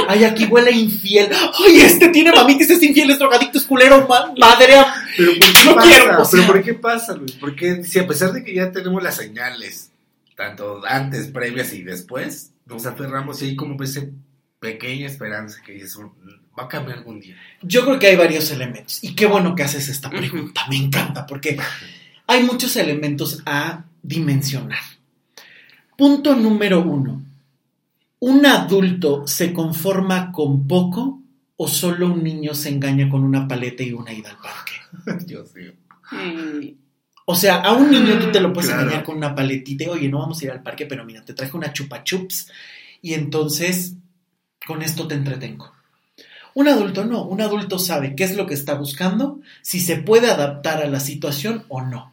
ay, 0.09 0.25
aquí 0.25 0.47
huele 0.47 0.71
a 0.71 0.75
infiel, 0.77 1.29
ay, 1.33 1.77
este 1.81 2.09
tiene 2.09 2.33
mamita, 2.33 2.63
este 2.63 2.75
es 2.75 2.83
infiel, 2.83 3.11
es 3.11 3.19
drogadicto, 3.21 3.59
es 3.59 3.65
culero, 3.65 4.07
ma- 4.09 4.33
madre, 4.37 4.75
Pero 5.17 5.33
¿por 5.39 5.53
qué 5.53 5.65
No 5.65 5.75
pasa? 5.77 5.89
quiero, 5.89 6.23
o 6.23 6.25
sea- 6.25 6.41
¿Pero 6.41 6.53
por 6.53 6.63
qué 6.65 6.75
pasa, 6.75 7.15
Luis? 7.15 7.33
Porque 7.35 7.85
si 7.85 8.01
a 8.01 8.07
pesar 8.07 8.33
de 8.33 8.43
que 8.43 8.53
ya 8.53 8.73
tenemos 8.73 9.01
las 9.03 9.15
señales, 9.17 9.91
tanto 10.37 10.83
antes, 10.87 11.29
previas 11.29 11.73
y 11.73 11.83
después, 11.85 12.51
nos 12.67 12.85
aferramos 12.85 13.41
y 13.43 13.47
hay 13.47 13.57
como 13.57 13.81
esa 13.83 14.03
pequeña 14.61 15.07
esperanza 15.07 15.61
que 15.65 15.77
eso 15.77 16.15
va 16.59 16.65
a 16.65 16.69
cambiar 16.69 16.99
algún 16.99 17.21
día. 17.21 17.37
Yo 17.63 17.85
creo 17.85 17.99
que 17.99 18.09
hay 18.09 18.17
varios 18.17 18.51
elementos. 18.51 19.03
Y 19.05 19.15
qué 19.15 19.27
bueno 19.27 19.55
que 19.55 19.63
haces 19.63 19.89
esta 19.89 20.11
pregunta. 20.11 20.63
Me 20.69 20.77
encanta 20.77 21.27
porque 21.27 21.59
hay 22.27 22.43
muchos 22.43 22.75
elementos 22.77 23.43
a 23.47 23.85
dimensionar. 24.03 24.81
Punto 25.97 26.35
número 26.37 26.83
uno. 26.83 27.23
¿Un 28.21 28.47
adulto 28.47 29.27
se 29.27 29.53
conforma 29.53 30.33
con 30.33 30.67
poco 30.67 31.23
o 31.57 31.69
solo 31.69 32.07
un 32.13 32.23
niño 32.25 32.55
se 32.55 32.69
engaña 32.69 33.09
con 33.09 33.23
una 33.23 33.47
paleta 33.47 33.83
y 33.83 33.93
una 33.93 34.13
ida 34.13 34.31
al 34.31 34.39
parque? 34.39 35.25
Mío. 35.55 35.73
Mm, 36.11 36.69
O 37.27 37.35
sea, 37.35 37.57
a 37.57 37.73
un 37.75 37.91
niño 37.91 38.19
tú 38.19 38.33
te 38.33 38.41
lo 38.41 38.53
puedes 38.53 38.71
Claro. 38.71 38.83
engañar 38.85 39.05
con 39.05 39.17
una 39.17 39.35
paletita. 39.35 39.91
Oye, 39.91 40.09
no 40.09 40.19
vamos 40.19 40.41
a 40.41 40.45
ir 40.47 40.51
al 40.51 40.63
parque, 40.63 40.87
pero 40.87 41.05
mira, 41.05 41.25
te 41.25 41.35
traje 41.35 41.57
una 41.57 41.73
chupa 41.73 42.03
chups 42.03 42.51
y 43.03 43.15
entonces 43.15 43.95
con 44.67 44.83
esto 44.83 45.07
te 45.09 45.15
entretengo. 45.15 45.73
Un 46.55 46.69
adulto 46.69 47.05
no, 47.05 47.23
un 47.25 47.41
adulto 47.41 47.79
sabe 47.79 48.17
qué 48.17 48.25
es 48.25 48.37
lo 48.37 48.47
que 48.47 48.55
está 48.55 48.75
buscando, 48.75 49.41
si 49.63 49.81
se 49.81 49.97
puede 49.97 50.31
adaptar 50.31 50.83
a 50.83 50.89
la 50.89 51.01
situación 51.01 51.65
o 51.69 51.83
no. 51.83 52.13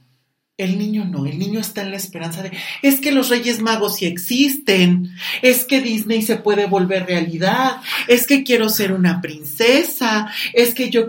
El 0.58 0.78
niño 0.78 1.04
no, 1.04 1.26
el 1.26 1.38
niño 1.38 1.60
está 1.60 1.82
en 1.82 1.92
la 1.92 1.98
esperanza 1.98 2.42
de, 2.42 2.52
es 2.82 3.02
que 3.02 3.12
los 3.12 3.30
Reyes 3.30 3.62
Magos 3.62 3.98
sí 3.98 4.06
existen, 4.06 5.12
es 5.42 5.66
que 5.66 5.82
Disney 5.82 6.22
se 6.22 6.38
puede 6.38 6.66
volver 6.66 7.06
realidad, 7.08 7.82
es 8.08 8.26
que 8.26 8.44
quiero 8.44 8.70
ser 8.70 8.94
una 8.94 9.20
princesa, 9.22 10.30
es 10.54 10.74
que 10.74 10.90
yo... 10.90 11.08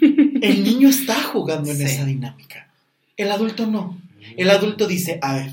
El 0.00 0.62
niño 0.64 0.88
está 0.88 1.14
jugando 1.22 1.70
en 1.70 1.78
Sí. 1.78 1.82
esa 1.84 2.04
dinámica. 2.04 2.68
El 3.16 3.32
adulto 3.32 3.66
no. 3.66 4.00
El 4.36 4.50
adulto 4.50 4.86
dice, 4.86 5.18
a 5.20 5.34
ver, 5.34 5.52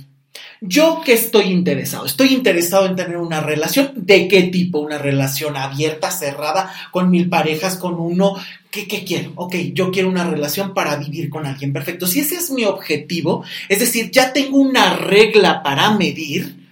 yo 0.62 1.02
que 1.04 1.14
estoy 1.14 1.46
interesado, 1.46 2.06
estoy 2.06 2.34
interesado 2.34 2.86
en 2.86 2.96
tener 2.96 3.18
una 3.18 3.42
relación, 3.42 3.94
¿de 3.96 4.28
qué 4.28 4.44
tipo? 4.44 4.80
Una 4.80 4.98
relación 4.98 5.58
abierta, 5.58 6.12
cerrada, 6.12 6.74
con 6.92 7.10
mil 7.10 7.30
parejas, 7.30 7.78
con 7.78 7.96
uno, 7.96 8.36
¿qué, 8.72 8.88
qué 8.88 9.04
quiero? 9.04 9.34
Ok, 9.36 9.56
yo 9.74 9.92
quiero 9.92 10.10
una 10.10 10.30
relación 10.30 10.74
para 10.74 10.96
vivir 10.96 11.30
con 11.30 11.46
alguien 11.46 11.74
perfecto. 11.74 12.08
Si 12.08 12.20
ese 12.20 12.36
es 12.36 12.50
mi 12.52 12.66
objetivo, 12.66 13.44
es 13.70 13.80
decir, 13.80 14.12
ya 14.12 14.34
tengo 14.34 14.58
una 14.58 14.96
regla 14.96 15.62
para 15.62 15.92
medir, 15.92 16.66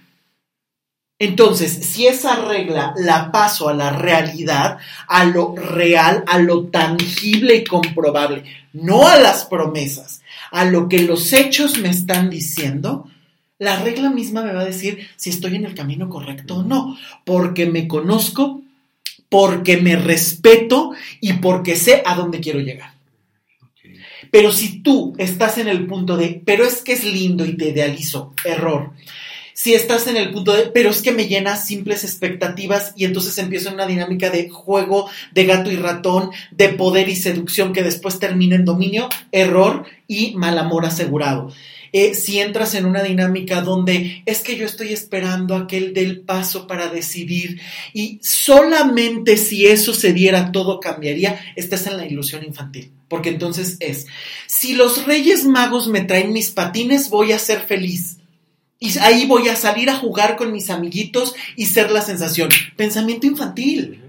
entonces, 1.18 1.72
si 1.72 2.06
esa 2.06 2.36
regla 2.44 2.92
la 2.96 3.30
paso 3.30 3.68
a 3.68 3.74
la 3.74 3.90
realidad, 3.90 4.78
a 5.06 5.24
lo 5.24 5.54
real, 5.54 6.24
a 6.26 6.38
lo 6.38 6.66
tangible 6.66 7.54
y 7.54 7.64
comprobable, 7.64 8.44
no 8.72 9.06
a 9.06 9.16
las 9.18 9.44
promesas, 9.44 10.22
a 10.50 10.64
lo 10.64 10.88
que 10.88 10.98
los 11.00 11.32
hechos 11.32 11.78
me 11.78 11.90
están 11.90 12.30
diciendo, 12.30 13.08
la 13.58 13.80
regla 13.80 14.10
misma 14.10 14.42
me 14.42 14.52
va 14.52 14.60
a 14.60 14.66
decir 14.66 15.08
si 15.16 15.30
estoy 15.30 15.56
en 15.56 15.64
el 15.64 15.74
camino 15.74 16.08
correcto 16.08 16.56
o 16.56 16.62
no, 16.62 16.96
porque 17.24 17.66
me 17.66 17.86
conozco, 17.86 18.62
porque 19.28 19.76
me 19.76 19.96
respeto 19.96 20.92
y 21.20 21.34
porque 21.34 21.76
sé 21.76 22.02
a 22.04 22.14
dónde 22.14 22.40
quiero 22.40 22.60
llegar. 22.60 22.94
Pero 24.30 24.50
si 24.50 24.80
tú 24.80 25.14
estás 25.18 25.58
en 25.58 25.68
el 25.68 25.86
punto 25.86 26.16
de, 26.16 26.42
pero 26.44 26.64
es 26.64 26.82
que 26.82 26.92
es 26.92 27.04
lindo 27.04 27.44
y 27.44 27.56
te 27.56 27.68
idealizo, 27.68 28.34
error. 28.44 28.90
Si 29.52 29.72
estás 29.72 30.08
en 30.08 30.16
el 30.16 30.32
punto 30.32 30.52
de, 30.52 30.64
pero 30.66 30.90
es 30.90 31.00
que 31.00 31.12
me 31.12 31.28
llena 31.28 31.56
simples 31.56 32.02
expectativas 32.02 32.92
y 32.96 33.04
entonces 33.04 33.38
empiezo 33.38 33.68
en 33.68 33.74
una 33.74 33.86
dinámica 33.86 34.30
de 34.30 34.48
juego 34.48 35.08
de 35.32 35.44
gato 35.44 35.70
y 35.70 35.76
ratón, 35.76 36.30
de 36.50 36.70
poder 36.70 37.08
y 37.08 37.14
seducción 37.14 37.72
que 37.72 37.84
después 37.84 38.18
termina 38.18 38.56
en 38.56 38.64
dominio, 38.64 39.08
error 39.30 39.86
y 40.08 40.34
mal 40.34 40.58
amor 40.58 40.84
asegurado. 40.84 41.52
Eh, 41.96 42.16
si 42.16 42.40
entras 42.40 42.74
en 42.74 42.86
una 42.86 43.04
dinámica 43.04 43.60
donde 43.60 44.24
es 44.26 44.40
que 44.40 44.56
yo 44.56 44.66
estoy 44.66 44.92
esperando 44.92 45.54
a 45.54 45.68
que 45.68 45.80
paso 46.26 46.66
para 46.66 46.88
decidir 46.88 47.60
y 47.92 48.18
solamente 48.20 49.36
si 49.36 49.66
eso 49.66 49.94
se 49.94 50.12
diera 50.12 50.50
todo 50.50 50.80
cambiaría, 50.80 51.38
estás 51.54 51.86
en 51.86 51.96
la 51.96 52.04
ilusión 52.04 52.42
infantil. 52.42 52.90
Porque 53.06 53.28
entonces 53.28 53.76
es, 53.78 54.08
si 54.48 54.74
los 54.74 55.06
reyes 55.06 55.44
magos 55.44 55.86
me 55.86 56.00
traen 56.00 56.32
mis 56.32 56.50
patines, 56.50 57.10
voy 57.10 57.30
a 57.30 57.38
ser 57.38 57.60
feliz. 57.60 58.16
Y 58.80 58.98
ahí 58.98 59.26
voy 59.26 59.46
a 59.46 59.54
salir 59.54 59.88
a 59.88 59.94
jugar 59.94 60.34
con 60.34 60.50
mis 60.50 60.70
amiguitos 60.70 61.36
y 61.54 61.66
ser 61.66 61.92
la 61.92 62.02
sensación. 62.02 62.48
Pensamiento 62.74 63.28
infantil. 63.28 64.02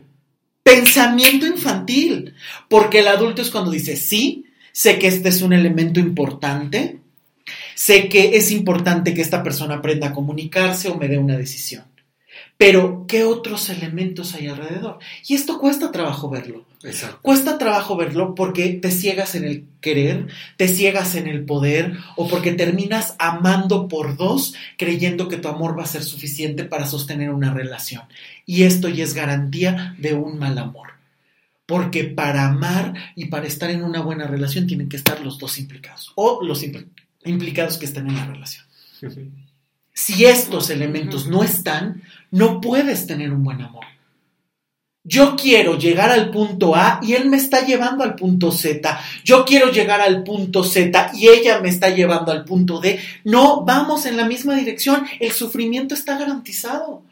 Pensamiento 0.63 1.45
infantil. 1.45 2.33
Porque 2.67 3.01
el 3.01 3.09
adulto 3.09 3.43
es 3.43 3.51
cuando 3.51 3.69
dice, 3.69 3.95
sí, 3.95 4.45
sé 4.71 4.97
que 4.97 5.05
este 5.05 5.29
es 5.29 5.43
un 5.43 5.53
elemento 5.53 5.99
importante, 5.99 7.04
sé 7.76 8.09
que 8.09 8.38
es 8.38 8.51
importante 8.51 9.13
que 9.13 9.21
esta 9.21 9.43
persona 9.43 9.76
aprenda 9.76 10.07
a 10.07 10.13
comunicarse 10.13 10.89
o 10.89 10.97
me 10.97 11.07
dé 11.07 11.17
una 11.17 11.38
decisión. 11.38 11.84
Pero, 12.57 13.05
¿qué 13.07 13.26
otros 13.26 13.69
elementos 13.69 14.34
hay 14.34 14.47
alrededor? 14.47 14.99
Y 15.28 15.36
esto 15.36 15.59
cuesta 15.59 15.91
trabajo 15.91 16.30
verlo. 16.30 16.65
Exacto. 16.84 17.19
Cuesta 17.21 17.57
trabajo 17.57 17.97
verlo 17.97 18.34
porque 18.34 18.69
te 18.69 18.91
ciegas 18.91 19.36
en 19.36 19.43
el 19.43 19.65
querer, 19.82 20.28
te 20.55 20.67
ciegas 20.69 21.15
en 21.15 21.28
el 21.28 21.43
poder 21.43 21.97
o 22.15 22.28
porque 22.28 22.53
terminas 22.53 23.15
amando 23.19 23.88
por 23.89 24.15
dos 24.15 24.53
creyendo 24.78 25.28
que 25.28 25.38
tu 25.38 25.49
amor 25.49 25.78
va 25.78 25.84
a 25.84 25.88
ser 25.88 26.03
suficiente 26.03 26.63
para 26.63 26.88
sostener 26.88 27.32
una 27.32 27.53
relación. 27.53 28.03
Y 28.45 28.63
esto 28.63 28.88
ya 28.88 29.03
es 29.03 29.13
garantía 29.13 29.95
de 29.97 30.13
un 30.13 30.39
mal 30.39 30.57
amor. 30.57 30.89
Porque 31.65 32.03
para 32.03 32.45
amar 32.45 32.93
y 33.15 33.26
para 33.26 33.47
estar 33.47 33.69
en 33.69 33.84
una 33.84 33.99
buena 34.01 34.28
relación 34.28 34.67
tienen 34.67 34.88
que 34.88 34.97
estar 34.97 35.19
los 35.21 35.39
dos 35.39 35.57
implicados 35.57 36.13
o 36.15 36.41
los 36.43 36.63
impl- 36.63 36.88
implicados 37.26 37.78
que 37.78 37.86
estén 37.86 38.07
en 38.07 38.15
la 38.15 38.26
relación. 38.26 38.65
Si 39.93 40.26
estos 40.26 40.69
elementos 40.69 41.28
no 41.28 41.43
están, 41.43 42.03
no 42.32 42.59
puedes 42.59 43.07
tener 43.07 43.32
un 43.32 43.43
buen 43.43 43.61
amor. 43.61 43.86
Yo 45.07 45.36
quiero 45.36 45.78
llegar 45.78 46.09
al 46.09 46.32
punto 46.32 46.76
A 46.76 46.99
y 47.03 47.13
él 47.13 47.30
me 47.30 47.38
está 47.38 47.63
llevando 47.63 48.03
al 48.03 48.15
punto 48.15 48.51
Z. 48.51 48.99
Yo 49.23 49.45
quiero 49.45 49.71
llegar 49.71 50.01
al 50.01 50.23
punto 50.23 50.63
Z 50.63 51.11
y 51.13 51.28
ella 51.28 51.59
me 51.59 51.69
está 51.69 51.91
llevando 51.91 52.32
al 52.32 52.43
punto 52.43 52.80
D. 52.80 52.99
No, 53.23 53.63
vamos 53.63 54.07
en 54.07 54.17
la 54.17 54.26
misma 54.26 54.55
dirección. 54.55 55.05
El 55.19 55.32
sufrimiento 55.32 55.93
está 55.93 56.17
garantizado. 56.17 57.03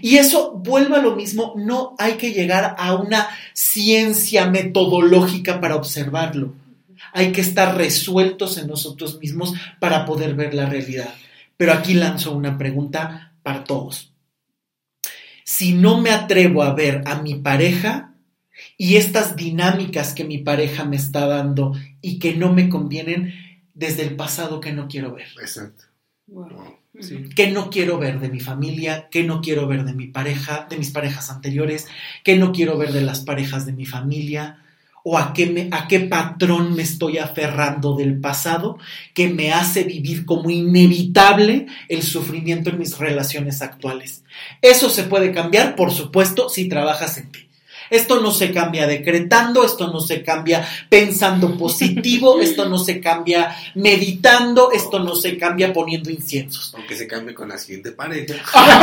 Y 0.00 0.16
eso 0.16 0.52
vuelve 0.52 0.96
a 0.96 1.02
lo 1.02 1.14
mismo. 1.14 1.52
No 1.56 1.94
hay 1.98 2.14
que 2.14 2.32
llegar 2.32 2.74
a 2.78 2.94
una 2.94 3.28
ciencia 3.52 4.46
metodológica 4.46 5.60
para 5.60 5.76
observarlo. 5.76 6.54
Hay 7.12 7.32
que 7.32 7.40
estar 7.40 7.76
resueltos 7.76 8.58
en 8.58 8.66
nosotros 8.66 9.18
mismos 9.18 9.54
para 9.78 10.04
poder 10.04 10.34
ver 10.34 10.54
la 10.54 10.66
realidad. 10.66 11.12
Pero 11.56 11.72
aquí 11.72 11.94
lanzo 11.94 12.32
una 12.32 12.56
pregunta 12.58 13.34
para 13.42 13.64
todos 13.64 14.10
si 15.50 15.72
no 15.72 16.00
me 16.00 16.10
atrevo 16.10 16.62
a 16.62 16.74
ver 16.74 17.02
a 17.06 17.20
mi 17.22 17.34
pareja 17.34 18.14
y 18.78 18.94
estas 18.94 19.34
dinámicas 19.34 20.14
que 20.14 20.22
mi 20.22 20.38
pareja 20.38 20.84
me 20.84 20.94
está 20.94 21.26
dando 21.26 21.74
y 22.00 22.20
que 22.20 22.36
no 22.36 22.52
me 22.52 22.68
convienen 22.68 23.34
desde 23.74 24.04
el 24.04 24.14
pasado 24.14 24.60
que 24.60 24.72
no 24.72 24.86
quiero 24.86 25.12
ver, 25.12 25.26
Exacto. 25.42 25.86
wow. 26.28 26.76
Sí. 27.00 27.24
que 27.34 27.50
no 27.50 27.68
quiero 27.68 27.98
ver 27.98 28.20
de 28.20 28.28
mi 28.28 28.38
familia, 28.38 29.08
que 29.10 29.24
no 29.24 29.40
quiero 29.40 29.66
ver 29.66 29.84
de 29.84 29.92
mi 29.92 30.06
pareja, 30.06 30.68
de 30.70 30.78
mis 30.78 30.92
parejas 30.92 31.30
anteriores, 31.30 31.88
que 32.22 32.36
no 32.36 32.52
quiero 32.52 32.78
ver 32.78 32.92
de 32.92 33.00
las 33.00 33.18
parejas 33.20 33.66
de 33.66 33.72
mi 33.72 33.86
familia, 33.86 34.62
o 35.04 35.18
a 35.18 35.32
qué, 35.32 35.46
me, 35.46 35.68
a 35.70 35.88
qué 35.88 36.00
patrón 36.00 36.74
me 36.74 36.82
estoy 36.82 37.18
aferrando 37.18 37.94
del 37.96 38.20
pasado 38.20 38.78
que 39.14 39.28
me 39.28 39.52
hace 39.52 39.84
vivir 39.84 40.24
como 40.24 40.50
inevitable 40.50 41.66
el 41.88 42.02
sufrimiento 42.02 42.70
en 42.70 42.78
mis 42.78 42.98
relaciones 42.98 43.62
actuales. 43.62 44.24
Eso 44.62 44.90
se 44.90 45.04
puede 45.04 45.32
cambiar, 45.32 45.76
por 45.76 45.90
supuesto, 45.90 46.48
si 46.48 46.68
trabajas 46.68 47.18
en 47.18 47.32
ti. 47.32 47.49
Esto 47.90 48.20
no 48.20 48.30
se 48.30 48.52
cambia 48.52 48.86
decretando, 48.86 49.64
esto 49.64 49.88
no 49.88 50.00
se 50.00 50.22
cambia 50.22 50.66
pensando 50.88 51.56
positivo, 51.58 52.40
esto 52.40 52.68
no 52.68 52.78
se 52.78 53.00
cambia 53.00 53.54
meditando, 53.74 54.70
esto 54.70 55.00
no 55.00 55.14
se 55.16 55.36
cambia 55.36 55.72
poniendo 55.72 56.08
inciensos. 56.10 56.72
Aunque 56.74 56.96
se 56.96 57.06
cambie 57.06 57.34
con 57.34 57.48
la 57.48 57.58
siguiente 57.58 57.92
pareja. 57.92 58.34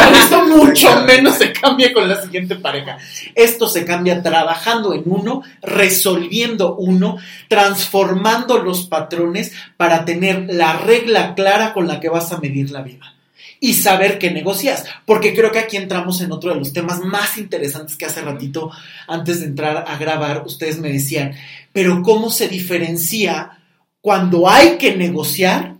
Esto 0.17 0.45
mucho 0.45 1.03
menos 1.03 1.37
se 1.37 1.53
cambia 1.53 1.93
con 1.93 2.07
la 2.07 2.21
siguiente 2.21 2.55
pareja. 2.55 2.97
Esto 3.33 3.67
se 3.67 3.85
cambia 3.85 4.21
trabajando 4.21 4.93
en 4.93 5.03
uno, 5.05 5.43
resolviendo 5.61 6.75
uno, 6.75 7.17
transformando 7.47 8.57
los 8.57 8.87
patrones 8.87 9.53
para 9.77 10.05
tener 10.05 10.47
la 10.53 10.77
regla 10.77 11.35
clara 11.35 11.73
con 11.73 11.87
la 11.87 11.99
que 11.99 12.09
vas 12.09 12.31
a 12.31 12.39
medir 12.39 12.71
la 12.71 12.81
vida. 12.81 13.16
Y 13.59 13.73
saber 13.73 14.19
qué 14.19 14.29
negocias, 14.29 14.85
porque 15.05 15.33
creo 15.33 15.51
que 15.51 15.59
aquí 15.59 15.77
entramos 15.77 16.21
en 16.21 16.31
otro 16.31 16.53
de 16.53 16.59
los 16.59 16.73
temas 16.73 16.99
más 17.01 17.37
interesantes 17.37 17.95
que 17.95 18.05
hace 18.05 18.21
ratito, 18.21 18.71
antes 19.07 19.39
de 19.39 19.47
entrar 19.47 19.85
a 19.87 19.97
grabar, 19.97 20.43
ustedes 20.45 20.79
me 20.79 20.91
decían, 20.91 21.33
pero 21.73 22.03
¿cómo 22.03 22.29
se 22.29 22.47
diferencia 22.47 23.59
cuando 24.01 24.47
hay 24.47 24.77
que 24.77 24.95
negociar 24.95 25.75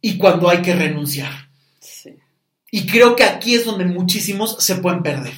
y 0.00 0.18
cuando 0.18 0.48
hay 0.48 0.62
que 0.62 0.74
renunciar? 0.74 1.48
Sí. 1.80 2.14
Y 2.70 2.86
creo 2.86 3.16
que 3.16 3.24
aquí 3.24 3.54
es 3.54 3.64
donde 3.64 3.84
muchísimos 3.84 4.56
se 4.60 4.76
pueden 4.76 5.02
perder. 5.02 5.34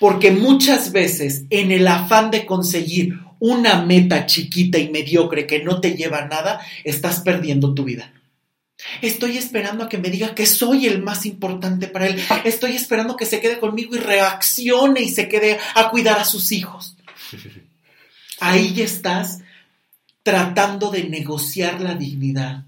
Porque 0.00 0.30
muchas 0.30 0.92
veces 0.92 1.44
en 1.50 1.70
el 1.70 1.86
afán 1.86 2.30
de 2.30 2.46
conseguir 2.46 3.18
una 3.40 3.84
meta 3.84 4.24
chiquita 4.24 4.78
y 4.78 4.88
mediocre 4.88 5.46
que 5.46 5.62
no 5.62 5.78
te 5.80 5.94
lleva 5.94 6.20
a 6.20 6.28
nada, 6.28 6.60
estás 6.82 7.20
perdiendo 7.20 7.74
tu 7.74 7.84
vida. 7.84 8.10
Estoy 9.00 9.38
esperando 9.38 9.84
a 9.84 9.88
que 9.88 9.98
me 9.98 10.10
diga 10.10 10.34
que 10.34 10.46
soy 10.46 10.86
el 10.86 11.02
más 11.02 11.26
importante 11.26 11.86
para 11.88 12.06
él. 12.06 12.22
Estoy 12.44 12.76
esperando 12.76 13.16
que 13.16 13.26
se 13.26 13.40
quede 13.40 13.58
conmigo 13.58 13.94
y 13.94 13.98
reaccione 13.98 15.00
y 15.02 15.08
se 15.08 15.28
quede 15.28 15.58
a 15.74 15.90
cuidar 15.90 16.18
a 16.18 16.24
sus 16.24 16.52
hijos. 16.52 16.96
Ahí 18.40 18.80
estás 18.80 19.40
tratando 20.22 20.90
de 20.90 21.04
negociar 21.04 21.80
la 21.80 21.94
dignidad 21.94 22.64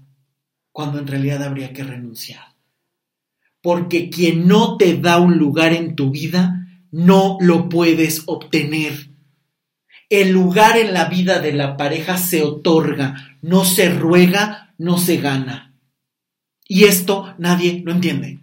cuando 0.71 0.99
en 0.99 1.07
realidad 1.07 1.43
habría 1.43 1.73
que 1.73 1.83
renunciar. 1.83 2.45
Porque 3.61 4.09
quien 4.09 4.47
no 4.47 4.77
te 4.77 4.97
da 4.97 5.19
un 5.19 5.37
lugar 5.37 5.73
en 5.73 5.95
tu 5.95 6.11
vida, 6.11 6.67
no 6.91 7.37
lo 7.41 7.69
puedes 7.69 8.23
obtener. 8.27 9.09
El 10.09 10.31
lugar 10.31 10.77
en 10.77 10.93
la 10.93 11.05
vida 11.05 11.39
de 11.39 11.51
la 11.51 11.75
pareja 11.77 12.17
se 12.17 12.43
otorga, 12.43 13.37
no 13.41 13.65
se 13.65 13.89
ruega, 13.89 14.73
no 14.77 14.97
se 14.97 15.17
gana. 15.17 15.66
Y 16.67 16.85
esto 16.85 17.33
nadie 17.37 17.81
lo 17.85 17.91
entiende. 17.91 18.39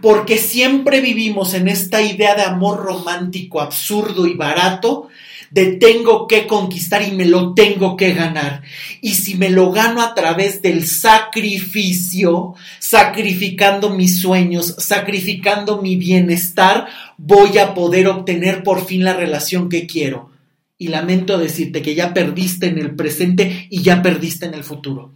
Porque 0.00 0.38
siempre 0.38 1.00
vivimos 1.00 1.54
en 1.54 1.68
esta 1.68 2.00
idea 2.00 2.34
de 2.34 2.42
amor 2.42 2.78
romántico 2.78 3.60
absurdo 3.60 4.26
y 4.26 4.34
barato 4.34 5.08
de 5.50 5.72
tengo 5.76 6.26
que 6.26 6.46
conquistar 6.46 7.02
y 7.02 7.12
me 7.12 7.24
lo 7.24 7.54
tengo 7.54 7.96
que 7.96 8.12
ganar. 8.12 8.62
Y 9.00 9.14
si 9.14 9.36
me 9.36 9.50
lo 9.50 9.70
gano 9.70 10.02
a 10.02 10.14
través 10.14 10.62
del 10.62 10.86
sacrificio, 10.86 12.54
sacrificando 12.78 13.90
mis 13.90 14.20
sueños, 14.20 14.74
sacrificando 14.78 15.80
mi 15.80 15.96
bienestar, 15.96 16.88
voy 17.16 17.58
a 17.58 17.74
poder 17.74 18.08
obtener 18.08 18.62
por 18.62 18.84
fin 18.84 19.04
la 19.04 19.14
relación 19.14 19.68
que 19.68 19.86
quiero. 19.86 20.30
Y 20.76 20.88
lamento 20.88 21.38
decirte 21.38 21.82
que 21.82 21.94
ya 21.94 22.14
perdiste 22.14 22.66
en 22.66 22.78
el 22.78 22.94
presente 22.94 23.66
y 23.68 23.82
ya 23.82 24.00
perdiste 24.02 24.46
en 24.46 24.54
el 24.54 24.64
futuro. 24.64 25.12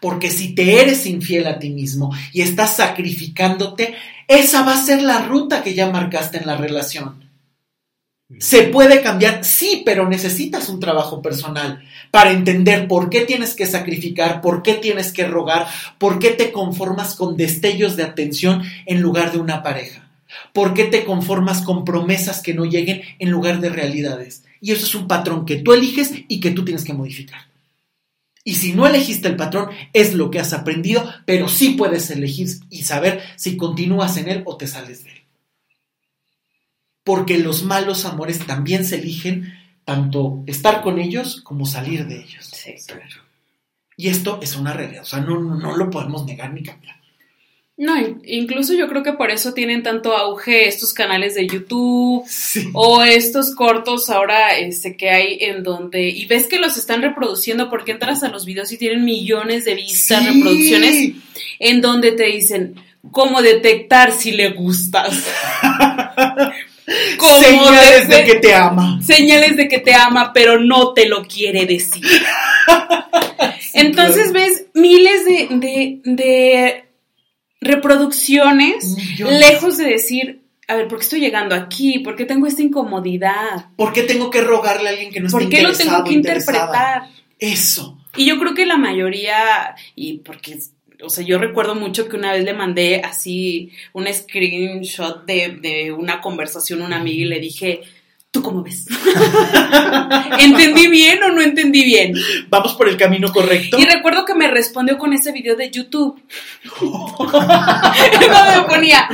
Porque 0.00 0.30
si 0.30 0.54
te 0.54 0.80
eres 0.80 1.06
infiel 1.06 1.46
a 1.46 1.58
ti 1.58 1.70
mismo 1.70 2.12
y 2.32 2.42
estás 2.42 2.76
sacrificándote, 2.76 3.94
esa 4.28 4.62
va 4.62 4.74
a 4.74 4.82
ser 4.82 5.02
la 5.02 5.22
ruta 5.22 5.62
que 5.62 5.74
ya 5.74 5.90
marcaste 5.90 6.38
en 6.38 6.46
la 6.46 6.56
relación. 6.56 7.26
Se 8.40 8.64
puede 8.64 9.02
cambiar, 9.02 9.44
sí, 9.44 9.82
pero 9.86 10.08
necesitas 10.08 10.68
un 10.68 10.80
trabajo 10.80 11.22
personal 11.22 11.84
para 12.10 12.32
entender 12.32 12.88
por 12.88 13.08
qué 13.08 13.20
tienes 13.20 13.54
que 13.54 13.66
sacrificar, 13.66 14.40
por 14.40 14.64
qué 14.64 14.74
tienes 14.74 15.12
que 15.12 15.28
rogar, 15.28 15.68
por 15.98 16.18
qué 16.18 16.30
te 16.30 16.50
conformas 16.50 17.14
con 17.14 17.36
destellos 17.36 17.94
de 17.94 18.02
atención 18.02 18.64
en 18.84 19.00
lugar 19.00 19.30
de 19.30 19.38
una 19.38 19.62
pareja, 19.62 20.10
por 20.52 20.74
qué 20.74 20.84
te 20.84 21.04
conformas 21.04 21.62
con 21.62 21.84
promesas 21.84 22.42
que 22.42 22.52
no 22.52 22.64
lleguen 22.64 23.02
en 23.20 23.30
lugar 23.30 23.60
de 23.60 23.68
realidades. 23.68 24.42
Y 24.60 24.72
eso 24.72 24.86
es 24.86 24.94
un 24.96 25.06
patrón 25.06 25.46
que 25.46 25.56
tú 25.56 25.72
eliges 25.72 26.10
y 26.26 26.40
que 26.40 26.50
tú 26.50 26.64
tienes 26.64 26.82
que 26.82 26.94
modificar. 26.94 27.42
Y 28.46 28.54
si 28.54 28.72
no 28.72 28.86
elegiste 28.86 29.28
el 29.28 29.36
patrón, 29.36 29.68
es 29.92 30.14
lo 30.14 30.30
que 30.30 30.40
has 30.40 30.54
aprendido, 30.54 31.06
pero 31.26 31.48
sí 31.48 31.70
puedes 31.70 32.08
elegir 32.10 32.48
y 32.70 32.84
saber 32.84 33.20
si 33.36 33.58
continúas 33.58 34.16
en 34.16 34.28
él 34.28 34.42
o 34.46 34.56
te 34.56 34.66
sales 34.66 35.04
de 35.04 35.10
él 35.10 35.16
porque 37.06 37.38
los 37.38 37.62
malos 37.62 38.04
amores 38.04 38.44
también 38.48 38.84
se 38.84 38.96
eligen 38.96 39.54
tanto 39.84 40.42
estar 40.48 40.82
con 40.82 40.98
ellos 40.98 41.40
como 41.40 41.64
salir 41.64 42.08
de 42.08 42.16
ellos. 42.16 42.50
Sí, 42.52 42.74
claro. 42.84 43.22
Y 43.96 44.08
esto 44.08 44.40
es 44.42 44.56
una 44.56 44.72
realidad, 44.72 45.02
o 45.02 45.06
sea, 45.06 45.20
no, 45.20 45.38
no, 45.38 45.76
lo 45.76 45.88
podemos 45.88 46.26
negar 46.26 46.52
ni 46.52 46.64
cambiar. 46.64 46.95
No, 47.78 47.94
incluso 48.24 48.72
yo 48.72 48.88
creo 48.88 49.02
que 49.02 49.12
por 49.12 49.30
eso 49.30 49.52
tienen 49.52 49.82
tanto 49.82 50.16
auge 50.16 50.66
estos 50.66 50.94
canales 50.94 51.34
de 51.34 51.46
YouTube 51.46 52.24
o 52.72 53.02
estos 53.02 53.54
cortos 53.54 54.08
ahora 54.08 54.56
este, 54.56 54.96
que 54.96 55.10
hay 55.10 55.38
en 55.42 55.62
donde, 55.62 56.08
y 56.08 56.24
ves 56.24 56.46
que 56.46 56.58
los 56.58 56.78
están 56.78 57.02
reproduciendo 57.02 57.68
porque 57.68 57.92
entras 57.92 58.22
a 58.22 58.28
los 58.28 58.46
videos 58.46 58.72
y 58.72 58.78
tienen 58.78 59.04
millones 59.04 59.66
de 59.66 59.74
vistas, 59.74 60.24
reproducciones, 60.24 61.12
en 61.58 61.80
donde 61.82 62.12
te 62.12 62.24
dicen 62.24 62.76
cómo 63.10 63.42
detectar 63.42 64.10
si 64.10 64.32
le 64.32 64.50
gustas. 64.50 65.14
señales 66.86 68.08
de, 68.08 68.24
que 68.24 68.34
te 68.36 68.54
ama. 68.54 69.00
Señales 69.02 69.56
de 69.56 69.68
que 69.68 69.78
te 69.78 69.94
ama, 69.94 70.32
pero 70.32 70.58
no 70.58 70.92
te 70.92 71.06
lo 71.06 71.24
quiere 71.26 71.66
decir. 71.66 72.04
Entonces 73.72 74.32
ves 74.32 74.66
miles 74.74 75.24
de, 75.24 76.84
reproducciones, 77.66 78.96
lejos 79.18 79.76
de 79.78 79.84
decir, 79.84 80.40
a 80.68 80.74
ver, 80.74 80.88
¿por 80.88 80.98
qué 80.98 81.04
estoy 81.04 81.20
llegando 81.20 81.54
aquí? 81.54 82.00
¿Por 82.00 82.16
qué 82.16 82.24
tengo 82.24 82.46
esta 82.46 82.62
incomodidad? 82.62 83.70
¿Por 83.76 83.92
qué 83.92 84.02
tengo 84.02 84.30
que 84.30 84.40
rogarle 84.40 84.88
a 84.88 84.92
alguien 84.92 85.12
que 85.12 85.20
no 85.20 85.26
está 85.26 85.38
¿Por 85.38 85.48
qué 85.48 85.62
lo 85.62 85.72
tengo 85.72 86.04
que 86.04 86.12
interpretar? 86.12 87.08
Eso. 87.38 87.98
Y 88.16 88.26
yo 88.26 88.38
creo 88.38 88.54
que 88.54 88.66
la 88.66 88.76
mayoría, 88.76 89.76
y 89.94 90.18
porque 90.18 90.58
o 91.02 91.10
sea, 91.10 91.24
yo 91.24 91.38
recuerdo 91.38 91.74
mucho 91.74 92.08
que 92.08 92.16
una 92.16 92.32
vez 92.32 92.44
le 92.44 92.54
mandé 92.54 93.02
así 93.02 93.70
un 93.92 94.06
screenshot 94.12 95.24
de, 95.26 95.58
de 95.60 95.92
una 95.92 96.20
conversación 96.20 96.82
a 96.82 96.86
una 96.86 96.96
amiga 96.96 97.22
y 97.22 97.28
le 97.28 97.40
dije, 97.40 97.82
¿tú 98.36 98.42
cómo 98.42 98.62
ves? 98.62 98.86
¿Entendí 100.38 100.88
bien 100.88 101.22
o 101.22 101.32
no 101.32 101.40
entendí 101.40 101.82
bien? 101.84 102.12
Vamos 102.50 102.74
por 102.74 102.86
el 102.86 102.98
camino 102.98 103.32
correcto. 103.32 103.78
Y 103.80 103.84
recuerdo 103.86 104.26
que 104.26 104.34
me 104.34 104.46
respondió 104.48 104.98
con 104.98 105.14
ese 105.14 105.32
video 105.32 105.56
de 105.56 105.70
YouTube. 105.70 106.20
me 106.82 108.62
ponía 108.68 109.08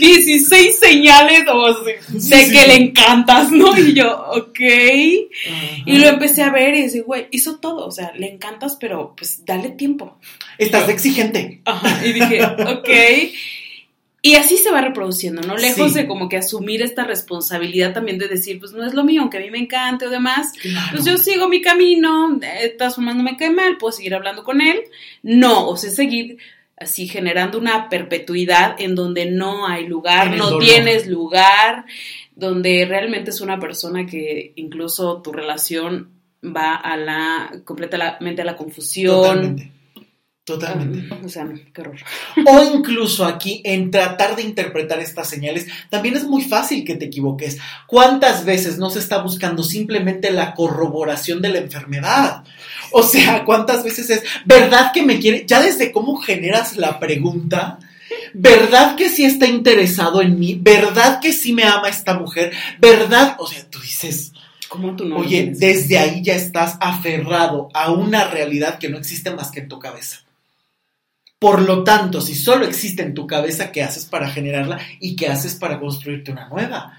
16 0.00 0.76
señales 0.76 1.44
de 2.08 2.50
que 2.50 2.66
le 2.66 2.74
encantas, 2.74 3.52
¿no? 3.52 3.78
Y 3.78 3.94
yo, 3.94 4.24
ok. 4.32 4.60
Y 5.86 5.98
lo 5.98 6.08
empecé 6.08 6.42
a 6.42 6.50
ver 6.50 6.74
y 6.74 6.82
dije, 6.82 7.02
güey, 7.02 7.28
hizo 7.30 7.60
todo. 7.60 7.86
O 7.86 7.92
sea, 7.92 8.12
le 8.16 8.28
encantas, 8.28 8.76
pero 8.80 9.14
pues 9.16 9.44
dale 9.44 9.70
tiempo. 9.70 10.18
Estás 10.58 10.88
exigente. 10.88 11.62
Ajá. 11.64 12.04
Y 12.04 12.12
dije, 12.12 12.44
ok. 12.44 12.88
Y 14.20 14.34
así 14.34 14.56
se 14.56 14.72
va 14.72 14.80
reproduciendo, 14.80 15.42
¿no? 15.42 15.56
Lejos 15.56 15.94
de 15.94 16.08
como 16.08 16.28
que 16.28 16.36
asumir 16.36 16.82
esta 16.82 17.04
responsabilidad 17.04 17.92
también 17.94 18.18
de 18.18 18.26
decir, 18.26 18.58
pues 18.58 18.72
no 18.72 18.84
es 18.84 18.92
lo 18.92 19.04
mío, 19.04 19.20
aunque 19.20 19.38
a 19.38 19.40
mí 19.40 19.50
me 19.50 19.58
encante 19.58 20.06
o 20.06 20.10
demás, 20.10 20.52
pues 20.90 21.04
yo 21.04 21.16
sigo 21.16 21.48
mi 21.48 21.62
camino, 21.62 22.36
esta 22.60 22.90
suma 22.90 23.14
no 23.14 23.22
me 23.22 23.36
cae 23.36 23.50
mal, 23.50 23.76
puedo 23.78 23.92
seguir 23.92 24.16
hablando 24.16 24.42
con 24.42 24.60
él. 24.60 24.82
No, 25.22 25.68
o 25.68 25.76
sea, 25.76 25.90
seguir 25.90 26.38
así 26.76 27.06
generando 27.06 27.58
una 27.58 27.88
perpetuidad 27.88 28.76
en 28.80 28.96
donde 28.96 29.26
no 29.26 29.68
hay 29.68 29.86
lugar, 29.86 30.36
no 30.36 30.58
tienes 30.58 31.06
lugar, 31.06 31.84
donde 32.34 32.86
realmente 32.88 33.30
es 33.30 33.40
una 33.40 33.60
persona 33.60 34.04
que 34.04 34.52
incluso 34.56 35.22
tu 35.22 35.32
relación 35.32 36.10
va 36.44 36.74
a 36.74 36.96
la 36.96 37.52
completamente 37.64 38.42
a 38.42 38.44
la 38.44 38.56
confusión. 38.56 39.22
Totalmente. 39.22 39.77
O 41.24 41.28
sea, 41.28 41.48
qué 41.72 41.80
horror. 41.80 41.96
O 42.46 42.62
incluso 42.74 43.24
aquí, 43.24 43.60
en 43.64 43.90
tratar 43.90 44.36
de 44.36 44.42
interpretar 44.42 45.00
estas 45.00 45.28
señales, 45.28 45.66
también 45.90 46.16
es 46.16 46.24
muy 46.24 46.42
fácil 46.42 46.84
que 46.84 46.94
te 46.94 47.06
equivoques. 47.06 47.58
¿Cuántas 47.86 48.44
veces 48.44 48.78
no 48.78 48.90
se 48.90 48.98
está 48.98 49.22
buscando 49.22 49.62
simplemente 49.62 50.30
la 50.30 50.54
corroboración 50.54 51.42
de 51.42 51.50
la 51.50 51.58
enfermedad? 51.58 52.44
O 52.92 53.02
sea, 53.02 53.44
¿cuántas 53.44 53.84
veces 53.84 54.10
es, 54.10 54.22
verdad 54.44 54.92
que 54.92 55.02
me 55.02 55.18
quiere? 55.18 55.44
Ya 55.46 55.60
desde 55.60 55.92
cómo 55.92 56.16
generas 56.16 56.76
la 56.76 56.98
pregunta, 56.98 57.78
¿verdad 58.32 58.96
que 58.96 59.08
sí 59.08 59.24
está 59.24 59.46
interesado 59.46 60.22
en 60.22 60.38
mí? 60.38 60.58
¿Verdad 60.60 61.20
que 61.20 61.32
sí 61.32 61.52
me 61.52 61.64
ama 61.64 61.88
esta 61.88 62.14
mujer? 62.14 62.52
¿Verdad? 62.78 63.36
O 63.38 63.46
sea, 63.46 63.64
tú 63.68 63.80
dices... 63.80 64.32
¿Cómo 64.68 64.94
tú 64.94 65.06
no 65.06 65.16
Oye, 65.16 65.52
desde 65.56 65.98
ahí 65.98 66.22
ya 66.22 66.34
estás 66.34 66.76
aferrado 66.80 67.70
a 67.72 67.90
una 67.90 68.24
realidad 68.24 68.78
que 68.78 68.90
no 68.90 68.98
existe 68.98 69.30
más 69.30 69.50
que 69.50 69.60
en 69.60 69.68
tu 69.68 69.78
cabeza. 69.78 70.20
Por 71.38 71.62
lo 71.62 71.84
tanto, 71.84 72.20
si 72.20 72.34
solo 72.34 72.66
existe 72.66 73.02
en 73.02 73.14
tu 73.14 73.26
cabeza, 73.26 73.70
¿qué 73.70 73.82
haces 73.82 74.06
para 74.06 74.28
generarla 74.28 74.80
y 75.00 75.14
qué 75.14 75.28
haces 75.28 75.54
para 75.54 75.78
construirte 75.78 76.32
una 76.32 76.48
nueva? 76.48 76.98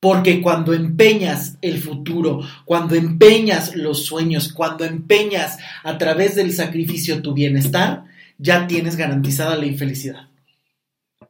Porque 0.00 0.40
cuando 0.40 0.72
empeñas 0.72 1.58
el 1.60 1.78
futuro, 1.78 2.40
cuando 2.64 2.94
empeñas 2.94 3.76
los 3.76 4.04
sueños, 4.04 4.52
cuando 4.52 4.84
empeñas 4.84 5.58
a 5.82 5.98
través 5.98 6.34
del 6.34 6.52
sacrificio 6.52 7.22
tu 7.22 7.34
bienestar, 7.34 8.04
ya 8.38 8.66
tienes 8.66 8.96
garantizada 8.96 9.56
la 9.56 9.66
infelicidad. 9.66 10.28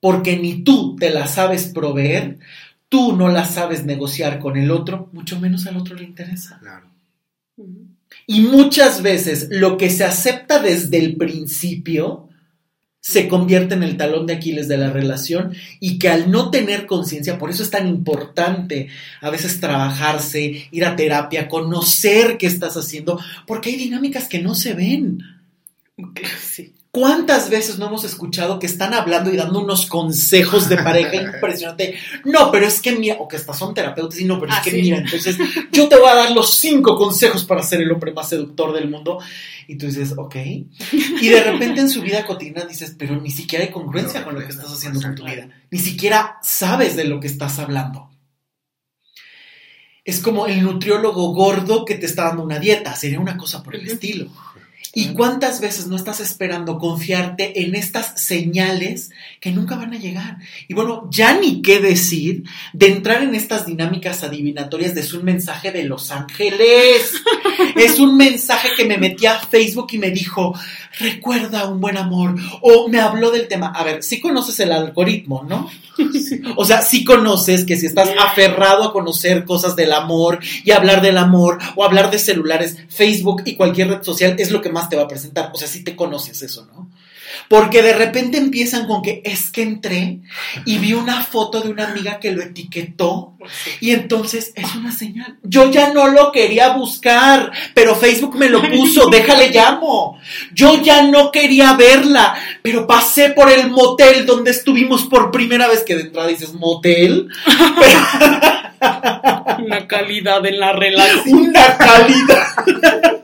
Porque 0.00 0.36
ni 0.36 0.62
tú 0.62 0.96
te 0.96 1.10
la 1.10 1.26
sabes 1.26 1.66
proveer, 1.68 2.38
tú 2.88 3.16
no 3.16 3.28
la 3.28 3.44
sabes 3.44 3.84
negociar 3.84 4.38
con 4.38 4.56
el 4.56 4.70
otro, 4.70 5.08
mucho 5.12 5.40
menos 5.40 5.66
al 5.66 5.76
otro 5.76 5.96
le 5.96 6.04
interesa. 6.04 6.58
Claro. 6.60 6.86
Y 8.26 8.40
muchas 8.40 9.02
veces 9.02 9.48
lo 9.50 9.76
que 9.76 9.88
se 9.90 10.04
acepta 10.04 10.58
desde 10.58 10.98
el 10.98 11.16
principio 11.16 12.28
se 13.06 13.28
convierte 13.28 13.74
en 13.74 13.84
el 13.84 13.96
talón 13.96 14.26
de 14.26 14.34
Aquiles 14.34 14.66
de 14.66 14.78
la 14.78 14.90
relación 14.90 15.54
y 15.78 15.96
que 15.96 16.08
al 16.08 16.28
no 16.28 16.50
tener 16.50 16.86
conciencia, 16.86 17.38
por 17.38 17.50
eso 17.50 17.62
es 17.62 17.70
tan 17.70 17.86
importante 17.86 18.88
a 19.20 19.30
veces 19.30 19.60
trabajarse, 19.60 20.68
ir 20.72 20.84
a 20.84 20.96
terapia, 20.96 21.48
conocer 21.48 22.36
qué 22.36 22.48
estás 22.48 22.76
haciendo, 22.76 23.20
porque 23.46 23.70
hay 23.70 23.76
dinámicas 23.76 24.28
que 24.28 24.42
no 24.42 24.56
se 24.56 24.74
ven. 24.74 25.22
Sí. 26.42 26.74
¿Cuántas 26.96 27.50
veces 27.50 27.78
no 27.78 27.88
hemos 27.88 28.04
escuchado 28.04 28.58
que 28.58 28.64
están 28.64 28.94
hablando 28.94 29.30
y 29.30 29.36
dando 29.36 29.60
unos 29.60 29.84
consejos 29.84 30.66
de 30.70 30.78
pareja 30.78 31.14
impresionante? 31.34 31.94
No, 32.24 32.50
pero 32.50 32.66
es 32.66 32.80
que 32.80 32.92
mira, 32.92 33.16
o 33.20 33.28
que 33.28 33.36
hasta 33.36 33.52
son 33.52 33.74
terapeutas 33.74 34.18
y 34.18 34.24
no, 34.24 34.40
pero 34.40 34.50
es 34.50 34.58
Ah, 34.58 34.62
que 34.64 34.70
sí. 34.70 34.80
mira, 34.80 34.96
entonces 34.96 35.36
yo 35.70 35.90
te 35.90 35.98
voy 35.98 36.08
a 36.08 36.14
dar 36.14 36.30
los 36.30 36.54
cinco 36.54 36.96
consejos 36.96 37.44
para 37.44 37.62
ser 37.62 37.82
el 37.82 37.92
hombre 37.92 38.14
más 38.14 38.30
seductor 38.30 38.72
del 38.72 38.88
mundo. 38.88 39.18
Y 39.68 39.76
tú 39.76 39.84
dices, 39.84 40.14
ok. 40.16 40.36
Y 41.20 41.28
de 41.28 41.42
repente 41.42 41.82
en 41.82 41.90
su 41.90 42.00
vida 42.00 42.24
cotidiana 42.24 42.64
dices, 42.64 42.94
pero 42.98 43.20
ni 43.20 43.30
siquiera 43.30 43.62
hay 43.66 43.70
congruencia 43.70 44.24
con 44.24 44.34
lo 44.34 44.40
que 44.40 44.46
estás 44.46 44.72
haciendo 44.72 44.98
con 45.02 45.14
tu 45.14 45.24
vida. 45.26 45.50
Ni 45.70 45.78
siquiera 45.78 46.38
sabes 46.42 46.96
de 46.96 47.04
lo 47.04 47.20
que 47.20 47.26
estás 47.26 47.58
hablando. 47.58 48.08
Es 50.02 50.20
como 50.20 50.46
el 50.46 50.62
nutriólogo 50.62 51.34
gordo 51.34 51.84
que 51.84 51.96
te 51.96 52.06
está 52.06 52.24
dando 52.28 52.42
una 52.42 52.58
dieta, 52.58 52.96
sería 52.96 53.20
una 53.20 53.36
cosa 53.36 53.62
por 53.62 53.74
el 53.74 53.86
estilo. 53.86 54.30
¿Y 54.98 55.08
cuántas 55.08 55.60
veces 55.60 55.88
no 55.88 55.96
estás 55.96 56.20
esperando 56.20 56.78
confiarte 56.78 57.60
en 57.60 57.74
estas 57.74 58.18
señales 58.18 59.10
que 59.40 59.50
nunca 59.50 59.76
van 59.76 59.92
a 59.92 59.98
llegar? 59.98 60.38
Y 60.68 60.72
bueno, 60.72 61.06
ya 61.10 61.38
ni 61.38 61.60
qué 61.60 61.80
decir 61.80 62.44
de 62.72 62.86
entrar 62.86 63.22
en 63.22 63.34
estas 63.34 63.66
dinámicas 63.66 64.24
adivinatorias 64.24 64.94
de 64.94 65.02
es 65.02 65.12
un 65.12 65.22
mensaje 65.22 65.70
de 65.70 65.84
Los 65.84 66.10
Ángeles. 66.10 67.12
es 67.76 67.98
un 67.98 68.16
mensaje 68.16 68.70
que 68.74 68.86
me 68.86 68.96
metí 68.96 69.26
a 69.26 69.38
Facebook 69.38 69.88
y 69.92 69.98
me 69.98 70.10
dijo, 70.10 70.58
recuerda 70.98 71.68
un 71.68 71.78
buen 71.78 71.98
amor. 71.98 72.34
O 72.62 72.88
me 72.88 72.98
habló 72.98 73.30
del 73.30 73.48
tema. 73.48 73.66
A 73.66 73.84
ver, 73.84 74.02
sí 74.02 74.18
conoces 74.18 74.58
el 74.60 74.72
algoritmo, 74.72 75.44
¿no? 75.46 75.70
O 76.56 76.64
sea, 76.64 76.82
sí 76.82 77.04
conoces 77.04 77.64
que 77.64 77.76
si 77.76 77.86
estás 77.86 78.10
aferrado 78.18 78.84
a 78.84 78.92
conocer 78.92 79.44
cosas 79.44 79.76
del 79.76 79.92
amor 79.92 80.40
y 80.64 80.70
hablar 80.70 81.00
del 81.00 81.18
amor 81.18 81.58
o 81.74 81.84
hablar 81.84 82.10
de 82.10 82.18
celulares, 82.18 82.76
Facebook 82.88 83.42
y 83.44 83.56
cualquier 83.56 83.88
red 83.88 84.02
social 84.02 84.36
es 84.38 84.50
lo 84.50 84.60
que 84.60 84.70
más 84.70 84.85
te 84.88 84.96
va 84.96 85.02
a 85.02 85.08
presentar. 85.08 85.50
O 85.54 85.58
sea, 85.58 85.68
sí 85.68 85.84
te 85.84 85.96
conoces 85.96 86.42
eso, 86.42 86.66
¿no? 86.66 86.90
Porque 87.48 87.82
de 87.82 87.92
repente 87.92 88.38
empiezan 88.38 88.86
con 88.86 89.02
que 89.02 89.22
es 89.24 89.50
que 89.50 89.62
entré 89.62 90.20
y 90.64 90.78
vi 90.78 90.92
una 90.92 91.22
foto 91.22 91.60
de 91.60 91.70
una 91.70 91.88
amiga 91.88 92.18
que 92.18 92.32
lo 92.32 92.42
etiquetó 92.42 93.36
y 93.80 93.92
entonces 93.92 94.52
es 94.54 94.74
una 94.74 94.92
señal. 94.92 95.38
Yo 95.42 95.70
ya 95.70 95.92
no 95.92 96.08
lo 96.08 96.32
quería 96.32 96.70
buscar, 96.70 97.52
pero 97.74 97.94
Facebook 97.94 98.36
me 98.36 98.48
lo 98.48 98.62
puso, 98.68 99.06
déjale 99.10 99.50
llamo. 99.50 100.18
Yo 100.52 100.82
ya 100.82 101.02
no 101.02 101.30
quería 101.30 101.74
verla, 101.74 102.34
pero 102.62 102.86
pasé 102.86 103.30
por 103.30 103.50
el 103.50 103.70
motel 103.70 104.26
donde 104.26 104.50
estuvimos 104.50 105.04
por 105.04 105.30
primera 105.30 105.68
vez 105.68 105.84
que 105.84 105.94
de 105.94 106.02
entrada 106.02 106.28
dices 106.28 106.54
motel. 106.54 107.28
Una 109.58 109.86
calidad 109.86 110.44
en 110.44 110.60
la 110.60 110.72
relación. 110.72 111.38
Una 111.38 111.78
calidad. 111.78 113.12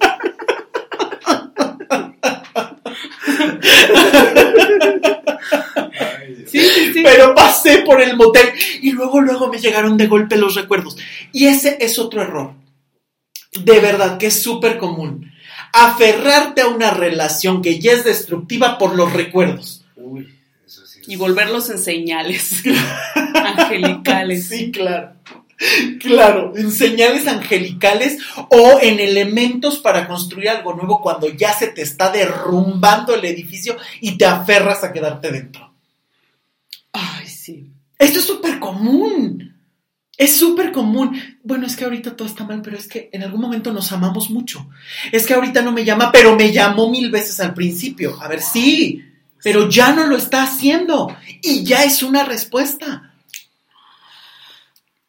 Sí, 6.46 6.60
sí, 6.60 6.92
sí. 6.92 7.02
Pero 7.02 7.34
pasé 7.34 7.78
por 7.78 8.00
el 8.02 8.16
motel 8.16 8.48
y 8.82 8.92
luego, 8.92 9.20
luego 9.20 9.48
me 9.48 9.58
llegaron 9.58 9.96
de 9.96 10.06
golpe 10.06 10.36
los 10.36 10.54
recuerdos. 10.54 10.96
Y 11.32 11.46
ese 11.46 11.78
es 11.80 11.98
otro 11.98 12.22
error. 12.22 12.52
De 13.52 13.80
verdad 13.80 14.18
que 14.18 14.26
es 14.26 14.42
súper 14.42 14.78
común. 14.78 15.30
Aferrarte 15.72 16.60
a 16.62 16.66
una 16.68 16.90
relación 16.90 17.62
que 17.62 17.78
ya 17.78 17.92
es 17.92 18.04
destructiva 18.04 18.76
por 18.78 18.94
los 18.94 19.12
recuerdos. 19.12 19.84
Uy, 19.96 20.28
eso 20.66 20.86
sí. 20.86 21.00
es- 21.00 21.08
Y 21.08 21.16
volverlos 21.16 21.70
en 21.70 21.78
señales 21.78 22.62
angelicales. 23.34 24.48
Sí, 24.48 24.70
claro. 24.70 25.12
Claro, 26.00 26.52
en 26.56 26.70
señales 26.70 27.26
angelicales 27.26 28.18
o 28.48 28.78
en 28.80 29.00
elementos 29.00 29.78
para 29.78 30.08
construir 30.08 30.48
algo 30.48 30.74
nuevo 30.74 31.00
cuando 31.00 31.28
ya 31.28 31.52
se 31.52 31.68
te 31.68 31.82
está 31.82 32.10
derrumbando 32.10 33.14
el 33.14 33.24
edificio 33.24 33.76
y 34.00 34.18
te 34.18 34.24
aferras 34.24 34.82
a 34.82 34.92
quedarte 34.92 35.30
dentro. 35.30 35.74
Ay, 36.92 37.26
sí. 37.26 37.70
Esto 37.98 38.18
es 38.18 38.24
súper 38.24 38.58
común. 38.58 39.56
Es 40.16 40.36
súper 40.36 40.72
común. 40.72 41.20
Bueno, 41.42 41.66
es 41.66 41.76
que 41.76 41.84
ahorita 41.84 42.16
todo 42.16 42.28
está 42.28 42.44
mal, 42.44 42.60
pero 42.62 42.76
es 42.76 42.86
que 42.86 43.08
en 43.12 43.22
algún 43.22 43.40
momento 43.40 43.72
nos 43.72 43.92
amamos 43.92 44.30
mucho. 44.30 44.68
Es 45.10 45.26
que 45.26 45.34
ahorita 45.34 45.62
no 45.62 45.72
me 45.72 45.84
llama, 45.84 46.12
pero 46.12 46.36
me 46.36 46.52
llamó 46.52 46.90
mil 46.90 47.10
veces 47.10 47.40
al 47.40 47.54
principio. 47.54 48.20
A 48.20 48.28
ver, 48.28 48.40
sí, 48.40 49.02
pero 49.42 49.68
ya 49.68 49.92
no 49.92 50.06
lo 50.06 50.16
está 50.16 50.42
haciendo. 50.42 51.16
Y 51.40 51.64
ya 51.64 51.84
es 51.84 52.02
una 52.02 52.24
respuesta. 52.24 53.11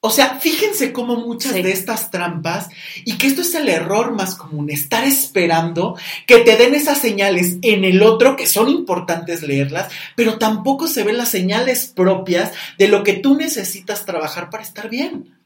O 0.06 0.10
sea, 0.10 0.38
fíjense 0.42 0.92
cómo 0.92 1.16
muchas 1.16 1.54
Sí. 1.54 1.62
de 1.62 1.72
estas 1.72 2.12
trampas, 2.12 2.68
y 3.06 3.18
que 3.18 3.26
esto 3.28 3.42
es 3.42 3.56
el 3.56 3.70
error 3.70 4.12
más 4.12 4.36
común, 4.36 4.70
estar 4.70 5.06
esperando 5.06 5.98
que 6.28 6.40
te 6.40 6.58
den 6.58 6.76
esas 6.76 6.98
señales 6.98 7.56
en 7.62 7.86
el 7.86 8.04
otro, 8.04 8.36
que 8.36 8.46
son 8.46 8.68
importantes 8.68 9.44
leerlas, 9.44 9.90
pero 10.18 10.38
tampoco 10.38 10.90
se 10.90 11.04
ven 11.04 11.16
las 11.16 11.30
señales 11.30 11.88
propias 11.88 12.52
de 12.78 12.90
lo 12.90 13.06
que 13.06 13.14
tú 13.14 13.36
necesitas 13.36 14.06
trabajar 14.06 14.50
para 14.50 14.64
estar 14.64 14.90
bien. 14.90 15.38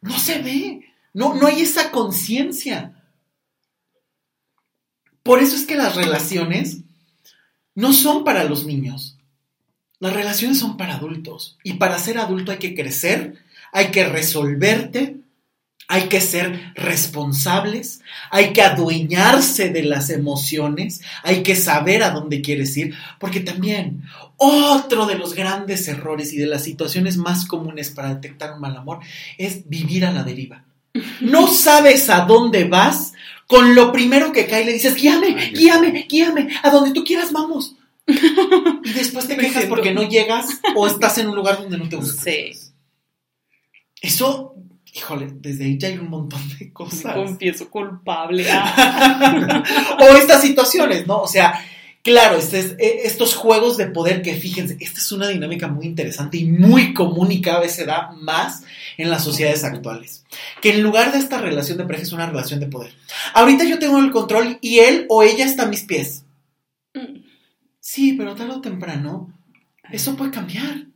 No 0.00 0.16
se 0.16 0.38
ve, 0.38 0.84
no, 1.12 1.34
no 1.34 1.48
hay 1.48 1.62
esa 1.62 1.90
conciencia. 1.90 2.94
Por 5.24 5.40
eso 5.40 5.56
es 5.56 5.64
que 5.66 5.74
las 5.74 5.96
relaciones 5.96 6.78
no 7.74 7.92
son 7.92 8.22
para 8.22 8.44
los 8.44 8.64
niños. 8.66 9.16
Las 10.00 10.14
relaciones 10.14 10.58
son 10.58 10.76
para 10.76 10.94
adultos. 10.94 11.58
Y 11.62 11.74
para 11.74 11.98
ser 11.98 12.18
adulto 12.18 12.52
hay 12.52 12.58
que 12.58 12.74
crecer, 12.74 13.36
hay 13.70 13.88
que 13.88 14.04
resolverte, 14.04 15.18
hay 15.88 16.08
que 16.08 16.20
ser 16.20 16.72
responsables, 16.74 18.00
hay 18.30 18.52
que 18.52 18.62
adueñarse 18.62 19.70
de 19.70 19.82
las 19.82 20.08
emociones, 20.08 21.02
hay 21.22 21.42
que 21.42 21.54
saber 21.54 22.02
a 22.02 22.10
dónde 22.10 22.40
quieres 22.40 22.76
ir, 22.76 22.94
porque 23.18 23.40
también 23.40 24.04
otro 24.36 25.04
de 25.04 25.16
los 25.16 25.34
grandes 25.34 25.86
errores 25.88 26.32
y 26.32 26.38
de 26.38 26.46
las 26.46 26.62
situaciones 26.64 27.16
más 27.16 27.44
comunes 27.44 27.90
para 27.90 28.14
detectar 28.14 28.54
un 28.54 28.60
mal 28.60 28.76
amor 28.76 29.00
es 29.36 29.68
vivir 29.68 30.06
a 30.06 30.12
la 30.12 30.22
deriva. 30.22 30.64
No 31.20 31.46
sabes 31.46 32.08
a 32.08 32.24
dónde 32.24 32.64
vas, 32.64 33.12
con 33.46 33.74
lo 33.74 33.92
primero 33.92 34.32
que 34.32 34.46
cae 34.46 34.64
le 34.64 34.72
dices, 34.72 34.94
guíame, 34.94 35.50
guíame, 35.50 36.06
guíame, 36.08 36.48
a 36.62 36.70
donde 36.70 36.92
tú 36.92 37.04
quieras 37.04 37.32
vamos. 37.32 37.76
Y 38.84 38.92
después 38.92 39.26
te 39.28 39.36
Me 39.36 39.42
quejas 39.44 39.64
porque 39.66 39.92
no 39.94 40.02
llegas 40.08 40.46
o 40.74 40.86
estás 40.86 41.18
en 41.18 41.28
un 41.28 41.36
lugar 41.36 41.58
donde 41.58 41.78
no 41.78 41.88
te 41.88 41.96
gusta. 41.96 42.22
Sí. 42.22 42.52
Eso, 44.02 44.54
híjole, 44.94 45.28
desde 45.34 45.64
ahí 45.64 45.78
ya 45.78 45.88
hay 45.88 45.98
un 45.98 46.08
montón 46.10 46.40
de 46.58 46.66
Me 46.66 46.72
cosas. 46.72 47.14
confieso 47.14 47.68
culpable. 47.70 48.46
Ah, 48.52 49.96
o 50.00 50.16
estas 50.16 50.40
situaciones, 50.42 51.06
¿no? 51.06 51.20
O 51.20 51.28
sea, 51.28 51.62
claro, 52.02 52.38
este 52.38 52.58
es- 52.60 52.70
eh, 52.78 53.02
estos 53.04 53.34
juegos 53.34 53.76
de 53.76 53.86
poder 53.86 54.22
que 54.22 54.34
fíjense, 54.34 54.76
esta 54.80 54.98
es 55.00 55.12
una 55.12 55.28
dinámica 55.28 55.68
muy 55.68 55.86
interesante 55.86 56.38
y 56.38 56.44
muy 56.46 56.94
común 56.94 57.30
y 57.30 57.40
cada 57.42 57.60
vez 57.60 57.74
se 57.74 57.84
da 57.84 58.10
más 58.18 58.62
en 58.96 59.10
las 59.10 59.22
sociedades 59.22 59.64
actuales. 59.64 60.24
Que 60.62 60.70
en 60.70 60.82
lugar 60.82 61.12
de 61.12 61.18
esta 61.18 61.38
relación 61.38 61.76
de 61.78 61.84
pareja 61.84 62.02
es 62.04 62.12
una 62.12 62.26
relación 62.26 62.60
de 62.60 62.66
poder. 62.66 62.92
Ahorita 63.34 63.64
yo 63.64 63.78
tengo 63.78 63.98
el 63.98 64.10
control 64.10 64.58
y 64.62 64.78
él 64.78 65.04
o 65.08 65.22
ella 65.22 65.44
está 65.44 65.64
a 65.64 65.66
mis 65.66 65.82
pies. 65.82 66.24
Sí, 67.92 68.12
pero 68.16 68.36
tarde 68.36 68.54
o 68.54 68.60
temprano 68.60 69.34
eso 69.90 70.16
puede 70.16 70.30
cambiar. 70.30 70.86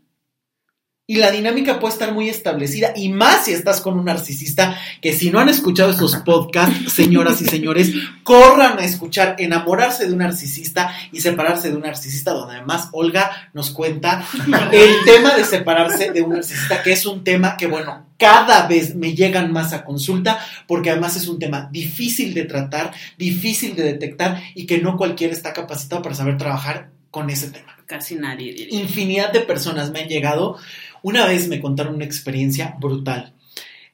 Y 1.07 1.17
la 1.17 1.31
dinámica 1.31 1.81
puede 1.81 1.93
estar 1.93 2.15
muy 2.15 2.31
establecida, 2.31 2.95
y 2.97 3.11
más 3.11 3.45
si 3.45 3.53
estás 3.53 3.83
con 3.83 3.99
un 3.99 4.07
narcisista, 4.07 4.75
que 5.03 5.13
si 5.13 5.31
no 5.31 5.39
han 5.39 5.51
escuchado 5.51 5.91
estos 5.91 6.17
podcasts, 6.17 6.91
señoras 6.95 7.43
y 7.43 7.45
señores, 7.45 7.93
corran 8.23 8.79
a 8.79 8.87
escuchar 8.87 9.37
Enamorarse 9.39 10.07
de 10.07 10.13
un 10.15 10.21
narcisista 10.21 10.97
y 11.13 11.21
Separarse 11.21 11.69
de 11.69 11.77
un 11.77 11.83
narcisista, 11.83 12.33
donde 12.33 12.57
además 12.57 12.89
Olga 12.93 13.51
nos 13.53 13.71
cuenta 13.71 14.27
el 14.73 15.05
tema 15.05 15.35
de 15.35 15.45
separarse 15.45 16.11
de 16.11 16.23
un 16.23 16.33
narcisista, 16.33 16.83
que 16.83 16.93
es 16.93 17.05
un 17.05 17.23
tema 17.23 17.59
que, 17.59 17.67
bueno, 17.67 18.07
cada 18.17 18.67
vez 18.67 18.95
me 18.95 19.15
llegan 19.15 19.53
más 19.53 19.75
a 19.75 19.85
consulta, 19.85 20.39
porque 20.67 20.89
además 20.89 21.17
es 21.17 21.29
un 21.29 21.39
tema 21.39 21.69
difícil 21.71 22.33
de 22.33 22.45
tratar, 22.45 22.95
difícil 23.19 23.77
de 23.77 23.83
detectar, 23.83 24.43
y 24.55 24.65
que 24.65 24.79
no 24.79 24.97
cualquiera 24.97 25.35
está 25.35 25.53
capacitado 25.53 26.01
para 26.01 26.15
saber 26.15 26.39
trabajar 26.39 26.89
con 27.11 27.29
ese 27.29 27.51
tema 27.51 27.75
casi 27.87 28.17
nadie 28.17 28.53
diría. 28.53 28.81
infinidad 28.81 29.33
de 29.33 29.41
personas 29.41 29.91
me 29.91 30.01
han 30.01 30.09
llegado. 30.09 30.59
Una 31.05 31.27
vez 31.27 31.49
me 31.49 31.61
contaron 31.61 31.97
una 31.97 32.07
experiencia 32.07 32.77
brutal. 32.81 33.35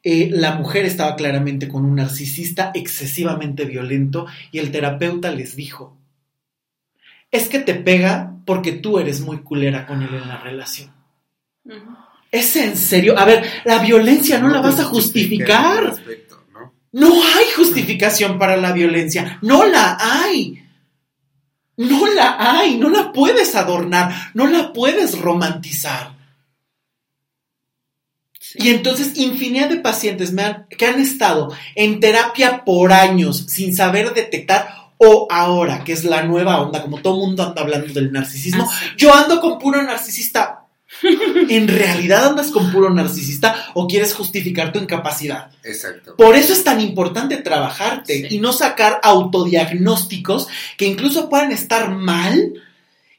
Eh, 0.04 0.30
la 0.30 0.54
mujer 0.54 0.84
estaba 0.84 1.16
claramente 1.16 1.66
con 1.66 1.84
un 1.84 1.96
narcisista 1.96 2.70
excesivamente 2.72 3.64
violento 3.64 4.28
y 4.52 4.60
el 4.60 4.70
terapeuta 4.70 5.32
les 5.32 5.56
dijo, 5.56 5.98
es 7.32 7.48
que 7.48 7.58
te 7.58 7.74
pega 7.74 8.36
porque 8.46 8.70
tú 8.70 9.00
eres 9.00 9.22
muy 9.22 9.38
culera 9.38 9.88
con 9.88 10.02
él 10.02 10.14
en 10.14 10.28
la 10.28 10.38
relación. 10.38 10.92
¿Es 12.30 12.54
en 12.54 12.76
serio? 12.76 13.18
A 13.18 13.24
ver, 13.24 13.44
la 13.64 13.80
violencia 13.80 14.38
no, 14.38 14.48
la 14.48 14.60
vas 14.60 14.78
a 14.78 14.84
justifica 14.84 15.56
justificar. 15.56 15.78
al 15.78 15.96
respecto, 15.96 16.44
¿no? 16.52 16.72
No 16.92 17.12
hay 17.12 17.46
justificación 17.56 18.38
para 18.38 18.56
la 18.56 18.70
violencia. 18.70 19.40
No 19.42 19.66
la 19.66 19.98
hay. 20.00 20.62
No 21.76 22.06
la 22.06 22.36
hay. 22.38 22.76
No 22.76 22.88
la 22.88 23.10
puedes 23.10 23.56
adornar. 23.56 24.12
No 24.32 24.46
la 24.46 24.72
puedes 24.72 25.18
romantizar. 25.18 26.19
Sí. 28.52 28.58
Y 28.62 28.68
entonces 28.70 29.12
infinidad 29.16 29.68
de 29.68 29.76
pacientes 29.76 30.32
me 30.32 30.42
han- 30.42 30.66
que 30.76 30.86
han 30.86 31.00
estado 31.00 31.52
en 31.76 32.00
terapia 32.00 32.64
por 32.64 32.92
años 32.92 33.44
sin 33.48 33.74
saber 33.76 34.12
detectar 34.14 34.78
O 35.02 35.26
ahora, 35.30 35.82
que 35.82 35.92
es 35.94 36.04
la 36.04 36.24
nueva 36.24 36.60
onda, 36.60 36.82
como 36.82 37.00
todo 37.00 37.16
mundo 37.16 37.42
anda 37.42 37.62
hablando 37.62 37.90
del 37.94 38.12
narcisismo, 38.12 38.68
Ah, 38.70 38.78
sí. 38.80 38.86
yo 38.98 39.14
ando 39.14 39.40
con 39.40 39.58
puro 39.58 39.82
narcisista. 39.82 40.66
¿En 41.48 41.68
realidad 41.68 42.26
andas 42.26 42.50
con 42.50 42.70
puro 42.70 42.90
narcisista 42.90 43.54
o 43.72 43.86
quieres 43.86 44.12
justificar 44.12 44.72
tu 44.72 44.78
incapacidad? 44.78 45.52
Exacto. 45.64 46.16
Por 46.16 46.36
eso 46.36 46.52
es 46.52 46.64
tan 46.64 46.82
importante 46.82 47.38
trabajarte 47.38 48.28
Sí. 48.28 48.34
y 48.36 48.40
no 48.40 48.52
sacar 48.52 49.00
autodiagnósticos 49.02 50.48
que 50.76 50.86
incluso 50.86 51.28
puedan 51.28 51.52
estar 51.52 51.90
mal 51.90 52.54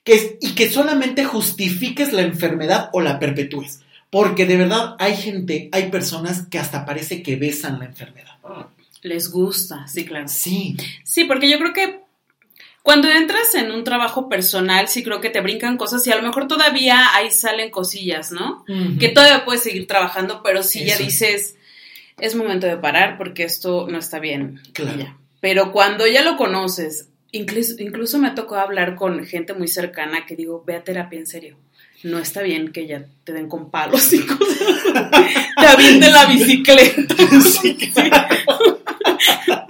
que, 0.03 0.37
y 0.41 0.51
que 0.55 0.69
solamente 0.69 1.25
justifiques 1.25 2.11
la 2.13 2.21
enfermedad 2.23 2.89
o 2.93 3.01
la 3.01 3.19
perpetúes. 3.19 3.80
Porque 4.11 4.45
de 4.45 4.57
verdad 4.57 4.95
hay 4.99 5.15
gente, 5.15 5.69
hay 5.71 5.89
personas 5.89 6.45
que 6.47 6.59
hasta 6.59 6.85
parece 6.85 7.23
que 7.23 7.37
besan 7.37 7.79
la 7.79 7.85
enfermedad. 7.85 8.37
Les 9.01 9.31
gusta, 9.31 9.87
sí, 9.87 10.05
claro. 10.05 10.27
Sí, 10.27 10.77
Sí, 11.03 11.23
porque 11.23 11.49
yo 11.49 11.57
creo 11.57 11.73
que 11.73 12.01
cuando 12.83 13.09
entras 13.09 13.55
en 13.55 13.71
un 13.71 13.83
trabajo 13.83 14.27
personal, 14.27 14.87
sí 14.87 15.03
creo 15.03 15.21
que 15.21 15.29
te 15.29 15.41
brincan 15.41 15.77
cosas 15.77 16.05
y 16.05 16.11
a 16.11 16.17
lo 16.17 16.23
mejor 16.23 16.47
todavía 16.47 17.15
ahí 17.15 17.31
salen 17.31 17.71
cosillas, 17.71 18.31
¿no? 18.31 18.65
Que 18.99 19.09
todavía 19.09 19.45
puedes 19.45 19.63
seguir 19.63 19.87
trabajando, 19.87 20.41
pero 20.43 20.61
sí 20.61 20.85
ya 20.85 20.97
dices, 20.97 21.55
es 22.19 22.35
momento 22.35 22.67
de 22.67 22.77
parar 22.77 23.17
porque 23.17 23.43
esto 23.43 23.87
no 23.89 23.97
está 23.97 24.19
bien. 24.19 24.59
Claro. 24.73 24.99
Ya. 24.99 25.17
Pero 25.39 25.71
cuando 25.71 26.05
ya 26.05 26.23
lo 26.23 26.37
conoces, 26.37 27.09
incluso, 27.31 27.75
incluso 27.79 28.19
me 28.19 28.31
tocó 28.31 28.55
hablar 28.55 28.95
con 28.95 29.25
gente 29.25 29.53
muy 29.53 29.67
cercana 29.67 30.25
que 30.25 30.35
digo, 30.35 30.63
ve 30.65 30.75
a 30.75 30.83
terapia 30.83 31.19
en 31.19 31.27
serio. 31.27 31.57
No 32.03 32.17
está 32.19 32.41
bien 32.41 32.71
que 32.71 32.87
ya 32.87 33.05
te 33.23 33.31
den 33.33 33.47
con 33.47 33.69
palos 33.69 34.11
y 34.13 34.19
cosas. 34.21 34.57
te 35.59 35.67
avienten 35.67 36.11
la 36.13 36.25
bicicleta. 36.25 37.15
Sí, 37.61 37.77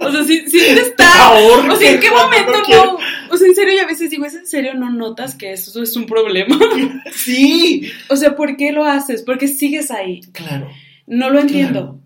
O 0.00 0.10
sea, 0.10 0.24
sí, 0.24 0.44
sí 0.48 0.58
te 0.58 0.80
está. 0.80 1.32
O 1.32 1.76
sea, 1.76 1.90
¿en 1.92 2.00
qué 2.00 2.10
momento 2.10 2.52
no? 2.70 2.98
O 3.30 3.36
sea, 3.36 3.46
en 3.48 3.54
serio, 3.54 3.74
y 3.74 3.78
a 3.78 3.86
veces 3.86 4.10
digo, 4.10 4.24
¿es 4.24 4.34
en 4.34 4.46
serio 4.46 4.74
no 4.74 4.90
notas 4.90 5.34
que 5.34 5.52
eso 5.52 5.82
es 5.82 5.96
un 5.96 6.06
problema? 6.06 6.58
sí, 7.14 7.90
O 8.08 8.16
sea, 8.16 8.34
¿por 8.36 8.56
qué 8.56 8.72
lo 8.72 8.84
haces? 8.84 9.22
¿Por 9.22 9.38
qué 9.38 9.48
sigues 9.48 9.90
ahí? 9.90 10.20
claro. 10.32 10.68
No 11.06 11.30
lo 11.30 11.40
entiendo. 11.40 12.00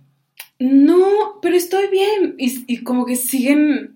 No, 0.59 1.39
pero 1.43 1.55
estoy 1.57 1.87
bien. 1.89 2.35
Y, 2.39 2.65
y 2.67 2.79
como 2.83 3.05
que 3.07 3.15
siguen 3.17 3.95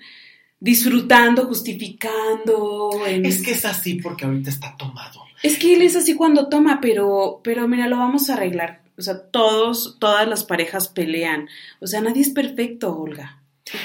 disfrutando, 0.61 1.47
justificando. 1.47 2.91
en- 3.07 3.25
Es 3.27 3.43
que 3.43 3.53
es 3.53 3.65
así 3.65 3.95
porque 3.95 4.25
ahorita 4.27 4.51
está 4.51 4.77
tomado. 4.77 5.23
Es 5.43 5.59
que 5.59 5.75
él 5.75 5.83
es 5.83 5.97
así 5.97 6.15
cuando 6.15 6.49
toma, 6.49 6.81
pero, 6.81 7.41
pero 7.43 7.67
mira, 7.67 7.89
lo 7.89 7.99
vamos 7.99 8.29
a 8.29 8.35
arreglar. 8.35 8.83
O 8.99 9.03
sea, 9.03 9.19
todos, 9.19 9.97
todas 9.99 10.29
las 10.29 10.45
parejas 10.45 10.89
pelean. 10.89 11.49
O 11.81 11.87
sea, 11.87 12.01
nadie 12.03 12.23
es 12.23 12.31
perfecto, 12.31 12.95
Olga. 12.95 13.43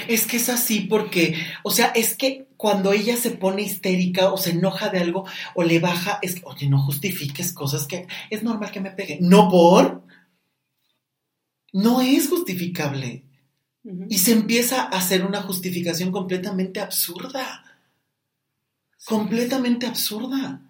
Es 0.07 0.25
que 0.25 0.37
es 0.37 0.49
así 0.49 0.81
porque, 0.81 1.35
o 1.63 1.71
sea, 1.71 1.87
es 1.87 2.15
que 2.15 2.47
cuando 2.57 2.91
ella 2.91 3.15
se 3.15 3.31
pone 3.31 3.61
histérica 3.61 4.33
o 4.33 4.37
se 4.37 4.51
enoja 4.51 4.89
de 4.89 4.99
algo 4.99 5.25
o 5.53 5.63
le 5.63 5.79
baja, 5.79 6.19
es 6.21 6.35
que, 6.35 6.41
oye, 6.45 6.67
no 6.67 6.81
justifiques 6.81 7.53
cosas 7.53 7.85
que 7.85 8.07
es 8.29 8.43
normal 8.43 8.71
que 8.71 8.81
me 8.81 8.91
pegue. 8.91 9.19
No 9.21 9.49
por. 9.49 10.03
No 11.71 12.01
es 12.01 12.27
justificable. 12.27 13.23
Y 14.09 14.17
se 14.17 14.31
empieza 14.31 14.81
a 14.81 14.87
hacer 14.87 15.23
una 15.23 15.43
justificación 15.43 16.11
completamente 16.11 16.79
absurda. 16.79 17.63
Completamente 19.05 19.85
absurda. 19.85 20.61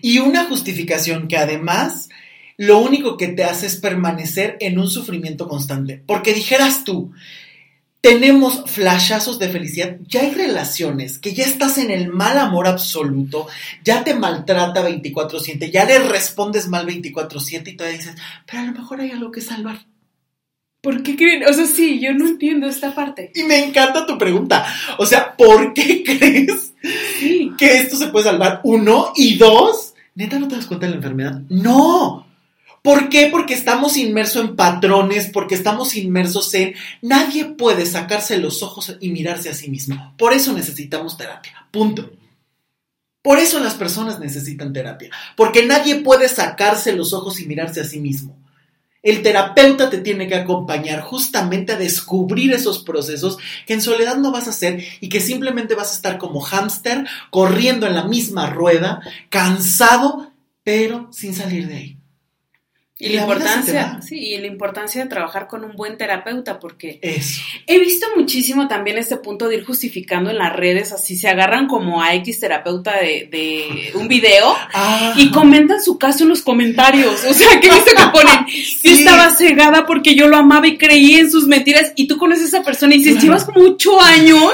Y 0.00 0.18
una 0.18 0.44
justificación 0.44 1.28
que 1.28 1.36
además 1.36 2.08
lo 2.56 2.78
único 2.78 3.16
que 3.16 3.28
te 3.28 3.44
hace 3.44 3.66
es 3.66 3.76
permanecer 3.76 4.56
en 4.60 4.78
un 4.78 4.88
sufrimiento 4.88 5.48
constante. 5.48 6.02
Porque 6.06 6.34
dijeras 6.34 6.84
tú, 6.84 7.12
tenemos 8.00 8.64
flashazos 8.66 9.38
de 9.38 9.48
felicidad, 9.48 9.96
ya 10.08 10.22
hay 10.22 10.32
relaciones, 10.32 11.18
que 11.18 11.34
ya 11.34 11.44
estás 11.44 11.78
en 11.78 11.90
el 11.90 12.08
mal 12.08 12.36
amor 12.36 12.66
absoluto, 12.66 13.46
ya 13.84 14.02
te 14.02 14.14
maltrata 14.14 14.82
24/7, 14.82 15.70
ya 15.70 15.84
le 15.84 16.00
respondes 16.00 16.68
mal 16.68 16.84
24/7 16.84 17.70
y 17.70 17.76
todavía 17.76 17.98
dices, 17.98 18.16
pero 18.44 18.62
a 18.62 18.66
lo 18.66 18.72
mejor 18.72 19.00
hay 19.00 19.12
algo 19.12 19.30
que 19.30 19.40
salvar. 19.40 19.91
¿Por 20.82 21.02
qué 21.04 21.16
creen? 21.16 21.44
O 21.48 21.52
sea, 21.52 21.64
sí, 21.64 22.00
yo 22.00 22.12
no 22.12 22.26
entiendo 22.26 22.66
esta 22.66 22.92
parte. 22.94 23.30
Y 23.34 23.44
me 23.44 23.64
encanta 23.64 24.04
tu 24.04 24.18
pregunta. 24.18 24.66
O 24.98 25.06
sea, 25.06 25.34
¿por 25.36 25.72
qué 25.72 26.02
crees 26.04 26.74
Sí. 27.18 27.52
que 27.56 27.78
esto 27.78 27.96
se 27.96 28.08
puede 28.08 28.24
salvar? 28.24 28.60
Uno 28.64 29.12
y 29.14 29.36
dos, 29.38 29.94
¿neta 30.16 30.38
no 30.40 30.48
te 30.48 30.56
das 30.56 30.66
cuenta 30.66 30.86
de 30.86 30.90
la 30.90 30.96
enfermedad? 30.96 31.40
No. 31.48 32.26
¿Por 32.82 33.08
qué? 33.08 33.28
Porque 33.30 33.54
estamos 33.54 33.96
inmersos 33.96 34.44
en 34.44 34.56
patrones, 34.56 35.30
porque 35.32 35.54
estamos 35.54 35.94
inmersos 35.94 36.52
en... 36.54 36.74
Nadie 37.00 37.44
puede 37.44 37.86
sacarse 37.86 38.38
los 38.38 38.64
ojos 38.64 38.96
y 38.98 39.10
mirarse 39.10 39.50
a 39.50 39.54
sí 39.54 39.70
mismo. 39.70 40.14
Por 40.18 40.32
eso 40.32 40.52
necesitamos 40.52 41.16
terapia. 41.16 41.68
Punto. 41.70 42.10
Por 43.22 43.38
eso 43.38 43.60
las 43.60 43.74
personas 43.74 44.18
necesitan 44.18 44.72
terapia. 44.72 45.10
Porque 45.36 45.64
nadie 45.64 46.00
puede 46.00 46.28
sacarse 46.28 46.92
los 46.92 47.12
ojos 47.12 47.38
y 47.38 47.46
mirarse 47.46 47.80
a 47.80 47.84
sí 47.84 48.00
mismo. 48.00 48.36
El 49.02 49.22
terapeuta 49.22 49.90
te 49.90 49.98
tiene 49.98 50.28
que 50.28 50.36
acompañar 50.36 51.00
justamente 51.00 51.72
a 51.72 51.76
descubrir 51.76 52.52
esos 52.52 52.84
procesos 52.84 53.38
que 53.66 53.74
en 53.74 53.82
soledad 53.82 54.16
no 54.16 54.30
vas 54.30 54.46
a 54.46 54.50
hacer 54.50 54.84
y 55.00 55.08
que 55.08 55.20
simplemente 55.20 55.74
vas 55.74 55.90
a 55.92 55.96
estar 55.96 56.18
como 56.18 56.40
hámster 56.40 57.06
corriendo 57.30 57.86
en 57.86 57.94
la 57.94 58.04
misma 58.04 58.50
rueda, 58.50 59.00
cansado, 59.28 60.32
pero 60.62 61.08
sin 61.10 61.34
salir 61.34 61.66
de 61.66 61.74
ahí. 61.74 62.01
Y 63.02 63.08
la 63.10 63.22
importancia, 63.22 64.00
sí, 64.00 64.16
y 64.18 64.38
la 64.38 64.46
importancia 64.46 65.02
de 65.02 65.08
trabajar 65.08 65.48
con 65.48 65.64
un 65.64 65.76
buen 65.76 65.96
terapeuta, 65.98 66.58
porque 66.60 66.98
Eso. 67.02 67.40
he 67.66 67.78
visto 67.78 68.06
muchísimo 68.16 68.68
también 68.68 68.98
este 68.98 69.16
punto 69.16 69.48
de 69.48 69.56
ir 69.56 69.64
justificando 69.64 70.30
en 70.30 70.38
las 70.38 70.52
redes, 70.54 70.92
así 70.92 71.16
se 71.16 71.28
agarran 71.28 71.66
como 71.66 72.02
a 72.02 72.14
X 72.14 72.40
terapeuta 72.40 72.96
de, 72.98 73.28
de 73.30 73.92
un 73.94 74.08
video 74.08 74.54
Ah, 74.74 75.14
y 75.16 75.30
comentan 75.30 75.82
su 75.82 75.98
caso 75.98 76.22
en 76.24 76.30
los 76.30 76.42
comentarios. 76.42 77.24
O 77.24 77.34
sea, 77.34 77.60
que 77.60 77.68
visto 77.70 77.90
que 77.96 78.06
ponen, 78.12 78.46
yo 78.84 78.90
estaba 78.92 79.30
cegada 79.30 79.84
porque 79.86 80.14
yo 80.14 80.28
lo 80.28 80.36
amaba 80.36 80.66
y 80.66 80.78
creí 80.78 81.14
en 81.16 81.30
sus 81.30 81.46
mentiras, 81.46 81.92
y 81.96 82.06
tú 82.06 82.16
conoces 82.18 82.44
a 82.44 82.46
esa 82.58 82.62
persona 82.62 82.94
y 82.94 82.98
dices, 82.98 83.12
Claro. 83.14 83.24
llevas 83.26 83.44
como 83.44 83.64
ocho 83.64 84.00
años 84.00 84.52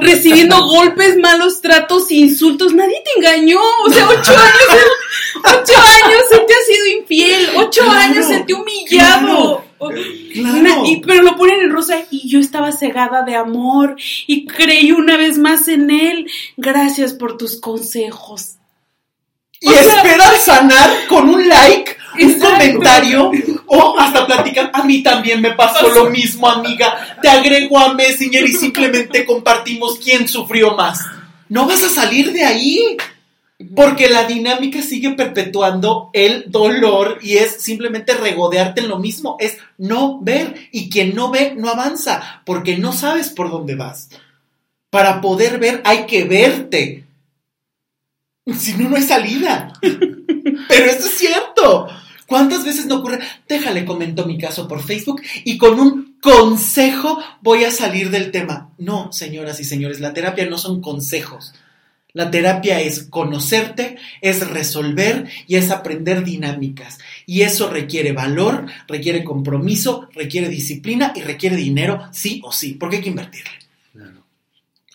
recibiendo 0.00 0.62
golpes, 0.66 1.16
malos 1.18 1.60
tratos, 1.60 2.10
insultos, 2.10 2.74
nadie 2.74 2.96
te 3.04 3.18
engañó. 3.20 3.58
O 3.84 3.90
sea, 3.92 4.06
ocho 4.08 4.32
años, 4.32 4.84
ocho 5.38 5.72
años 5.78 6.22
él 6.32 6.40
te 6.46 6.54
ha 6.54 6.74
sido 6.74 6.86
infiel, 7.00 7.47
ocho 7.56 7.82
Claro, 7.84 7.98
años 7.98 8.26
ha 8.30 8.44
humillado. 8.54 9.64
Claro. 10.32 10.84
Y- 10.86 11.00
pero 11.06 11.22
lo 11.22 11.36
ponen 11.36 11.60
en 11.60 11.70
rosa 11.70 11.98
y 12.10 12.28
yo 12.28 12.40
estaba 12.40 12.72
cegada 12.72 13.22
de 13.22 13.36
amor 13.36 13.96
y 14.26 14.44
creí 14.46 14.90
una 14.92 15.16
vez 15.16 15.38
más 15.38 15.68
en 15.68 15.90
él. 15.90 16.30
Gracias 16.56 17.12
por 17.14 17.36
tus 17.36 17.60
consejos. 17.60 18.54
y 19.60 19.66
o 19.68 19.72
sea- 19.72 20.38
sanar 20.44 20.88
con 21.08 21.28
un 21.28 21.48
like, 21.48 21.96
un 22.22 22.38
comentario 22.38 23.32
o 23.66 23.98
hasta 23.98 24.24
platicar. 24.24 24.70
A 24.72 24.84
mí 24.84 25.02
también 25.02 25.40
me 25.40 25.50
pasó 25.52 25.88
lo 25.88 26.08
mismo, 26.10 26.48
amiga. 26.48 27.18
Te 27.20 27.28
agrego 27.28 27.76
a 27.78 27.92
Messenger 27.94 28.44
y 28.44 28.52
simplemente 28.52 29.26
compartimos 29.26 29.98
quién 29.98 30.28
sufrió 30.28 30.76
más. 30.76 31.00
No 31.48 31.66
vas 31.66 31.82
a 31.82 31.88
salir 31.88 32.32
de 32.32 32.44
ahí. 32.44 32.96
Porque 33.74 34.08
la 34.08 34.24
dinámica 34.24 34.82
sigue 34.82 35.10
perpetuando 35.10 36.10
el 36.12 36.44
dolor 36.46 37.18
y 37.20 37.38
es 37.38 37.60
simplemente 37.60 38.14
regodearte 38.14 38.82
en 38.82 38.88
lo 38.88 39.00
mismo, 39.00 39.36
es 39.40 39.58
no 39.78 40.20
ver 40.20 40.68
y 40.70 40.88
quien 40.88 41.16
no 41.16 41.32
ve 41.32 41.54
no 41.56 41.68
avanza 41.68 42.42
porque 42.46 42.78
no 42.78 42.92
sabes 42.92 43.30
por 43.30 43.50
dónde 43.50 43.74
vas. 43.74 44.10
Para 44.90 45.20
poder 45.20 45.58
ver 45.58 45.82
hay 45.84 46.06
que 46.06 46.22
verte. 46.24 47.04
Si 48.56 48.74
no, 48.74 48.88
no 48.88 48.96
hay 48.96 49.02
salida. 49.02 49.72
Pero 49.82 50.84
esto 50.86 51.06
es 51.06 51.18
cierto. 51.18 51.88
¿Cuántas 52.28 52.64
veces 52.64 52.86
no 52.86 52.96
ocurre? 52.96 53.20
Déjale, 53.48 53.84
comento 53.84 54.24
mi 54.24 54.38
caso 54.38 54.68
por 54.68 54.84
Facebook 54.84 55.20
y 55.44 55.58
con 55.58 55.80
un 55.80 56.18
consejo 56.20 57.18
voy 57.40 57.64
a 57.64 57.72
salir 57.72 58.10
del 58.10 58.30
tema. 58.30 58.70
No, 58.78 59.12
señoras 59.12 59.58
y 59.60 59.64
señores, 59.64 59.98
la 59.98 60.12
terapia 60.12 60.46
no 60.46 60.58
son 60.58 60.80
consejos. 60.80 61.54
La 62.18 62.32
terapia 62.32 62.80
es 62.80 63.04
conocerte, 63.04 63.96
es 64.20 64.44
resolver 64.50 65.28
y 65.46 65.54
es 65.54 65.70
aprender 65.70 66.24
dinámicas. 66.24 66.98
Y 67.26 67.42
eso 67.42 67.70
requiere 67.70 68.10
valor, 68.10 68.66
requiere 68.88 69.22
compromiso, 69.22 70.08
requiere 70.14 70.48
disciplina 70.48 71.12
y 71.14 71.20
requiere 71.20 71.54
dinero, 71.54 72.08
sí 72.10 72.40
o 72.44 72.50
sí, 72.50 72.72
porque 72.74 72.96
hay 72.96 73.02
que 73.02 73.10
invertirle. 73.10 73.52
Claro. 73.92 74.24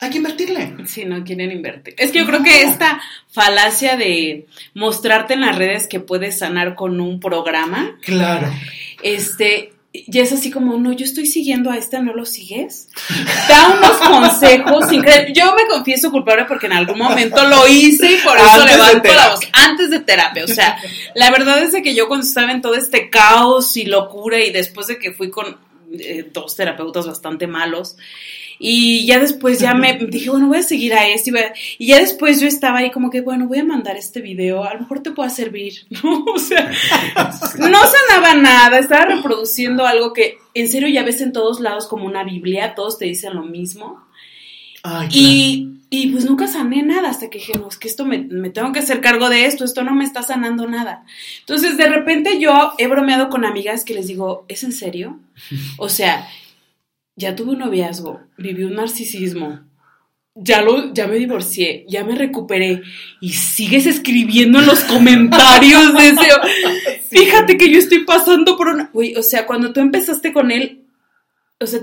Hay 0.01 0.09
que 0.09 0.17
invertirle. 0.17 0.73
Si 0.85 1.05
no 1.05 1.23
quieren 1.23 1.53
invertir. 1.53 1.95
Es 1.97 2.11
que 2.11 2.19
yo 2.19 2.25
creo 2.25 2.43
que 2.43 2.63
esta 2.63 2.99
falacia 3.29 3.95
de 3.95 4.45
mostrarte 4.73 5.35
en 5.35 5.41
las 5.41 5.57
redes 5.57 5.87
que 5.87 6.01
puedes 6.01 6.39
sanar 6.39 6.75
con 6.75 6.99
un 6.99 7.21
programa, 7.21 7.97
Claro. 8.01 8.51
este, 9.01 9.71
ya 10.07 10.23
es 10.23 10.33
así 10.33 10.49
como, 10.49 10.77
no, 10.77 10.91
yo 10.91 11.05
estoy 11.05 11.27
siguiendo 11.27 11.69
a 11.69 11.77
este, 11.77 12.01
¿no 12.01 12.13
lo 12.13 12.25
sigues? 12.25 12.89
Da 13.47 13.77
unos 13.77 13.97
consejos 13.99 14.91
increíbles. 14.91 15.33
Yo 15.33 15.53
me 15.55 15.67
confieso 15.67 16.09
culpable 16.09 16.45
porque 16.45 16.65
en 16.65 16.73
algún 16.73 16.97
momento 16.97 17.43
lo 17.47 17.67
hice 17.67 18.13
y 18.13 18.17
por 18.17 18.35
eso 18.35 18.45
Antes 18.45 18.71
levanto 18.71 19.13
la 19.13 19.29
voz. 19.29 19.39
Antes 19.53 19.91
de 19.91 19.99
terapia. 19.99 20.45
O 20.45 20.47
sea, 20.47 20.77
la 21.13 21.29
verdad 21.29 21.61
es 21.61 21.73
de 21.73 21.83
que 21.83 21.93
yo 21.93 22.07
cuando 22.07 22.25
estaba 22.25 22.51
en 22.51 22.61
todo 22.61 22.73
este 22.73 23.11
caos 23.11 23.77
y 23.77 23.85
locura 23.85 24.39
y 24.39 24.51
después 24.51 24.87
de 24.87 24.97
que 24.97 25.11
fui 25.11 25.29
con 25.29 25.57
eh, 25.99 26.27
dos 26.33 26.55
terapeutas 26.55 27.05
bastante 27.05 27.45
malos. 27.45 27.95
Y 28.65 29.05
ya 29.05 29.19
después 29.19 29.59
ya 29.59 29.73
me 29.73 29.93
dije, 30.09 30.29
bueno, 30.29 30.47
voy 30.47 30.59
a 30.59 30.63
seguir 30.63 30.93
a 30.93 31.05
este. 31.05 31.33
Y, 31.77 31.87
ya 31.87 31.99
después 31.99 32.39
yo 32.39 32.47
estaba 32.47 32.77
ahí 32.77 32.91
como 32.91 33.09
que, 33.09 33.19
bueno, 33.19 33.45
voy 33.45 33.59
a 33.59 33.65
mandar 33.65 33.97
este 33.97 34.21
video, 34.21 34.63
a 34.63 34.73
lo 34.73 34.79
mejor 34.79 35.01
te 35.03 35.11
pueda 35.11 35.29
servir, 35.29 35.85
¿no? 35.89 36.23
O 36.23 36.39
sea, 36.39 36.71
no 37.59 37.79
sanaba 37.83 38.35
nada, 38.35 38.79
estaba 38.79 39.03
reproduciendo 39.03 39.85
algo 39.85 40.13
que 40.13 40.37
en 40.53 40.69
serio 40.69 40.87
ya 40.87 41.03
ves 41.03 41.19
en 41.19 41.33
todos 41.33 41.59
lados 41.59 41.87
como 41.87 42.05
una 42.05 42.23
Biblia, 42.23 42.73
todos 42.73 42.97
te 42.97 43.03
dicen 43.03 43.35
lo 43.35 43.43
mismo. 43.43 44.01
y, 45.11 45.79
y, 45.89 46.07
pues 46.07 46.23
nunca 46.23 46.47
sané 46.47 46.83
nada 46.83 47.09
hasta 47.09 47.29
que 47.29 47.39
dije, 47.39 47.57
no, 47.57 47.67
es 47.67 47.77
que 47.77 47.89
esto 47.89 48.05
me, 48.05 48.19
me, 48.19 48.49
tengo 48.49 48.71
que 48.71 48.79
hacer 48.79 49.01
cargo 49.01 49.27
de 49.27 49.45
esto, 49.45 49.65
esto 49.65 49.83
no 49.83 49.93
me 49.93 50.05
está 50.05 50.23
sanando 50.23 50.67
nada. 50.67 51.03
Entonces, 51.41 51.75
de 51.75 51.87
repente 51.87 52.39
yo 52.39 52.71
he 52.77 52.87
bromeado 52.87 53.27
con 53.27 53.43
amigas 53.43 53.83
que 53.83 53.93
les 53.93 54.07
digo, 54.07 54.45
¿es 54.47 54.63
en 54.63 54.71
serio? 54.71 55.19
O 55.77 55.89
sea, 55.89 56.29
ya 57.15 57.35
tuve 57.35 57.51
un 57.51 57.59
noviazgo, 57.59 58.21
viví 58.37 58.63
un 58.63 58.75
narcisismo, 58.75 59.59
ya, 60.35 60.61
lo, 60.61 60.93
ya 60.93 61.07
me 61.07 61.17
divorcié, 61.17 61.85
ya 61.87 62.03
me 62.03 62.15
recuperé 62.15 62.81
y 63.21 63.33
sigues 63.33 63.85
escribiendo 63.85 64.59
en 64.59 64.65
los 64.65 64.79
comentarios 64.85 65.93
de 65.93 66.07
ese... 66.07 67.01
Fíjate 67.09 67.57
que 67.57 67.69
yo 67.69 67.77
estoy 67.77 67.99
pasando 67.99 68.57
por 68.57 68.69
una... 68.69 68.89
Uy, 68.93 69.13
o 69.15 69.21
sea, 69.21 69.45
cuando 69.45 69.71
tú 69.71 69.79
empezaste 69.79 70.33
con 70.33 70.49
él, 70.49 70.85
o 71.59 71.67
sea, 71.67 71.81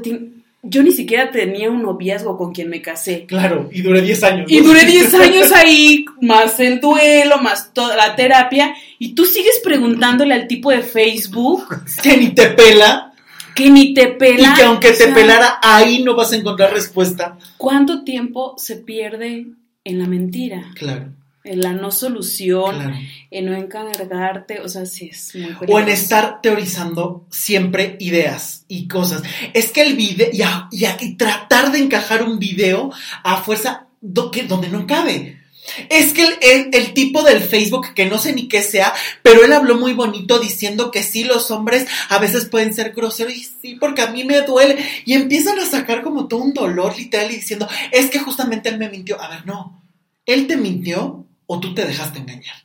yo 0.62 0.83
ni 0.83 0.91
siquiera 0.91 1.31
tenía 1.31 1.70
un 1.70 1.83
noviazgo 1.83 2.37
con 2.37 2.53
quien 2.53 2.68
me 2.68 2.83
casé. 2.83 3.24
Claro, 3.26 3.68
y 3.72 3.83
duré 3.83 4.03
10 4.03 4.22
años. 4.24 4.51
Y 4.51 4.61
duré 4.61 4.85
10 4.85 5.14
años 5.14 5.53
ahí, 5.53 6.05
más 6.20 6.59
el 6.59 6.81
duelo, 6.81 7.39
más 7.39 7.72
toda 7.72 7.95
la 7.95 8.16
terapia, 8.16 8.74
y 8.99 9.14
tú 9.14 9.24
sigues 9.24 9.61
preguntándole 9.62 10.35
al 10.35 10.49
tipo 10.49 10.72
de 10.72 10.83
Facebook... 10.83 11.68
Que 12.03 12.16
ni 12.16 12.31
te 12.31 12.49
pela 12.49 13.10
que 13.55 13.70
ni 13.70 13.94
te 13.94 14.09
pela. 14.09 14.53
Y 14.53 14.55
que 14.57 14.62
aunque 14.62 14.92
te 14.92 15.09
pelara, 15.09 15.59
ahí 15.62 16.03
no 16.03 16.14
vas 16.14 16.32
a 16.32 16.36
encontrar 16.36 16.72
respuesta. 16.72 17.38
¿Cuánto 17.57 18.05
tiempo 18.05 18.55
se 18.57 18.76
pierde 18.76 19.46
en 19.84 19.98
la 19.98 20.07
mentira? 20.07 20.70
Claro. 20.74 21.12
En 21.42 21.61
la 21.61 21.72
no 21.72 21.90
solución, 21.90 22.92
en 23.30 23.46
no 23.46 23.55
encargarte, 23.55 24.61
o 24.61 24.68
sea, 24.68 24.84
sí 24.84 25.09
es 25.11 25.34
muy 25.34 25.57
O 25.68 25.80
en 25.80 25.88
estar 25.88 26.42
teorizando 26.42 27.26
siempre 27.30 27.96
ideas 27.98 28.66
y 28.68 28.86
cosas. 28.86 29.22
Es 29.55 29.72
que 29.72 29.80
el 29.80 29.96
video, 29.96 30.28
y, 30.30 30.84
y 30.84 31.16
tratar 31.16 31.72
de 31.72 31.78
encajar 31.78 32.22
un 32.22 32.38
video 32.38 32.92
a 33.24 33.38
fuerza 33.38 33.86
donde 34.03 34.68
no 34.68 34.86
cabe. 34.86 35.39
Es 35.89 36.13
que 36.13 36.39
el, 36.73 36.95
tipo 36.95 37.23
del 37.23 37.41
Facebook, 37.41 37.95
que 37.95 38.07
no 38.07 38.19
sé 38.19 38.33
ni 38.33 38.49
qué 38.49 38.63
sea, 38.63 38.93
pero 39.23 39.45
él 39.45 39.53
habló 39.53 39.77
muy 39.77 39.93
bonito 39.93 40.39
diciendo 40.39 40.91
que 40.91 41.03
sí, 41.03 41.25
los 41.25 41.51
hombres 41.51 41.87
a 42.09 42.19
veces 42.19 42.47
pueden 42.47 42.75
ser 42.75 42.93
groseros 42.93 43.35
y 43.35 43.45
sí, 43.45 43.77
porque 43.79 44.03
a 44.03 44.11
mí 44.11 44.25
me 44.25 44.43
duele. 44.43 44.85
Y 45.05 45.15
empiezan 45.15 45.59
a 45.59 45.67
sacar 45.67 46.03
como 46.03 46.29
todo 46.29 46.43
un 46.43 46.55
dolor 46.55 46.97
literal 46.97 47.31
y 47.31 47.37
diciendo, 47.37 47.69
es 47.93 48.11
que 48.11 48.19
justamente 48.19 48.69
él 48.69 48.79
me 48.79 48.89
mintió. 48.89 49.21
A 49.21 49.29
ver, 49.29 49.47
no, 49.47 49.83
él 50.27 50.47
te 50.47 50.57
mintió 50.57 51.27
o 51.47 51.61
tú 51.61 51.75
te 51.75 51.85
dejaste 51.85 52.19
engañar. 52.19 52.57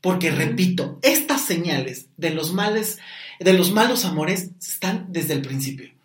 Porque 0.00 0.30
repito, 0.30 0.98
estas 1.02 1.40
señales 1.40 2.06
de 2.16 2.30
los 2.30 2.52
males, 2.52 2.98
de 3.40 3.52
los 3.54 3.72
malos 3.72 4.04
amores 4.04 4.50
están 4.60 5.06
desde 5.08 5.34
el 5.34 5.42
principio 5.42 5.95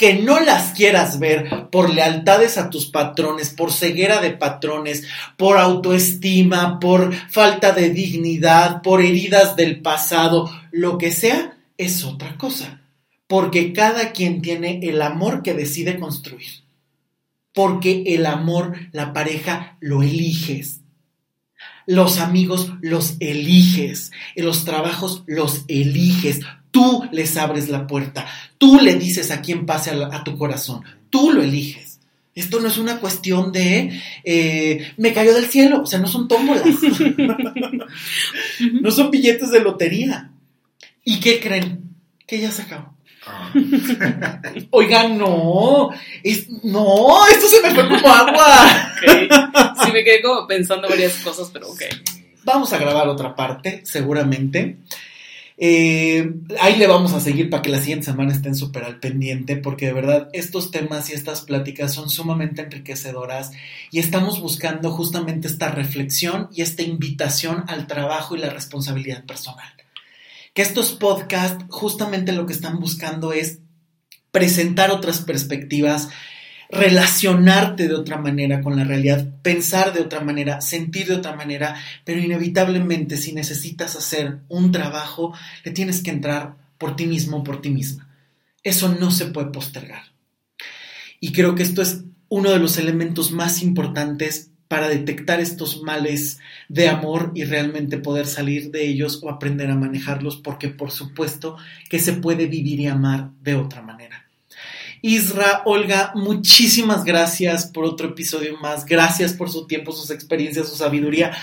que 0.00 0.14
no 0.14 0.40
las 0.40 0.72
quieras 0.72 1.18
ver 1.18 1.68
por 1.70 1.92
lealtades 1.92 2.56
a 2.56 2.70
tus 2.70 2.86
patrones, 2.86 3.50
por 3.50 3.70
ceguera 3.70 4.22
de 4.22 4.30
patrones, 4.30 5.06
por 5.36 5.58
autoestima, 5.58 6.80
por 6.80 7.14
falta 7.28 7.72
de 7.72 7.90
dignidad, 7.90 8.80
por 8.80 9.02
heridas 9.02 9.56
del 9.56 9.82
pasado, 9.82 10.50
lo 10.70 10.96
que 10.96 11.12
sea, 11.12 11.58
es 11.76 12.02
otra 12.02 12.38
cosa. 12.38 12.80
Porque 13.26 13.74
cada 13.74 14.12
quien 14.12 14.40
tiene 14.40 14.80
el 14.84 15.02
amor 15.02 15.42
que 15.42 15.52
decide 15.52 15.98
construir. 15.98 16.64
Porque 17.52 18.04
el 18.06 18.24
amor, 18.24 18.78
la 18.92 19.12
pareja, 19.12 19.76
lo 19.80 20.02
eliges. 20.02 20.80
Los 21.84 22.20
amigos 22.20 22.72
los 22.80 23.16
eliges. 23.20 24.12
Los 24.34 24.64
trabajos 24.64 25.24
los 25.26 25.66
eliges. 25.68 26.40
Tú 26.70 27.08
les 27.12 27.36
abres 27.36 27.68
la 27.68 27.86
puerta, 27.86 28.26
tú 28.58 28.78
le 28.80 28.94
dices 28.94 29.30
a 29.30 29.40
quién 29.40 29.66
pase 29.66 29.90
a, 29.90 30.24
tu 30.24 30.38
corazón, 30.38 30.82
tú 31.10 31.32
lo 31.32 31.42
eliges. 31.42 31.98
Esto 32.34 32.60
no 32.60 32.68
es 32.68 32.78
una 32.78 33.00
cuestión 33.00 33.50
de 33.50 34.00
eh, 34.22 34.92
me 34.96 35.12
cayó 35.12 35.34
del 35.34 35.46
cielo, 35.46 35.82
o 35.82 35.86
sea, 35.86 35.98
no 35.98 36.06
son 36.06 36.28
tómbolas, 36.28 36.64
no 38.80 38.90
son 38.90 39.10
billetes 39.10 39.50
de 39.50 39.60
lotería. 39.60 40.30
¿Y 41.04 41.18
qué 41.18 41.40
creen? 41.40 41.82
Que 42.26 42.40
ya 42.40 42.52
se 42.52 42.62
acabó. 42.62 42.94
Ah. 43.26 43.52
Oigan, 44.70 45.18
no, 45.18 45.90
no, 46.62 47.26
esto 47.26 47.46
se 47.48 47.62
me 47.62 47.74
fue 47.74 47.88
como 47.88 48.08
agua. 48.08 48.94
Sí, 49.84 49.92
me 49.92 50.04
quedé 50.04 50.22
como 50.22 50.46
pensando 50.46 50.88
varias 50.88 51.14
cosas, 51.18 51.50
pero 51.52 51.68
ok. 51.68 51.82
Vamos 52.44 52.72
a 52.72 52.78
grabar 52.78 53.08
otra 53.08 53.34
parte, 53.34 53.82
seguramente. 53.84 54.78
Eh, 55.62 56.36
ahí 56.58 56.76
le 56.76 56.86
vamos 56.86 57.12
a 57.12 57.20
seguir 57.20 57.50
para 57.50 57.60
que 57.60 57.68
la 57.68 57.80
siguiente 57.80 58.06
semana 58.06 58.32
estén 58.32 58.54
súper 58.54 58.82
al 58.82 58.98
pendiente, 58.98 59.58
porque 59.58 59.86
de 59.86 59.92
verdad 59.92 60.30
estos 60.32 60.70
temas 60.70 61.10
y 61.10 61.12
estas 61.12 61.42
pláticas 61.42 61.92
son 61.92 62.08
sumamente 62.08 62.62
enriquecedoras 62.62 63.50
y 63.90 63.98
estamos 63.98 64.40
buscando 64.40 64.90
justamente 64.90 65.48
esta 65.48 65.70
reflexión 65.70 66.48
y 66.54 66.62
esta 66.62 66.82
invitación 66.82 67.64
al 67.68 67.86
trabajo 67.86 68.34
y 68.34 68.38
la 68.38 68.48
responsabilidad 68.48 69.26
personal. 69.26 69.70
Que 70.54 70.62
estos 70.62 70.92
podcasts 70.92 71.62
justamente 71.68 72.32
lo 72.32 72.46
que 72.46 72.54
están 72.54 72.80
buscando 72.80 73.34
es 73.34 73.58
presentar 74.30 74.90
otras 74.90 75.20
perspectivas, 75.20 76.08
relacionarte 76.70 77.88
de 77.88 77.94
otra 77.94 78.16
manera 78.16 78.60
con 78.60 78.76
la 78.76 78.84
realidad, 78.84 79.26
pensar 79.42 79.92
de 79.92 80.00
otra 80.00 80.20
manera, 80.20 80.60
sentir 80.60 81.08
de 81.08 81.14
otra 81.14 81.34
manera, 81.34 81.74
pero 82.04 82.20
inevitablemente 82.20 83.16
si 83.16 83.32
necesitas 83.32 83.96
hacer 83.96 84.38
un 84.48 84.70
trabajo, 84.70 85.34
le 85.64 85.72
tienes 85.72 86.02
que 86.02 86.10
entrar 86.10 86.56
por 86.78 86.96
ti 86.96 87.06
mismo, 87.06 87.42
por 87.42 87.60
ti 87.60 87.70
misma. 87.70 88.08
Eso 88.62 88.94
no 88.94 89.10
se 89.10 89.26
puede 89.26 89.48
postergar. 89.48 90.02
Y 91.18 91.32
creo 91.32 91.54
que 91.54 91.62
esto 91.62 91.82
es 91.82 92.04
uno 92.28 92.50
de 92.50 92.58
los 92.58 92.78
elementos 92.78 93.32
más 93.32 93.62
importantes 93.62 94.50
para 94.68 94.88
detectar 94.88 95.40
estos 95.40 95.82
males 95.82 96.38
de 96.68 96.88
amor 96.88 97.32
y 97.34 97.42
realmente 97.42 97.98
poder 97.98 98.26
salir 98.26 98.70
de 98.70 98.86
ellos 98.86 99.20
o 99.20 99.28
aprender 99.28 99.68
a 99.68 99.74
manejarlos, 99.74 100.36
porque 100.36 100.68
por 100.68 100.92
supuesto 100.92 101.56
que 101.88 101.98
se 101.98 102.12
puede 102.12 102.46
vivir 102.46 102.78
y 102.78 102.86
amar 102.86 103.32
de 103.42 103.56
otra 103.56 103.82
manera. 103.82 104.19
Isra, 105.02 105.62
Olga, 105.64 106.12
muchísimas 106.14 107.04
gracias 107.04 107.66
por 107.66 107.84
otro 107.84 108.08
episodio 108.08 108.58
más. 108.58 108.84
Gracias 108.84 109.32
por 109.32 109.50
su 109.50 109.66
tiempo, 109.66 109.92
sus 109.92 110.10
experiencias, 110.10 110.68
su 110.68 110.76
sabiduría, 110.76 111.36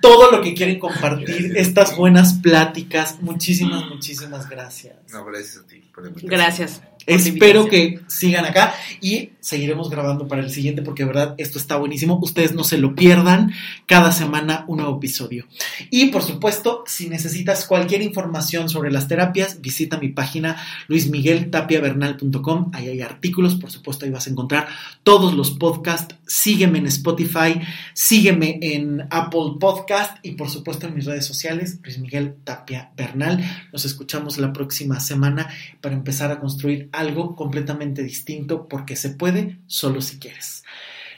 todo 0.00 0.30
lo 0.30 0.42
que 0.42 0.54
quieren 0.54 0.78
compartir, 0.78 1.56
estas 1.56 1.96
buenas 1.96 2.34
pláticas. 2.34 3.20
Muchísimas, 3.20 3.86
muchísimas 3.86 4.48
gracias. 4.48 4.96
No, 5.12 5.24
gracias 5.24 5.64
a 5.64 5.66
ti 5.66 5.80
por 5.92 6.12
Gracias. 6.22 6.82
Espero 7.06 7.66
que 7.66 8.00
sigan 8.06 8.44
acá 8.44 8.74
y 9.00 9.30
seguiremos 9.40 9.90
grabando 9.90 10.28
para 10.28 10.42
el 10.42 10.50
siguiente 10.50 10.82
porque 10.82 11.02
de 11.02 11.08
verdad 11.08 11.34
esto 11.38 11.58
está 11.58 11.76
buenísimo. 11.76 12.18
Ustedes 12.22 12.54
no 12.54 12.64
se 12.64 12.78
lo 12.78 12.94
pierdan. 12.94 13.52
Cada 13.86 14.12
semana 14.12 14.64
un 14.68 14.78
nuevo 14.78 14.96
episodio. 14.96 15.46
Y 15.90 16.06
por 16.06 16.22
supuesto, 16.22 16.84
si 16.86 17.08
necesitas 17.08 17.66
cualquier 17.66 18.02
información 18.02 18.68
sobre 18.68 18.90
las 18.90 19.08
terapias, 19.08 19.60
visita 19.60 19.98
mi 19.98 20.08
página 20.08 20.56
luismigueltapiavernal.com. 20.88 22.70
Ahí 22.74 22.88
hay 22.88 23.00
artículos, 23.00 23.56
por 23.56 23.70
supuesto, 23.70 24.04
ahí 24.04 24.10
vas 24.10 24.26
a 24.26 24.30
encontrar 24.30 24.68
todos 25.02 25.34
los 25.34 25.50
podcasts. 25.50 26.14
Sígueme 26.26 26.78
en 26.78 26.86
Spotify, 26.86 27.60
sígueme 27.92 28.58
en 28.62 29.06
Apple 29.10 29.56
Podcast 29.58 30.18
y 30.22 30.32
por 30.32 30.48
supuesto 30.48 30.86
en 30.86 30.94
mis 30.94 31.04
redes 31.04 31.26
sociales, 31.26 31.80
Luis 31.82 31.98
Miguel 31.98 32.36
Tapia 32.44 32.92
Bernal. 32.96 33.44
Nos 33.72 33.84
escuchamos 33.84 34.38
la 34.38 34.52
próxima 34.52 35.00
semana 35.00 35.48
para 35.80 35.94
empezar 35.94 36.30
a 36.30 36.40
construir 36.40 36.88
algo 36.92 37.34
completamente 37.34 38.02
distinto 38.02 38.68
porque 38.68 38.96
se 38.96 39.10
puede 39.30 39.60
solo 39.66 40.00
si 40.00 40.18
quieres. 40.18 40.62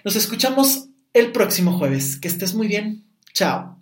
Nos 0.05 0.17
escuchamos 0.17 0.89
el 1.13 1.33
próximo 1.33 1.79
jueves. 1.79 2.17
Que 2.17 2.29
estés 2.29 2.55
muy 2.55 2.69
bien. 2.69 3.05
Chao. 3.33 3.82